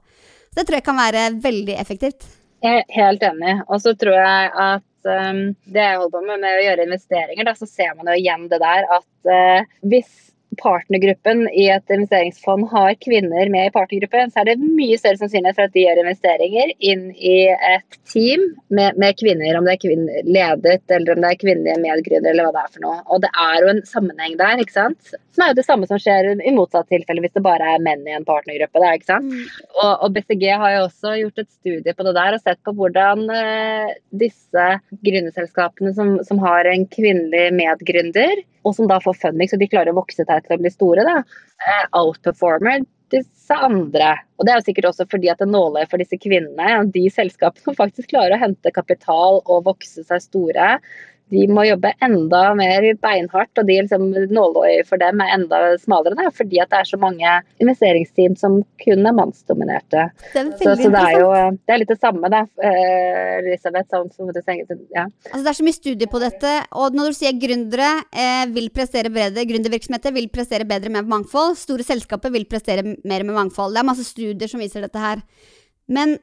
Så 0.48 0.62
det 0.62 0.68
tror 0.70 0.80
jeg 0.80 0.88
kan 0.88 1.02
være 1.02 1.24
veldig 1.44 1.76
effektivt. 1.82 2.30
Jeg 2.66 2.84
er 2.84 2.96
helt 2.96 3.26
enig. 3.26 3.58
Og 3.68 3.82
så 3.84 3.94
tror 4.00 4.18
jeg 4.18 4.54
at 4.68 5.12
um, 5.12 5.44
det 5.70 5.84
jeg 5.84 6.00
holder 6.00 6.16
på 6.16 6.24
med 6.26 6.42
med 6.46 6.62
å 6.62 6.64
gjøre 6.66 6.88
investeringer, 6.88 7.46
da, 7.48 7.54
så 7.58 7.70
ser 7.70 7.94
man 7.98 8.10
jo 8.12 8.18
igjen 8.18 8.48
det 8.52 8.62
der 8.64 8.88
at 8.98 9.30
uh, 9.30 9.78
hvis 9.86 10.10
partnergruppen 10.58 11.44
i 11.52 11.68
et 11.70 11.94
investeringsfond 11.94 12.68
har 12.72 12.96
kvinner 13.04 13.50
med 13.54 13.68
i 13.68 13.74
partnergruppen, 13.74 14.32
så 14.32 14.42
er 14.42 14.50
det 14.50 14.56
mye 14.64 14.98
større 15.00 15.20
sannsynlighet 15.22 15.58
for 15.58 15.68
at 15.68 15.76
de 15.76 15.84
gjør 15.84 16.02
investeringer 16.02 16.74
inn 16.92 17.04
i 17.14 17.36
et 17.52 18.00
team 18.10 18.48
med, 18.74 18.98
med 18.98 19.20
kvinner, 19.20 19.58
om 19.60 19.68
det 19.68 19.76
er 19.76 19.84
kvinner 19.84 20.32
ledet 20.38 20.96
eller 20.98 21.14
om 21.14 21.24
det 21.24 21.34
er 21.34 21.42
kvinnelige 21.44 21.84
medgrunner 21.84 22.32
eller 22.32 22.48
hva 22.48 22.56
det 22.56 22.64
er 22.64 22.74
for 22.74 22.88
noe. 22.88 23.00
Og 23.06 23.24
det 23.26 23.32
er 23.44 23.60
jo 23.62 23.72
en 23.74 23.84
sammenheng 23.92 24.38
der, 24.40 24.64
ikke 24.64 24.78
sant. 24.80 25.14
Som 25.38 25.46
er 25.46 25.52
jo 25.52 25.60
det 25.60 25.68
samme 25.68 25.86
som 25.86 26.00
skjer 26.02 26.32
i 26.42 26.52
motsatt 26.56 26.88
tilfelle 26.90 27.22
hvis 27.22 27.36
det 27.36 27.44
bare 27.46 27.76
er 27.76 27.84
menn 27.86 28.02
i 28.10 28.16
en 28.18 28.26
partnergruppe. 28.26 28.82
Der, 28.82 28.98
ikke 28.98 29.12
sant? 29.12 29.30
Mm. 29.30 29.44
Og, 29.76 29.92
og, 29.92 30.08
BCG 30.16 30.46
har 30.50 30.72
jo 30.74 30.80
også 30.88 31.14
gjort 31.20 31.44
et 31.44 31.52
studie 31.52 31.94
på 31.94 32.08
det 32.08 32.16
der 32.18 32.40
og 32.40 32.42
sett 32.42 32.62
på 32.66 32.74
hvordan 32.80 33.22
eh, 33.30 33.94
disse 34.26 34.66
gründerselskapene 35.06 35.94
som, 35.94 36.16
som 36.26 36.42
har 36.42 36.66
en 36.72 36.88
kvinnelig 36.90 37.52
medgründer, 37.54 38.42
og 38.66 38.74
som 38.74 38.90
da 38.90 38.98
får 39.04 39.20
funding, 39.22 39.52
så 39.52 39.62
de 39.62 39.70
klarer 39.70 39.94
å 39.94 40.00
vokse 40.00 40.26
seg 40.26 40.48
til 40.48 40.58
å 40.58 40.62
bli 40.64 40.74
store, 40.74 41.06
da, 41.06 41.20
eh, 41.70 41.86
outperformer 42.02 42.82
disse 43.14 43.54
andre. 43.54 44.16
Og 44.38 44.48
det 44.48 44.54
er 44.56 44.60
jo 44.60 44.68
sikkert 44.72 44.90
også 44.90 45.06
fordi 45.12 45.30
at 45.32 45.44
det 45.44 45.50
nåler 45.52 45.86
for 45.92 46.02
disse 46.02 46.18
kvinnene, 46.20 46.82
de 46.92 47.06
selskapene 47.14 47.70
som 47.70 47.78
faktisk 47.78 48.10
klarer 48.16 48.36
å 48.36 48.42
hente 48.42 48.74
kapital 48.74 49.44
og 49.46 49.68
vokse 49.70 50.02
seg 50.08 50.26
store, 50.26 50.74
de 51.34 51.44
må 51.52 51.66
jobbe 51.68 51.92
enda 52.04 52.42
mer 52.56 52.86
beinhardt, 53.04 53.52
og 53.60 53.68
de 53.68 53.78
liksom, 53.82 54.06
nåløyet 54.32 54.88
for 54.88 55.02
dem 55.02 55.20
er 55.24 55.34
enda 55.36 55.60
smalere. 55.82 56.16
Da, 56.20 56.32
fordi 56.36 56.62
at 56.64 56.72
det 56.72 56.80
er 56.80 56.90
så 56.90 57.00
mange 57.02 57.34
investeringsteam 57.64 58.38
som 58.40 58.62
kun 58.84 59.10
er 59.10 59.16
mannsdominerte. 59.18 60.08
Er 60.08 60.32
så, 60.32 60.46
så, 60.62 60.76
det 60.94 61.02
er 61.02 61.20
jo 61.20 61.30
det 61.68 61.76
er 61.76 61.82
litt 61.84 61.92
det 61.92 62.00
samme, 62.00 62.32
da, 62.32 62.46
eh, 62.64 63.38
Elisabeth. 63.42 63.90
Som, 63.92 64.10
som 64.12 64.28
du 64.32 64.40
tenker, 64.42 64.80
ja. 64.92 65.06
altså, 65.30 65.44
det 65.44 65.52
er 65.52 65.58
så 65.60 65.66
mye 65.68 65.78
studier 65.78 66.12
på 66.12 66.20
dette. 66.24 66.54
Og 66.80 66.96
når 66.98 67.12
du 67.12 67.20
sier 67.20 67.38
gründere 67.40 67.92
eh, 68.12 68.44
vil 68.56 68.72
prestere 68.76 69.12
bedre, 69.14 69.46
gründervirksomheter 69.48 70.16
vil 70.16 70.28
prestere 70.34 70.68
bedre 70.68 70.92
med 70.94 71.08
mangfold, 71.08 71.56
store 71.60 71.86
selskaper 71.88 72.34
vil 72.34 72.48
prestere 72.50 72.84
mer 72.84 73.28
med 73.28 73.36
mangfold. 73.36 73.76
Det 73.76 73.84
er 73.84 73.92
masse 73.92 74.08
studier 74.08 74.52
som 74.52 74.64
viser 74.64 74.84
dette 74.84 75.02
her. 75.02 75.24
Men 75.88 76.18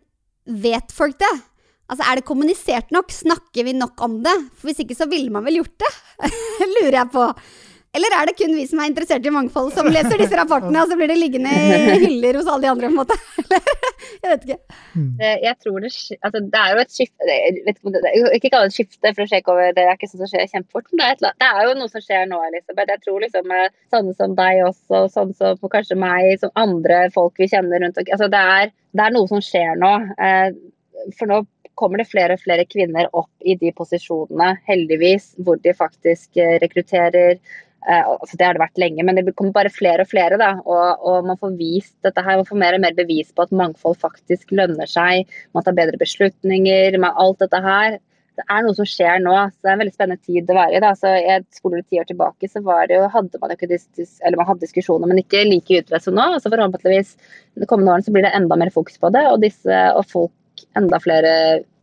vet 0.45 0.93
folk 0.93 1.17
det? 1.21 1.35
Altså, 1.91 2.05
Er 2.09 2.17
det 2.17 2.29
kommunisert 2.29 2.91
nok? 2.95 3.13
Snakker 3.13 3.67
vi 3.67 3.77
nok 3.77 4.01
om 4.05 4.23
det? 4.25 4.35
For 4.57 4.71
Hvis 4.71 4.83
ikke 4.85 4.97
så 4.97 5.09
ville 5.11 5.33
man 5.33 5.45
vel 5.45 5.61
gjort 5.61 5.77
det? 5.85 5.93
Lurer 6.77 7.01
jeg 7.03 7.13
på. 7.13 7.29
Eller 7.95 8.11
er 8.17 8.27
det 8.27 8.35
kun 8.35 8.55
vi 8.57 8.65
som 8.67 8.81
er 8.83 8.89
interessert 8.91 9.27
i 9.27 9.31
mangfold, 9.31 9.69
som 9.75 9.87
leser 9.87 10.19
disse 10.19 10.35
rapportene, 10.35 10.81
og 10.83 10.91
så 10.91 10.97
blir 10.99 11.13
det 11.13 11.19
liggende 11.21 11.51
i 11.55 11.99
hyller 12.03 12.41
hos 12.41 12.49
alle 12.51 12.67
de 12.67 12.71
andre? 12.73 12.89
på 12.89 12.91
en 12.91 12.97
måte? 12.99 13.19
jeg 14.25 14.33
vet 14.33 14.47
ikke. 14.49 14.57
Hmm. 14.97 15.13
Jeg 15.21 15.55
tror 15.63 15.79
det, 15.85 15.93
altså, 16.27 16.41
det 16.43 16.63
er 16.63 16.75
jo 16.75 16.83
et 16.83 16.97
skifte 16.97 17.29
Jeg 17.29 17.55
vet 17.69 17.79
ikke 17.79 18.51
kalle 18.51 18.65
det 18.67 18.73
et 18.73 18.77
skifte, 18.81 19.13
for 19.13 19.23
å 19.23 19.29
sjekke 19.31 19.55
over, 19.55 19.71
det 19.79 19.87
er 19.87 19.95
ikke 19.95 20.11
sånn 20.11 20.25
som 20.25 20.33
skjer 20.33 20.51
kjempefort. 20.57 20.91
Men 20.91 21.03
det 21.05 21.07
er, 21.07 21.15
et, 21.15 21.39
det 21.45 21.53
er, 21.53 21.63
jo 21.69 21.79
noe 21.79 21.95
som 21.95 22.07
skjer 22.09 22.29
nå, 22.33 22.43
Elisabeth. 22.49 22.95
Jeg 22.97 23.05
tror 23.07 23.25
liksom 23.29 23.57
sånne 23.95 24.19
som 24.19 24.37
deg 24.43 24.67
også, 24.67 24.93
og 25.05 25.11
sånn 25.15 25.35
som 25.39 25.75
kanskje 25.77 26.01
meg, 26.03 26.35
som 26.43 26.55
andre 26.67 27.05
folk 27.15 27.39
vi 27.39 27.53
kjenner 27.55 27.87
rundt 27.87 28.03
altså, 28.03 28.27
det, 28.27 28.45
er, 28.59 28.75
det 28.99 29.07
er 29.07 29.15
noe 29.15 29.31
som 29.31 29.45
skjer 29.53 29.79
nå. 29.79 29.95
Eh, 30.19 30.49
for 31.15 31.31
nå 31.31 31.45
kommer 31.79 32.01
det 32.01 32.09
flere 32.11 32.37
og 32.37 32.43
flere 32.43 32.67
kvinner 32.69 33.11
opp 33.13 33.31
i 33.45 33.57
de 33.61 33.73
posisjonene, 33.77 34.55
heldigvis, 34.69 35.35
hvor 35.45 35.61
de 35.65 35.75
faktisk 35.77 36.41
eh, 36.41 36.59
rekrutterer. 36.63 37.39
Altså 37.85 38.39
det 38.41 38.47
har 38.47 38.57
det 38.57 38.63
vært 38.63 38.79
lenge, 38.81 39.05
men 39.05 39.19
det 39.19 39.35
kommer 39.37 39.53
bare 39.53 39.69
flere 39.69 40.07
og 40.07 40.09
flere. 40.09 40.39
Da, 40.41 40.55
og, 40.65 41.03
og, 41.05 41.27
man 41.29 41.37
får 41.37 41.51
vist 41.59 41.93
dette 42.07 42.23
her, 42.25 42.39
man 42.41 42.49
får 42.49 42.61
mer 42.63 42.77
og 42.79 42.81
mer 42.81 42.97
bevis 42.97 43.29
på 43.37 43.45
at 43.45 43.53
mangfold 43.53 43.99
faktisk 44.01 44.55
lønner 44.57 44.89
seg. 44.89 45.29
Man 45.53 45.67
tar 45.67 45.77
bedre 45.77 46.01
beslutninger. 46.01 46.97
Man, 46.97 47.13
alt 47.21 47.45
dette 47.45 47.61
her. 47.61 47.99
Det 48.35 48.43
er 48.51 48.65
noe 48.67 48.75
som 48.75 48.87
skjer 48.89 49.21
nå. 49.23 49.35
så 49.53 49.63
Det 49.63 49.71
er 49.71 49.77
en 49.77 49.83
veldig 49.85 49.95
spennende 49.95 50.27
tid 50.27 50.49
å 50.51 50.57
være 50.57 50.75
i. 50.75 50.81
Da. 50.83 50.93
Så 50.99 51.13
jeg 51.13 51.45
Spoler 51.55 51.85
ti 51.85 52.01
år 52.01 52.09
tilbake, 52.09 52.51
så 52.51 52.63
var 52.67 52.89
det 52.91 52.97
jo, 52.99 53.05
hadde 53.13 53.41
man 53.43 53.53
jo 53.53 53.59
ikke 53.59 53.71
dis, 53.71 54.17
eller 54.25 54.41
man 54.41 54.49
hadde 54.49 54.65
diskusjoner, 54.67 55.11
men 55.11 55.21
ikke 55.23 55.45
like 55.47 55.83
utbredt 55.83 56.07
som 56.07 56.17
nå. 56.19 56.27
Så 56.43 56.51
forhåpentligvis 56.51 57.15
de 57.61 57.69
kommende 57.71 57.95
årene 57.95 58.07
så 58.09 58.15
blir 58.15 58.27
det 58.27 58.33
enda 58.35 58.59
mer 58.59 58.73
fokus 58.75 58.99
på 58.99 59.13
det. 59.15 59.23
Og, 59.31 59.39
disse, 59.45 59.85
og 59.95 60.09
folk 60.11 60.35
enda 60.79 61.01
flere 61.03 61.33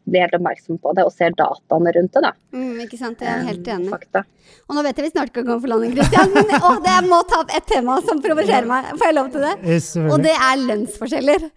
blir 0.10 0.26
helt 0.26 0.38
oppmerksom 0.38 0.80
på 0.82 0.94
det 0.98 1.04
og 1.06 1.14
ser 1.14 1.34
dataene 1.38 1.94
rundt 1.96 2.16
det. 2.16 2.24
da. 2.26 2.32
Mm, 2.56 2.80
ikke 2.86 3.00
sant, 3.00 3.22
Jeg 3.22 3.32
er 3.32 3.44
helt 3.50 3.68
enig. 3.76 3.90
Fakta. 3.92 4.24
Og 4.68 4.78
nå 4.78 4.84
vet 4.86 4.98
jeg 4.98 5.08
vi 5.08 5.12
snart 5.14 5.34
kan 5.36 5.46
gå 5.46 5.58
for 5.62 5.72
landing, 5.72 5.94
Christian, 5.98 6.34
men 6.34 6.50
å, 6.66 6.74
det, 6.82 6.96
jeg 6.96 7.10
må 7.10 7.22
ta 7.30 7.44
opp 7.44 7.54
et 7.56 7.68
tema 7.70 8.00
som 8.08 8.24
provoserer 8.24 8.68
meg. 8.70 8.90
Får 8.98 9.12
jeg 9.12 9.18
lov 9.18 9.30
til 9.36 9.46
det? 9.46 9.54
Og 10.08 10.18
det 10.26 10.34
er 10.34 10.66
lønnsforskjeller. 10.66 11.48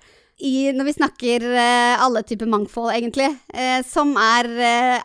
I, 0.44 0.54
når 0.74 0.88
vi 0.88 0.96
snakker 0.96 1.44
uh, 1.46 2.04
alle 2.04 2.24
typer 2.26 2.50
mangfold, 2.50 2.90
egentlig, 2.96 3.30
uh, 3.54 3.80
som 3.86 4.16
er 4.18 4.50
uh, 4.50 4.96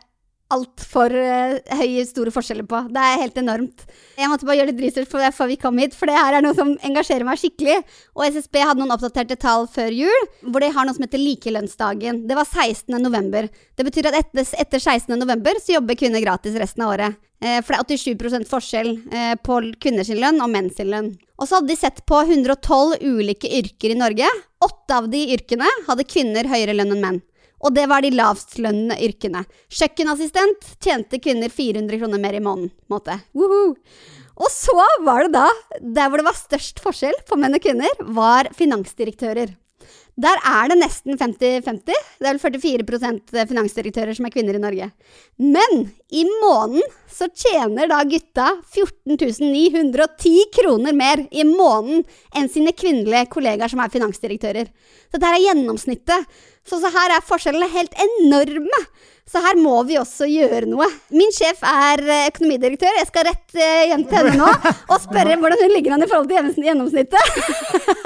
altfor 0.53 1.13
uh, 1.13 1.57
høye, 1.79 2.03
store 2.07 2.33
forskjeller 2.33 2.65
på. 2.69 2.81
Det 2.93 3.03
er 3.05 3.21
helt 3.23 3.37
enormt. 3.41 3.85
Jeg 4.17 4.31
måtte 4.31 4.47
bare 4.49 4.59
gjøre 4.59 4.71
litt 4.71 4.83
research 4.83 5.11
for 5.11 5.23
det 5.23 5.31
før 5.37 5.51
vi 5.51 5.59
kom 5.61 5.79
hit, 5.81 5.95
for 5.97 6.09
det 6.09 6.17
her 6.17 6.37
er 6.37 6.45
noe 6.45 6.57
som 6.57 6.73
engasjerer 6.85 7.27
meg 7.27 7.39
skikkelig. 7.41 7.77
Og 8.17 8.25
SSB 8.27 8.61
hadde 8.63 8.81
noen 8.81 8.95
oppdaterte 8.95 9.39
tall 9.39 9.69
før 9.71 9.93
jul, 9.95 10.27
hvor 10.49 10.65
de 10.65 10.71
har 10.75 10.87
noe 10.87 10.97
som 10.97 11.05
heter 11.05 11.21
likelønnsdagen. 11.21 12.23
Det 12.29 12.37
var 12.39 12.49
16. 12.49 12.97
november. 12.99 13.49
Det 13.77 13.87
betyr 13.87 14.11
at 14.11 14.19
etter, 14.23 14.53
etter 14.65 14.83
16. 14.83 15.15
november 15.19 15.61
så 15.61 15.77
jobber 15.77 15.99
kvinner 15.99 16.23
gratis 16.25 16.57
resten 16.59 16.85
av 16.85 16.95
året. 16.97 17.19
Eh, 17.39 17.61
for 17.63 17.71
det 17.71 17.95
er 17.95 18.15
87 18.19 18.49
forskjell 18.49 18.89
eh, 19.15 19.33
på 19.39 19.61
kvinners 19.79 20.11
lønn 20.11 20.41
og 20.43 20.51
menns 20.51 20.79
lønn. 20.83 21.13
Og 21.39 21.47
så 21.47 21.59
hadde 21.59 21.71
de 21.71 21.79
sett 21.79 22.03
på 22.09 22.19
112 22.19 22.99
ulike 22.99 23.47
yrker 23.61 23.93
i 23.93 23.99
Norge. 23.99 24.27
Åtte 24.65 24.97
av 24.97 25.07
de 25.11 25.23
yrkene 25.35 25.67
hadde 25.87 26.07
kvinner 26.07 26.49
høyere 26.51 26.75
lønn 26.75 26.97
enn 26.97 27.05
menn. 27.05 27.21
Og 27.59 27.75
det 27.75 27.85
var 27.91 28.03
de 28.03 28.13
lavstlønnende 28.15 28.99
yrkene. 29.03 29.43
Kjøkkenassistent 29.73 30.73
tjente 30.83 31.19
kvinner 31.21 31.51
400 31.51 31.99
kroner 31.99 32.21
mer 32.23 32.37
i 32.37 32.43
måneden. 32.43 32.73
Måte. 32.91 33.19
Woohoo! 33.35 33.75
Og 34.39 34.51
så 34.53 34.75
var 35.03 35.25
det 35.25 35.33
da, 35.35 35.47
der 35.81 36.07
hvor 36.07 36.21
det 36.21 36.29
var 36.29 36.37
størst 36.37 36.79
forskjell 36.83 37.17
på 37.27 37.35
menn 37.39 37.57
og 37.57 37.63
kvinner, 37.63 37.91
var 38.15 38.47
finansdirektører. 38.55 39.51
Der 40.19 40.39
er 40.43 40.67
det 40.67 40.79
nesten 40.81 41.15
50-50. 41.15 41.79
Det 42.19 42.27
er 42.27 42.35
vel 42.35 42.41
44% 42.41 43.35
finansdirektører 43.47 44.17
som 44.17 44.27
er 44.27 44.33
kvinner 44.33 44.57
i 44.57 44.61
Norge. 44.61 44.89
Men 45.39 45.85
i 46.11 46.25
måneden 46.41 46.83
så 47.11 47.29
tjener 47.31 47.87
da 47.87 48.01
gutta 48.07 48.49
14 48.73 49.15
910 49.39 50.33
kroner 50.57 50.97
mer 50.97 51.23
i 51.31 51.45
måneden 51.47 52.03
enn 52.35 52.51
sine 52.51 52.75
kvinnelige 52.75 53.29
kollegaer 53.31 53.71
som 53.71 53.79
er 53.83 53.93
finansdirektører. 53.93 54.67
Så 55.07 55.15
dette 55.15 55.31
er 55.31 55.45
gjennomsnittet. 55.47 56.27
Så, 56.69 56.79
så 56.81 56.91
her 56.93 57.15
er 57.15 57.25
forskjellene 57.25 57.69
helt 57.73 57.95
enorme. 57.97 58.83
Så 59.29 59.41
her 59.43 59.59
må 59.61 59.75
vi 59.85 59.97
også 59.99 60.25
gjøre 60.29 60.65
noe. 60.69 60.87
Min 61.13 61.29
sjef 61.33 61.61
er 61.65 62.01
eh, 62.01 62.29
økonomidirektør. 62.31 62.95
Jeg 62.97 63.09
skal 63.11 63.27
rett 63.27 63.57
uh, 63.59 63.83
hjem 63.91 64.05
til 64.09 64.17
henne 64.17 64.39
nå 64.39 64.49
og 64.93 64.97
spørre 65.03 65.37
hvordan 65.37 65.61
hun 65.61 65.75
ligger 65.75 65.95
an 65.95 66.05
i 66.05 66.09
forhold 66.09 66.31
til 66.31 66.65
gjennomsnittet. 66.65 67.37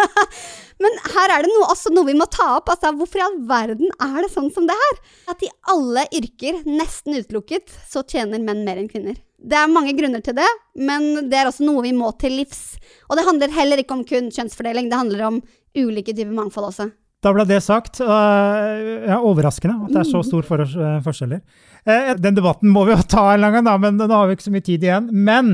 Men 0.84 0.98
her 1.14 1.32
er 1.32 1.46
det 1.46 1.52
noe, 1.54 1.70
også 1.72 1.94
noe 1.94 2.10
vi 2.10 2.16
må 2.18 2.28
ta 2.32 2.58
opp. 2.58 2.72
Altså, 2.74 2.92
hvorfor 2.98 3.22
i 3.22 3.24
all 3.24 3.38
verden 3.48 3.94
er 4.04 4.18
det 4.26 4.32
sånn 4.34 4.50
som 4.52 4.68
det 4.68 4.76
her? 4.80 5.00
At 5.32 5.46
i 5.46 5.52
alle 5.72 6.04
yrker, 6.20 6.60
nesten 6.68 7.16
utelukket, 7.16 7.72
så 7.88 8.04
tjener 8.04 8.44
menn 8.44 8.66
mer 8.68 8.82
enn 8.82 8.90
kvinner. 8.92 9.16
Det 9.44 9.60
er 9.60 9.72
mange 9.72 9.94
grunner 9.96 10.24
til 10.24 10.36
det, 10.36 10.50
men 10.80 11.30
det 11.32 11.40
er 11.40 11.50
også 11.50 11.64
noe 11.68 11.84
vi 11.86 11.94
må 11.96 12.12
til 12.20 12.36
livs. 12.40 12.76
Og 13.08 13.20
det 13.20 13.28
handler 13.28 13.56
heller 13.56 13.80
ikke 13.80 13.96
om 13.96 14.04
kun 14.08 14.28
kjønnsfordeling, 14.32 14.92
det 14.92 15.00
handler 15.00 15.26
om 15.30 15.40
ulike 15.78 16.12
typer 16.12 16.36
mangfold 16.36 16.72
også. 16.74 16.92
Da 17.24 17.32
ble 17.32 17.46
det 17.48 17.62
sagt. 17.64 18.02
Uh, 18.04 19.08
ja, 19.08 19.20
overraskende 19.24 19.88
at 19.88 19.94
det 19.94 20.02
er 20.02 20.10
så 20.10 20.24
stor 20.28 20.44
for, 20.48 20.64
uh, 20.64 20.98
forskjeller. 21.06 21.44
Uh, 21.88 22.12
den 22.20 22.36
debatten 22.36 22.72
må 22.72 22.84
vi 22.88 22.96
jo 22.96 23.06
ta 23.08 23.30
en 23.32 23.46
gang, 23.48 23.64
da, 23.64 23.78
men 23.80 24.02
nå 24.02 24.12
har 24.12 24.28
vi 24.28 24.36
ikke 24.38 24.50
så 24.50 24.56
mye 24.56 24.66
tid 24.68 24.84
igjen. 24.84 25.08
Men 25.14 25.54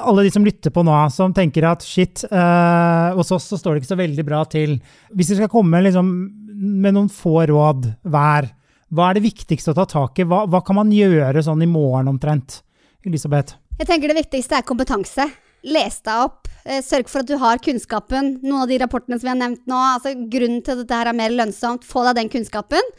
alle 0.00 0.26
de 0.26 0.32
som 0.32 0.44
lytter 0.44 0.72
på 0.72 0.84
nå, 0.86 0.94
som 1.12 1.32
tenker 1.36 1.66
at 1.68 1.84
shit, 1.84 2.24
uh, 2.32 3.12
hos 3.16 3.32
oss 3.34 3.48
så 3.50 3.58
står 3.60 3.74
det 3.74 3.82
ikke 3.82 3.92
så 3.94 4.00
veldig 4.00 4.26
bra 4.28 4.42
til. 4.52 4.76
Hvis 5.16 5.32
vi 5.32 5.40
skal 5.40 5.52
komme 5.52 5.80
liksom, 5.84 6.12
med 6.82 6.96
noen 6.96 7.10
få 7.12 7.46
råd 7.48 7.88
hver, 8.12 8.52
hva 8.92 9.08
er 9.08 9.16
det 9.16 9.24
viktigste 9.24 9.72
å 9.72 9.78
ta 9.80 9.88
tak 9.88 10.20
i? 10.20 10.28
Hva, 10.28 10.44
hva, 10.50 10.60
kan 10.64 10.76
man 10.76 10.92
gjøre 10.92 11.44
sånn 11.44 11.64
i 11.64 11.70
morgen 11.70 12.12
omtrent? 12.12 12.60
Elisabeth? 13.08 13.56
Jeg 13.80 13.88
tenker 13.88 14.12
det 14.12 14.20
viktigste 14.20 14.60
er 14.60 14.66
kompetanse. 14.68 15.24
Les 15.62 15.98
deg 16.02 16.24
opp. 16.26 16.48
Eh, 16.64 16.78
sørg 16.82 17.08
for 17.10 17.22
at 17.22 17.30
du 17.30 17.34
har 17.40 17.58
kunnskapen. 17.62 18.36
Noen 18.42 18.62
av 18.62 18.70
de 18.70 18.78
rapportene 18.82 19.18
som 19.18 19.26
vi 19.26 19.32
har 19.32 19.40
nevnt 19.40 19.66
nå, 19.70 19.78
altså 19.96 20.14
grunnen 20.30 20.62
til 20.62 20.76
at 20.76 20.82
dette 20.84 20.98
her 20.98 21.10
er 21.10 21.18
mer 21.18 21.34
lønnsomt, 21.34 21.86
få 21.86 22.04
deg 22.06 22.20
den 22.20 22.30
kunnskapen. 22.32 22.92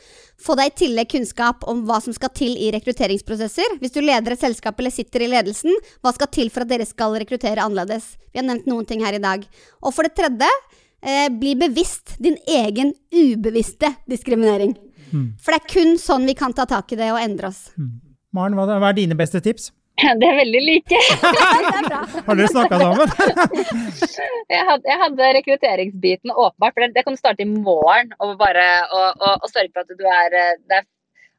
Få 0.44 0.58
deg 0.60 0.72
i 0.72 0.76
tillegg 0.84 1.12
kunnskap 1.14 1.64
om 1.72 1.86
hva 1.88 2.02
som 2.04 2.16
skal 2.16 2.34
til 2.36 2.58
i 2.60 2.72
rekrutteringsprosesser. 2.76 3.78
Hvis 3.80 3.96
du 3.96 4.02
leder 4.04 4.36
et 4.36 4.44
selskap 4.44 4.80
eller 4.80 4.92
sitter 4.92 5.24
i 5.24 5.32
ledelsen, 5.32 5.72
hva 6.04 6.12
skal 6.16 6.32
til 6.36 6.52
for 6.52 6.66
at 6.66 6.72
dere 6.72 6.88
skal 6.88 7.16
rekruttere 7.24 7.64
annerledes? 7.64 8.18
Vi 8.34 8.42
har 8.42 8.48
nevnt 8.48 8.68
noen 8.68 8.88
ting 8.90 9.04
her 9.06 9.16
i 9.16 9.24
dag. 9.24 9.46
Og 9.84 9.96
for 9.96 10.04
det 10.04 10.16
tredje, 10.20 10.50
eh, 11.02 11.30
bli 11.30 11.56
bevisst 11.56 12.18
din 12.20 12.38
egen 12.48 12.94
ubevisste 13.14 13.96
diskriminering. 14.10 14.76
For 15.40 15.54
det 15.54 15.62
er 15.62 15.74
kun 15.74 15.96
sånn 16.02 16.26
vi 16.26 16.34
kan 16.34 16.54
ta 16.54 16.66
tak 16.66 16.92
i 16.92 16.96
det 17.00 17.12
og 17.14 17.22
endre 17.22 17.48
oss. 17.48 17.70
Maren, 18.34 18.56
hva 18.58 18.66
hva 18.66 18.90
er 18.90 18.94
dine 18.98 19.16
beste 19.16 19.40
tips? 19.40 19.72
Det 20.20 20.28
er 20.28 20.40
veldig 20.40 20.62
like. 20.66 21.00
Det 21.24 21.82
bra. 21.88 22.00
Har 22.28 22.40
dere 22.40 22.50
snakka 22.52 22.80
sammen? 22.82 23.14
Jeg 24.54 24.66
hadde, 24.68 24.86
jeg 24.86 25.00
hadde 25.02 25.28
rekrutteringsbiten 25.38 26.32
åpenbart, 26.34 26.74
for 26.76 26.84
det, 26.84 26.90
det 26.96 27.04
kan 27.06 27.16
du 27.16 27.20
starte 27.20 27.46
i 27.46 27.50
morgen. 27.50 28.12
Og 28.22 28.36
bare 28.38 28.66
og, 28.94 29.22
og, 29.22 29.46
og 29.46 29.50
sørge 29.50 29.72
for 29.74 29.86
at 29.86 29.96
du 29.98 30.04
er, 30.06 30.36
eh, 30.38 30.58
det 30.70 30.82
er 30.82 30.90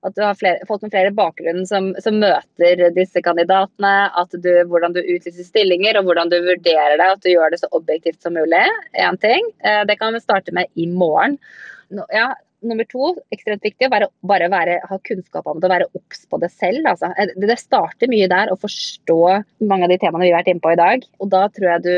at 0.05 0.13
du 0.17 0.21
har 0.21 0.37
flere, 0.37 0.61
folk 0.69 0.83
med 0.85 0.93
flere 0.93 1.13
bakgrunn 1.17 1.63
som, 1.69 1.87
som 2.05 2.19
møter 2.21 2.83
disse 2.97 3.23
kandidatene. 3.25 3.93
At 4.21 4.35
du, 4.45 4.51
hvordan 4.69 4.93
du 4.97 5.01
utlyser 5.01 5.47
stillinger 5.47 5.97
og 5.97 6.09
hvordan 6.11 6.33
du 6.33 6.37
vurderer 6.45 6.99
det. 7.01 7.07
At 7.15 7.23
du 7.25 7.31
gjør 7.33 7.55
det 7.55 7.63
så 7.63 7.71
objektivt 7.77 8.21
som 8.25 8.37
mulig. 8.37 8.65
Én 9.01 9.17
ting. 9.23 9.49
Eh, 9.65 9.83
Det 9.89 9.97
kan 10.01 10.13
vi 10.13 10.21
starte 10.21 10.53
med 10.57 10.69
i 10.77 10.89
morgen. 10.91 11.39
Ja, 12.13 12.33
nummer 12.69 12.87
to, 12.91 13.13
ekstremt 13.35 13.65
viktig, 13.65 13.89
å 13.89 13.93
være, 13.93 14.11
bare 14.27 14.51
være, 14.53 14.79
ha 14.91 14.99
kunnskap 15.09 15.49
om 15.51 15.61
det 15.61 15.69
å 15.69 15.73
være 15.75 15.89
obs 15.93 16.25
på 16.31 16.41
det 16.43 16.51
selv. 16.55 16.85
Altså. 16.91 17.13
Eh, 17.17 17.35
Det 17.45 17.59
starter 17.61 18.11
mye 18.11 18.29
der, 18.31 18.53
å 18.53 18.61
forstå 18.61 19.19
mange 19.69 19.89
av 19.89 19.95
de 19.95 20.01
temaene 20.03 20.27
vi 20.27 20.33
har 20.33 20.41
vært 20.43 20.53
inne 20.55 20.65
på 20.65 20.75
i 20.75 20.81
dag. 20.81 21.09
Og 21.21 21.33
da 21.33 21.47
tror 21.49 21.71
jeg 21.75 21.85
du 21.87 21.97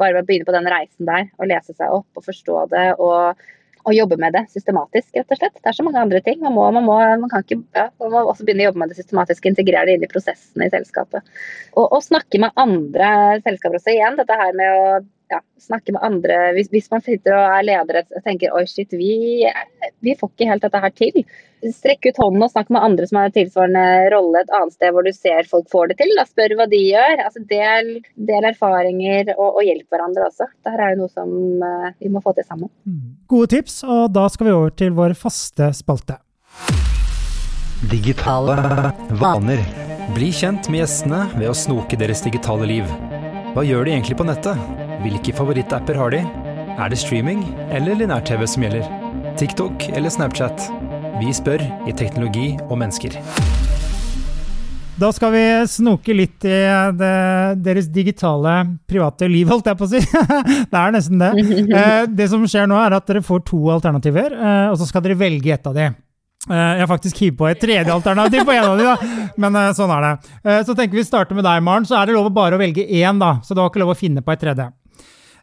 bare 0.00 0.18
må 0.18 0.24
begynne 0.26 0.48
på 0.48 0.56
den 0.56 0.70
reisen 0.72 1.08
der, 1.08 1.30
og 1.38 1.50
lese 1.52 1.76
seg 1.76 2.00
opp 2.00 2.18
og 2.18 2.26
forstå 2.26 2.66
det. 2.74 2.88
og 2.98 3.46
og 3.86 3.94
jobbe 3.94 4.16
med 4.18 4.34
det 4.34 4.42
systematisk, 4.50 5.12
rett 5.14 5.30
og 5.30 5.38
slett. 5.38 5.58
Det 5.60 5.70
er 5.70 5.76
så 5.76 5.84
mange 5.86 6.00
andre 6.02 6.20
ting. 6.26 6.40
Man 6.42 6.56
må, 6.56 6.64
man 6.74 6.82
må, 6.86 6.96
man 7.22 7.30
ikke, 7.38 7.60
ja, 7.76 7.84
man 8.02 8.10
må 8.10 8.22
også 8.26 8.46
begynne 8.46 8.64
å 8.64 8.70
jobbe 8.70 8.82
med 8.82 8.90
det 8.90 8.98
systematisk, 8.98 9.46
integrere 9.46 9.86
det 9.86 9.94
inn 9.94 10.06
i 10.06 10.10
prosessene 10.10 10.66
i 10.66 10.72
selskapet. 10.72 11.22
Og, 11.76 11.84
og 11.84 12.02
snakke 12.02 12.40
med 12.42 12.56
andre 12.58 13.10
selskaper 13.44 13.78
også. 13.78 13.94
Igjen, 13.94 14.18
dette 14.18 14.38
her 14.40 14.58
med 14.58 14.72
å 14.74 14.88
ja, 15.32 15.40
snakke 15.60 15.94
med 15.94 16.04
andre 16.06 16.36
hvis, 16.56 16.68
hvis 16.70 16.88
man 16.92 17.02
sitter 17.04 17.34
og 17.34 17.56
er 17.58 17.66
leder 17.66 18.00
og 18.04 18.22
tenker 18.24 18.54
oi, 18.54 18.64
shit, 18.70 18.92
vi, 18.94 19.42
vi 20.04 20.14
får 20.18 20.32
ikke 20.32 20.48
helt 20.50 20.66
dette 20.66 20.82
her 20.82 20.94
til. 20.94 21.22
Strekk 21.66 22.10
ut 22.10 22.20
hånden 22.20 22.44
og 22.46 22.52
snakk 22.52 22.70
med 22.74 22.84
andre 22.84 23.08
som 23.08 23.18
har 23.18 23.30
en 23.30 23.34
tilsvarende 23.34 23.86
rolle 24.12 24.42
et 24.44 24.52
annet 24.54 24.76
sted 24.76 24.94
hvor 24.94 25.06
du 25.06 25.12
ser 25.16 25.48
folk 25.50 25.66
får 25.72 25.90
det 25.90 25.98
til. 26.02 26.12
Da. 26.18 26.26
Spør 26.28 26.56
hva 26.60 26.68
de 26.70 26.82
gjør. 26.82 27.24
Altså, 27.24 27.42
del, 27.50 27.90
del 28.28 28.50
erfaringer 28.52 29.32
og, 29.34 29.58
og 29.58 29.64
hjelp 29.66 29.96
hverandre 29.96 30.28
også. 30.28 30.50
Dette 30.66 30.76
er 30.76 30.94
jo 30.94 31.00
noe 31.02 31.12
som 31.12 31.34
uh, 31.64 31.90
vi 31.98 32.12
må 32.12 32.22
få 32.22 32.36
til 32.36 32.46
sammen. 32.46 32.70
Gode 33.30 33.50
tips, 33.56 33.80
og 33.82 34.12
da 34.14 34.28
skal 34.32 34.50
vi 34.50 34.54
over 34.54 34.76
til 34.78 34.94
vår 34.96 35.16
faste 35.18 35.72
spalte. 35.76 36.20
Digitale 37.90 38.56
vaner. 39.20 39.60
Bli 40.14 40.30
kjent 40.32 40.70
med 40.70 40.84
gjestene 40.84 41.24
ved 41.34 41.50
å 41.50 41.56
snoke 41.56 41.98
deres 41.98 42.22
digitale 42.24 42.68
liv. 42.68 42.90
Hva 43.56 43.64
gjør 43.66 43.88
de 43.88 43.96
egentlig 43.96 44.18
på 44.20 44.26
nettet? 44.28 44.85
Hvilke 45.06 45.30
favorittapper 45.36 45.94
har 46.00 46.10
de? 46.10 46.18
Er 46.82 46.90
det 46.90 46.98
streaming 46.98 47.44
eller 47.70 47.94
linær-TV 48.00 48.42
som 48.50 48.64
gjelder? 48.66 48.86
TikTok 49.38 49.84
eller 49.94 50.10
Snapchat? 50.10 50.64
Vi 51.20 51.30
spør 51.36 51.62
i 51.86 51.94
Teknologi 51.96 52.48
og 52.66 52.74
mennesker. 52.80 53.14
Da 54.98 55.10
skal 55.12 55.30
vi 55.34 55.42
snoke 55.68 56.14
litt 56.16 56.44
i 56.48 56.56
det, 56.98 57.12
deres 57.62 57.86
digitale, 57.92 58.54
private 58.88 59.28
liv, 59.28 59.46
holdt 59.52 59.68
jeg 59.70 59.78
på 59.78 59.86
å 59.86 59.90
si. 59.92 60.00
det 60.72 60.80
er 60.80 60.94
nesten 60.96 61.20
det. 61.22 61.30
Eh, 61.78 62.02
Det 62.10 62.26
som 62.32 62.42
skjer 62.48 62.66
nå, 62.70 62.78
er 62.80 62.96
at 62.98 63.06
dere 63.06 63.22
får 63.24 63.44
to 63.46 63.60
alternativer, 63.76 64.32
eh, 64.34 64.66
og 64.72 64.80
så 64.80 64.88
skal 64.90 65.04
dere 65.06 65.18
velge 65.20 65.52
ett 65.54 65.68
av 65.70 65.76
de. 65.76 65.86
Eh, 66.48 66.56
Jeg 66.56 66.82
har 66.82 66.90
faktisk 66.90 67.20
hivet 67.22 67.38
på 67.38 67.46
et 67.52 67.60
tredje 67.62 67.92
alternativ 67.94 68.42
på 68.48 68.56
en 68.56 68.70
av 68.72 68.80
de, 68.80 68.88
da. 68.88 69.30
men 69.44 69.60
sånn 69.76 69.92
er 70.00 70.08
det. 70.08 70.32
Eh, 70.48 70.62
Så 70.66 70.74
tenker 70.74 70.96
vi 70.98 71.04
starter 71.06 71.36
med 71.38 71.44
deg, 71.46 71.62
Maren. 71.62 71.84
Så 71.86 71.94
er 72.00 72.08
det 72.10 72.16
lov 72.16 72.32
å 72.32 72.34
bare 72.40 72.56
å 72.58 72.64
velge 72.64 72.88
én, 72.88 73.20
da. 73.20 73.36
Så 73.44 73.52
du 73.54 73.60
har 73.62 73.68
ikke 73.70 73.84
lov 73.84 73.92
å 73.94 74.00
finne 74.00 74.24
på 74.24 74.32
et 74.34 74.40
tredje. 74.48 74.70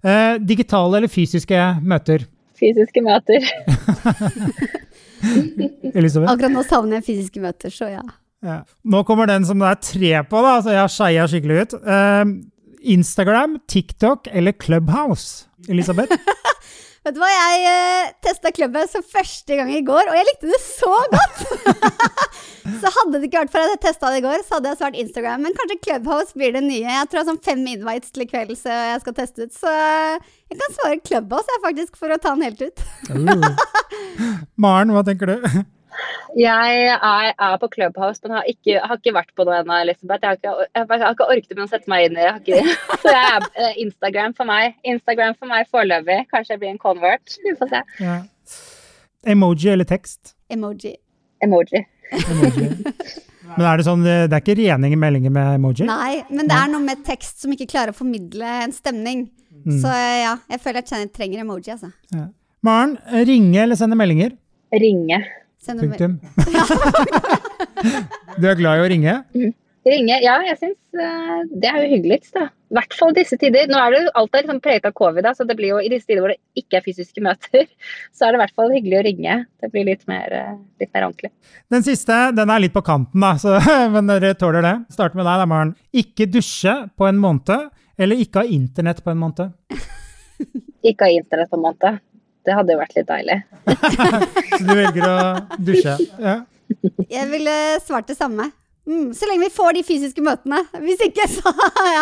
Eh, 0.03 0.35
Digitale 0.43 0.99
eller 0.99 1.11
fysiske 1.11 1.59
møter? 1.83 2.25
Fysiske 2.59 3.03
møter. 3.03 3.45
Elisabeth? 5.93 6.31
Akkurat 6.31 6.51
nå 6.53 6.63
savner 6.67 6.99
jeg 6.99 7.07
fysiske 7.07 7.43
møter, 7.43 7.71
så 7.73 7.89
ja. 7.91 8.03
Ja. 8.43 8.57
Nå 8.83 9.03
kommer 9.07 9.29
den 9.29 9.45
som 9.47 9.61
det 9.63 9.69
er 9.71 9.79
tre 9.87 10.11
på, 10.27 10.41
da. 10.43 10.57
Så 10.63 10.73
jeg 10.75 10.81
har 10.83 10.91
skeia 10.91 11.27
skikkelig 11.31 11.61
ut. 11.63 11.77
Eh, 11.79 12.23
Instagram, 12.93 13.57
TikTok 13.71 14.27
eller 14.31 14.55
Clubhouse? 14.59 15.45
Elisabeth? 15.71 16.11
Vet 17.03 17.17
du 17.17 17.19
hva, 17.19 17.27
jeg 17.27 17.63
uh, 17.67 18.11
testa 18.23 18.51
Clubhouse 18.55 18.95
for 18.95 19.15
første 19.17 19.57
gang 19.59 19.67
i 19.75 19.81
går, 19.83 20.07
og 20.07 20.15
jeg 20.15 20.27
likte 20.29 20.47
det 20.47 20.59
så 20.63 20.91
godt! 21.11 21.41
så 22.81 22.91
hadde 22.95 23.17
det 23.19 23.27
ikke 23.27 23.41
vært 23.41 23.51
for 23.51 23.59
at 23.59 23.73
jeg 23.73 23.81
testa 23.83 24.11
det 24.13 24.21
i 24.21 24.23
går, 24.23 24.45
så 24.45 24.55
hadde 24.55 24.71
jeg 24.71 24.79
svart 24.79 24.99
Instagram. 25.01 25.43
Men 25.43 25.57
kanskje 25.57 25.81
Clubhouse 25.83 26.31
blir 26.39 26.55
det 26.55 26.63
nye. 26.63 26.87
Jeg 26.87 27.09
tror 27.09 27.19
jeg 27.19 27.25
har 27.25 27.29
sånn 27.33 27.43
fem 27.43 27.67
invites 27.73 28.15
til 28.15 28.23
i 28.23 28.29
kveld 28.31 28.55
så 28.55 28.71
jeg 28.71 29.03
skal 29.03 29.17
teste 29.19 29.49
ut. 29.49 29.55
Så 29.57 29.67
eh, 29.67 30.31
jeg 30.47 30.61
kan 30.61 30.77
svare 30.77 31.01
Clubhouse 31.03 31.51
jeg, 31.51 31.63
faktisk, 31.65 31.99
for 31.99 32.15
å 32.15 32.19
ta 32.23 32.37
den 32.37 32.47
helt 32.47 32.63
ut. 32.63 32.87
Uh. 33.11 33.51
Maren, 34.63 34.95
hva 34.95 35.03
tenker 35.03 35.33
du? 35.33 35.49
Jeg 36.39 36.77
er, 36.93 37.33
er 37.33 37.57
på 37.61 37.69
Clubhouse, 37.73 38.21
men 38.23 38.37
har 38.37 38.49
ikke, 38.49 38.79
har 38.81 38.99
ikke 38.99 39.15
vært 39.15 39.33
på 39.37 39.45
det 39.47 39.57
ennå, 39.59 39.79
Elisabeth. 39.85 40.23
Jeg 40.23 40.29
har 40.29 40.39
ikke, 40.39 40.67
jeg 40.73 41.03
har 41.05 41.15
ikke 41.15 41.29
orket 41.35 41.63
å 41.63 41.67
sette 41.71 41.91
meg 41.93 42.07
inn 42.07 42.17
i 42.17 42.27
det. 42.27 42.63
Så 43.03 43.13
jeg 43.13 43.25
er 43.31 43.47
eh, 43.53 43.81
Instagram 43.85 44.35
for 44.37 44.49
meg. 44.49 44.77
Instagram 44.95 45.37
for 45.39 45.51
meg 45.51 45.69
foreløpig. 45.73 46.23
Kanskje 46.33 46.55
jeg 46.55 46.63
blir 46.63 46.73
en 46.73 46.81
convert. 46.81 47.37
Vi 47.45 47.55
får 47.59 47.73
se. 47.73 47.83
Ja. 48.03 48.17
Emoji 49.33 49.69
eller 49.71 49.87
tekst? 49.87 50.33
Emoji. 50.51 50.95
Emoji. 51.43 51.85
Emoji. 52.11 52.71
Men 53.53 53.67
er 53.69 53.77
det 53.77 53.85
sånn, 53.85 54.03
det 54.05 54.31
er 54.31 54.41
ikke 54.41 54.55
rene 54.57 54.89
meldinger 54.97 55.33
med 55.33 55.57
emoji? 55.59 55.85
Nei, 55.85 56.23
men 56.33 56.47
det 56.49 56.55
er 56.57 56.69
noe 56.71 56.81
med 56.81 57.03
tekst 57.05 57.43
som 57.43 57.51
ikke 57.53 57.67
klarer 57.69 57.93
å 57.93 57.97
formidle 57.97 58.49
en 58.63 58.73
stemning. 58.73 59.27
Så 59.63 59.91
ja, 59.91 60.33
jeg 60.51 60.59
føler 60.63 60.81
at 60.81 60.91
jeg 60.91 61.11
trenger 61.15 61.43
emoji, 61.43 61.71
altså. 61.75 61.91
Ja. 62.15 62.27
Maren, 62.63 62.97
ringe 63.27 63.59
eller 63.61 63.79
sende 63.79 63.97
meldinger? 63.99 64.33
Ringe. 64.73 65.19
Punktum. 65.67 66.17
du 68.39 68.47
er 68.49 68.57
glad 68.59 68.79
i 68.79 68.83
å 68.83 68.89
ringe? 68.91 69.19
Ringe, 69.83 70.15
ja, 70.23 70.37
jeg 70.47 70.55
syns 70.61 70.95
eh, 70.95 71.39
det 71.59 71.67
er 71.67 71.81
jo 71.83 71.95
hyggeligst, 71.97 72.31
da. 72.37 72.45
I 72.71 72.77
hvert 72.77 72.95
fall 72.95 73.11
disse 73.17 73.35
tider. 73.39 73.67
Nå 73.67 73.75
er 73.77 73.91
det 73.91 73.99
jo 73.99 74.13
alt 74.21 74.37
er 74.37 74.45
liksom 74.45 74.61
preget 74.63 74.87
av 74.87 74.93
covid, 74.95 75.25
da, 75.25 75.33
så 75.35 75.43
det 75.47 75.57
blir 75.59 75.73
jo 75.73 75.81
i 75.83 75.89
disse 75.91 76.07
tider 76.07 76.23
hvor 76.23 76.31
det 76.31 76.39
ikke 76.61 76.79
er 76.79 76.85
fysiske 76.85 77.23
møter, 77.25 77.65
så 78.15 78.25
er 78.25 78.31
det 78.31 78.39
i 78.39 78.43
hvert 78.45 78.55
fall 78.61 78.71
hyggelig 78.71 78.99
å 79.01 79.03
ringe. 79.09 79.35
Det 79.59 79.71
blir 79.73 79.87
litt 79.89 80.07
mer, 80.07 80.37
eh, 80.39 80.55
litt 80.79 80.93
mer 80.95 81.09
ordentlig. 81.09 81.33
Den 81.73 81.83
siste 81.83 82.19
den 82.37 82.53
er 82.55 82.63
litt 82.63 82.75
på 82.75 82.85
kanten, 82.87 83.25
da, 83.25 83.33
så, 83.41 83.57
men 83.95 84.07
dere 84.13 84.31
tåler 84.39 84.63
det. 84.63 84.75
Starter 84.95 85.19
med 85.19 85.27
deg, 85.27 85.43
da, 85.43 85.49
Maren. 85.51 85.75
Ikke 86.03 86.29
dusje 86.31 86.77
på 86.95 87.09
en 87.09 87.19
måned, 87.19 87.67
eller 87.99 88.23
ikke 88.23 88.45
ha 88.45 88.55
internett 88.55 89.03
på 89.03 89.11
en 89.11 89.19
måned? 89.25 89.51
Ikke 90.83 91.11
ha 91.11 91.19
internett 91.19 91.51
på 91.51 91.59
en 91.59 91.67
måte. 91.67 91.97
Det 92.43 92.55
hadde 92.57 92.75
jo 92.75 92.79
vært 92.81 92.97
litt 92.97 93.07
deilig. 93.07 93.37
Så 94.57 94.63
du 94.65 94.73
velger 94.73 95.07
å 95.07 95.15
dusje. 95.63 95.95
Ja. 96.19 96.35
Jeg 97.09 97.29
ville 97.31 97.55
svart 97.85 98.09
det 98.09 98.17
samme. 98.17 98.49
Mm, 98.83 99.13
så 99.15 99.27
lenge 99.29 99.45
vi 99.45 99.53
får 99.55 99.77
de 99.77 99.83
fysiske 99.87 100.23
møtene. 100.23 100.59
Hvis 100.83 100.99
ikke, 101.05 101.23
så 101.31 101.53
ja. 101.97 102.01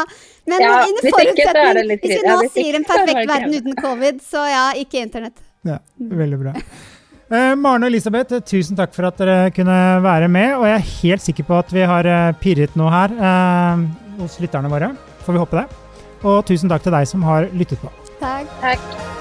Men 0.50 0.64
Ja, 0.64 0.72
under 0.88 1.06
er 1.06 1.14
forutsetning 1.14 1.90
litt 1.92 2.08
Hvis 2.08 2.16
vi 2.16 2.24
nå 2.26 2.32
Ja, 2.32 2.38
hvis 2.42 2.56
sier 2.56 2.78
en 2.80 2.88
er 2.88 2.90
perfekt 2.90 3.30
verden 3.30 3.54
uten 3.60 3.78
covid, 3.78 4.24
så 4.26 4.48
ja, 4.50 4.64
ikke 4.82 5.04
internett. 5.06 5.38
Ja, 5.68 5.78
veldig 6.02 6.42
bra. 6.42 6.56
Eh, 7.32 7.54
Maren 7.56 7.86
og 7.86 7.92
Elisabeth, 7.92 8.42
tusen 8.50 8.80
takk 8.80 8.96
for 8.98 9.08
at 9.12 9.22
dere 9.22 9.54
kunne 9.56 9.78
være 10.04 10.28
med. 10.32 10.56
Og 10.58 10.66
jeg 10.68 10.80
er 10.80 10.90
helt 10.98 11.28
sikker 11.28 11.48
på 11.48 11.62
at 11.62 11.72
vi 11.76 11.86
har 11.94 12.10
eh, 12.10 12.34
pirret 12.42 12.74
noe 12.80 12.92
her 12.92 13.14
eh, 13.30 13.88
hos 14.20 14.42
lytterne 14.42 14.74
våre. 14.74 14.92
Får 15.22 15.38
vi 15.38 15.46
håpe 15.46 15.62
det. 15.62 15.68
Og 16.26 16.42
tusen 16.50 16.70
takk 16.72 16.84
til 16.86 16.98
deg 16.98 17.10
som 17.10 17.30
har 17.30 17.50
lyttet 17.54 17.82
på. 17.82 17.94
Takk. 18.20 18.50
Takk. 18.66 19.21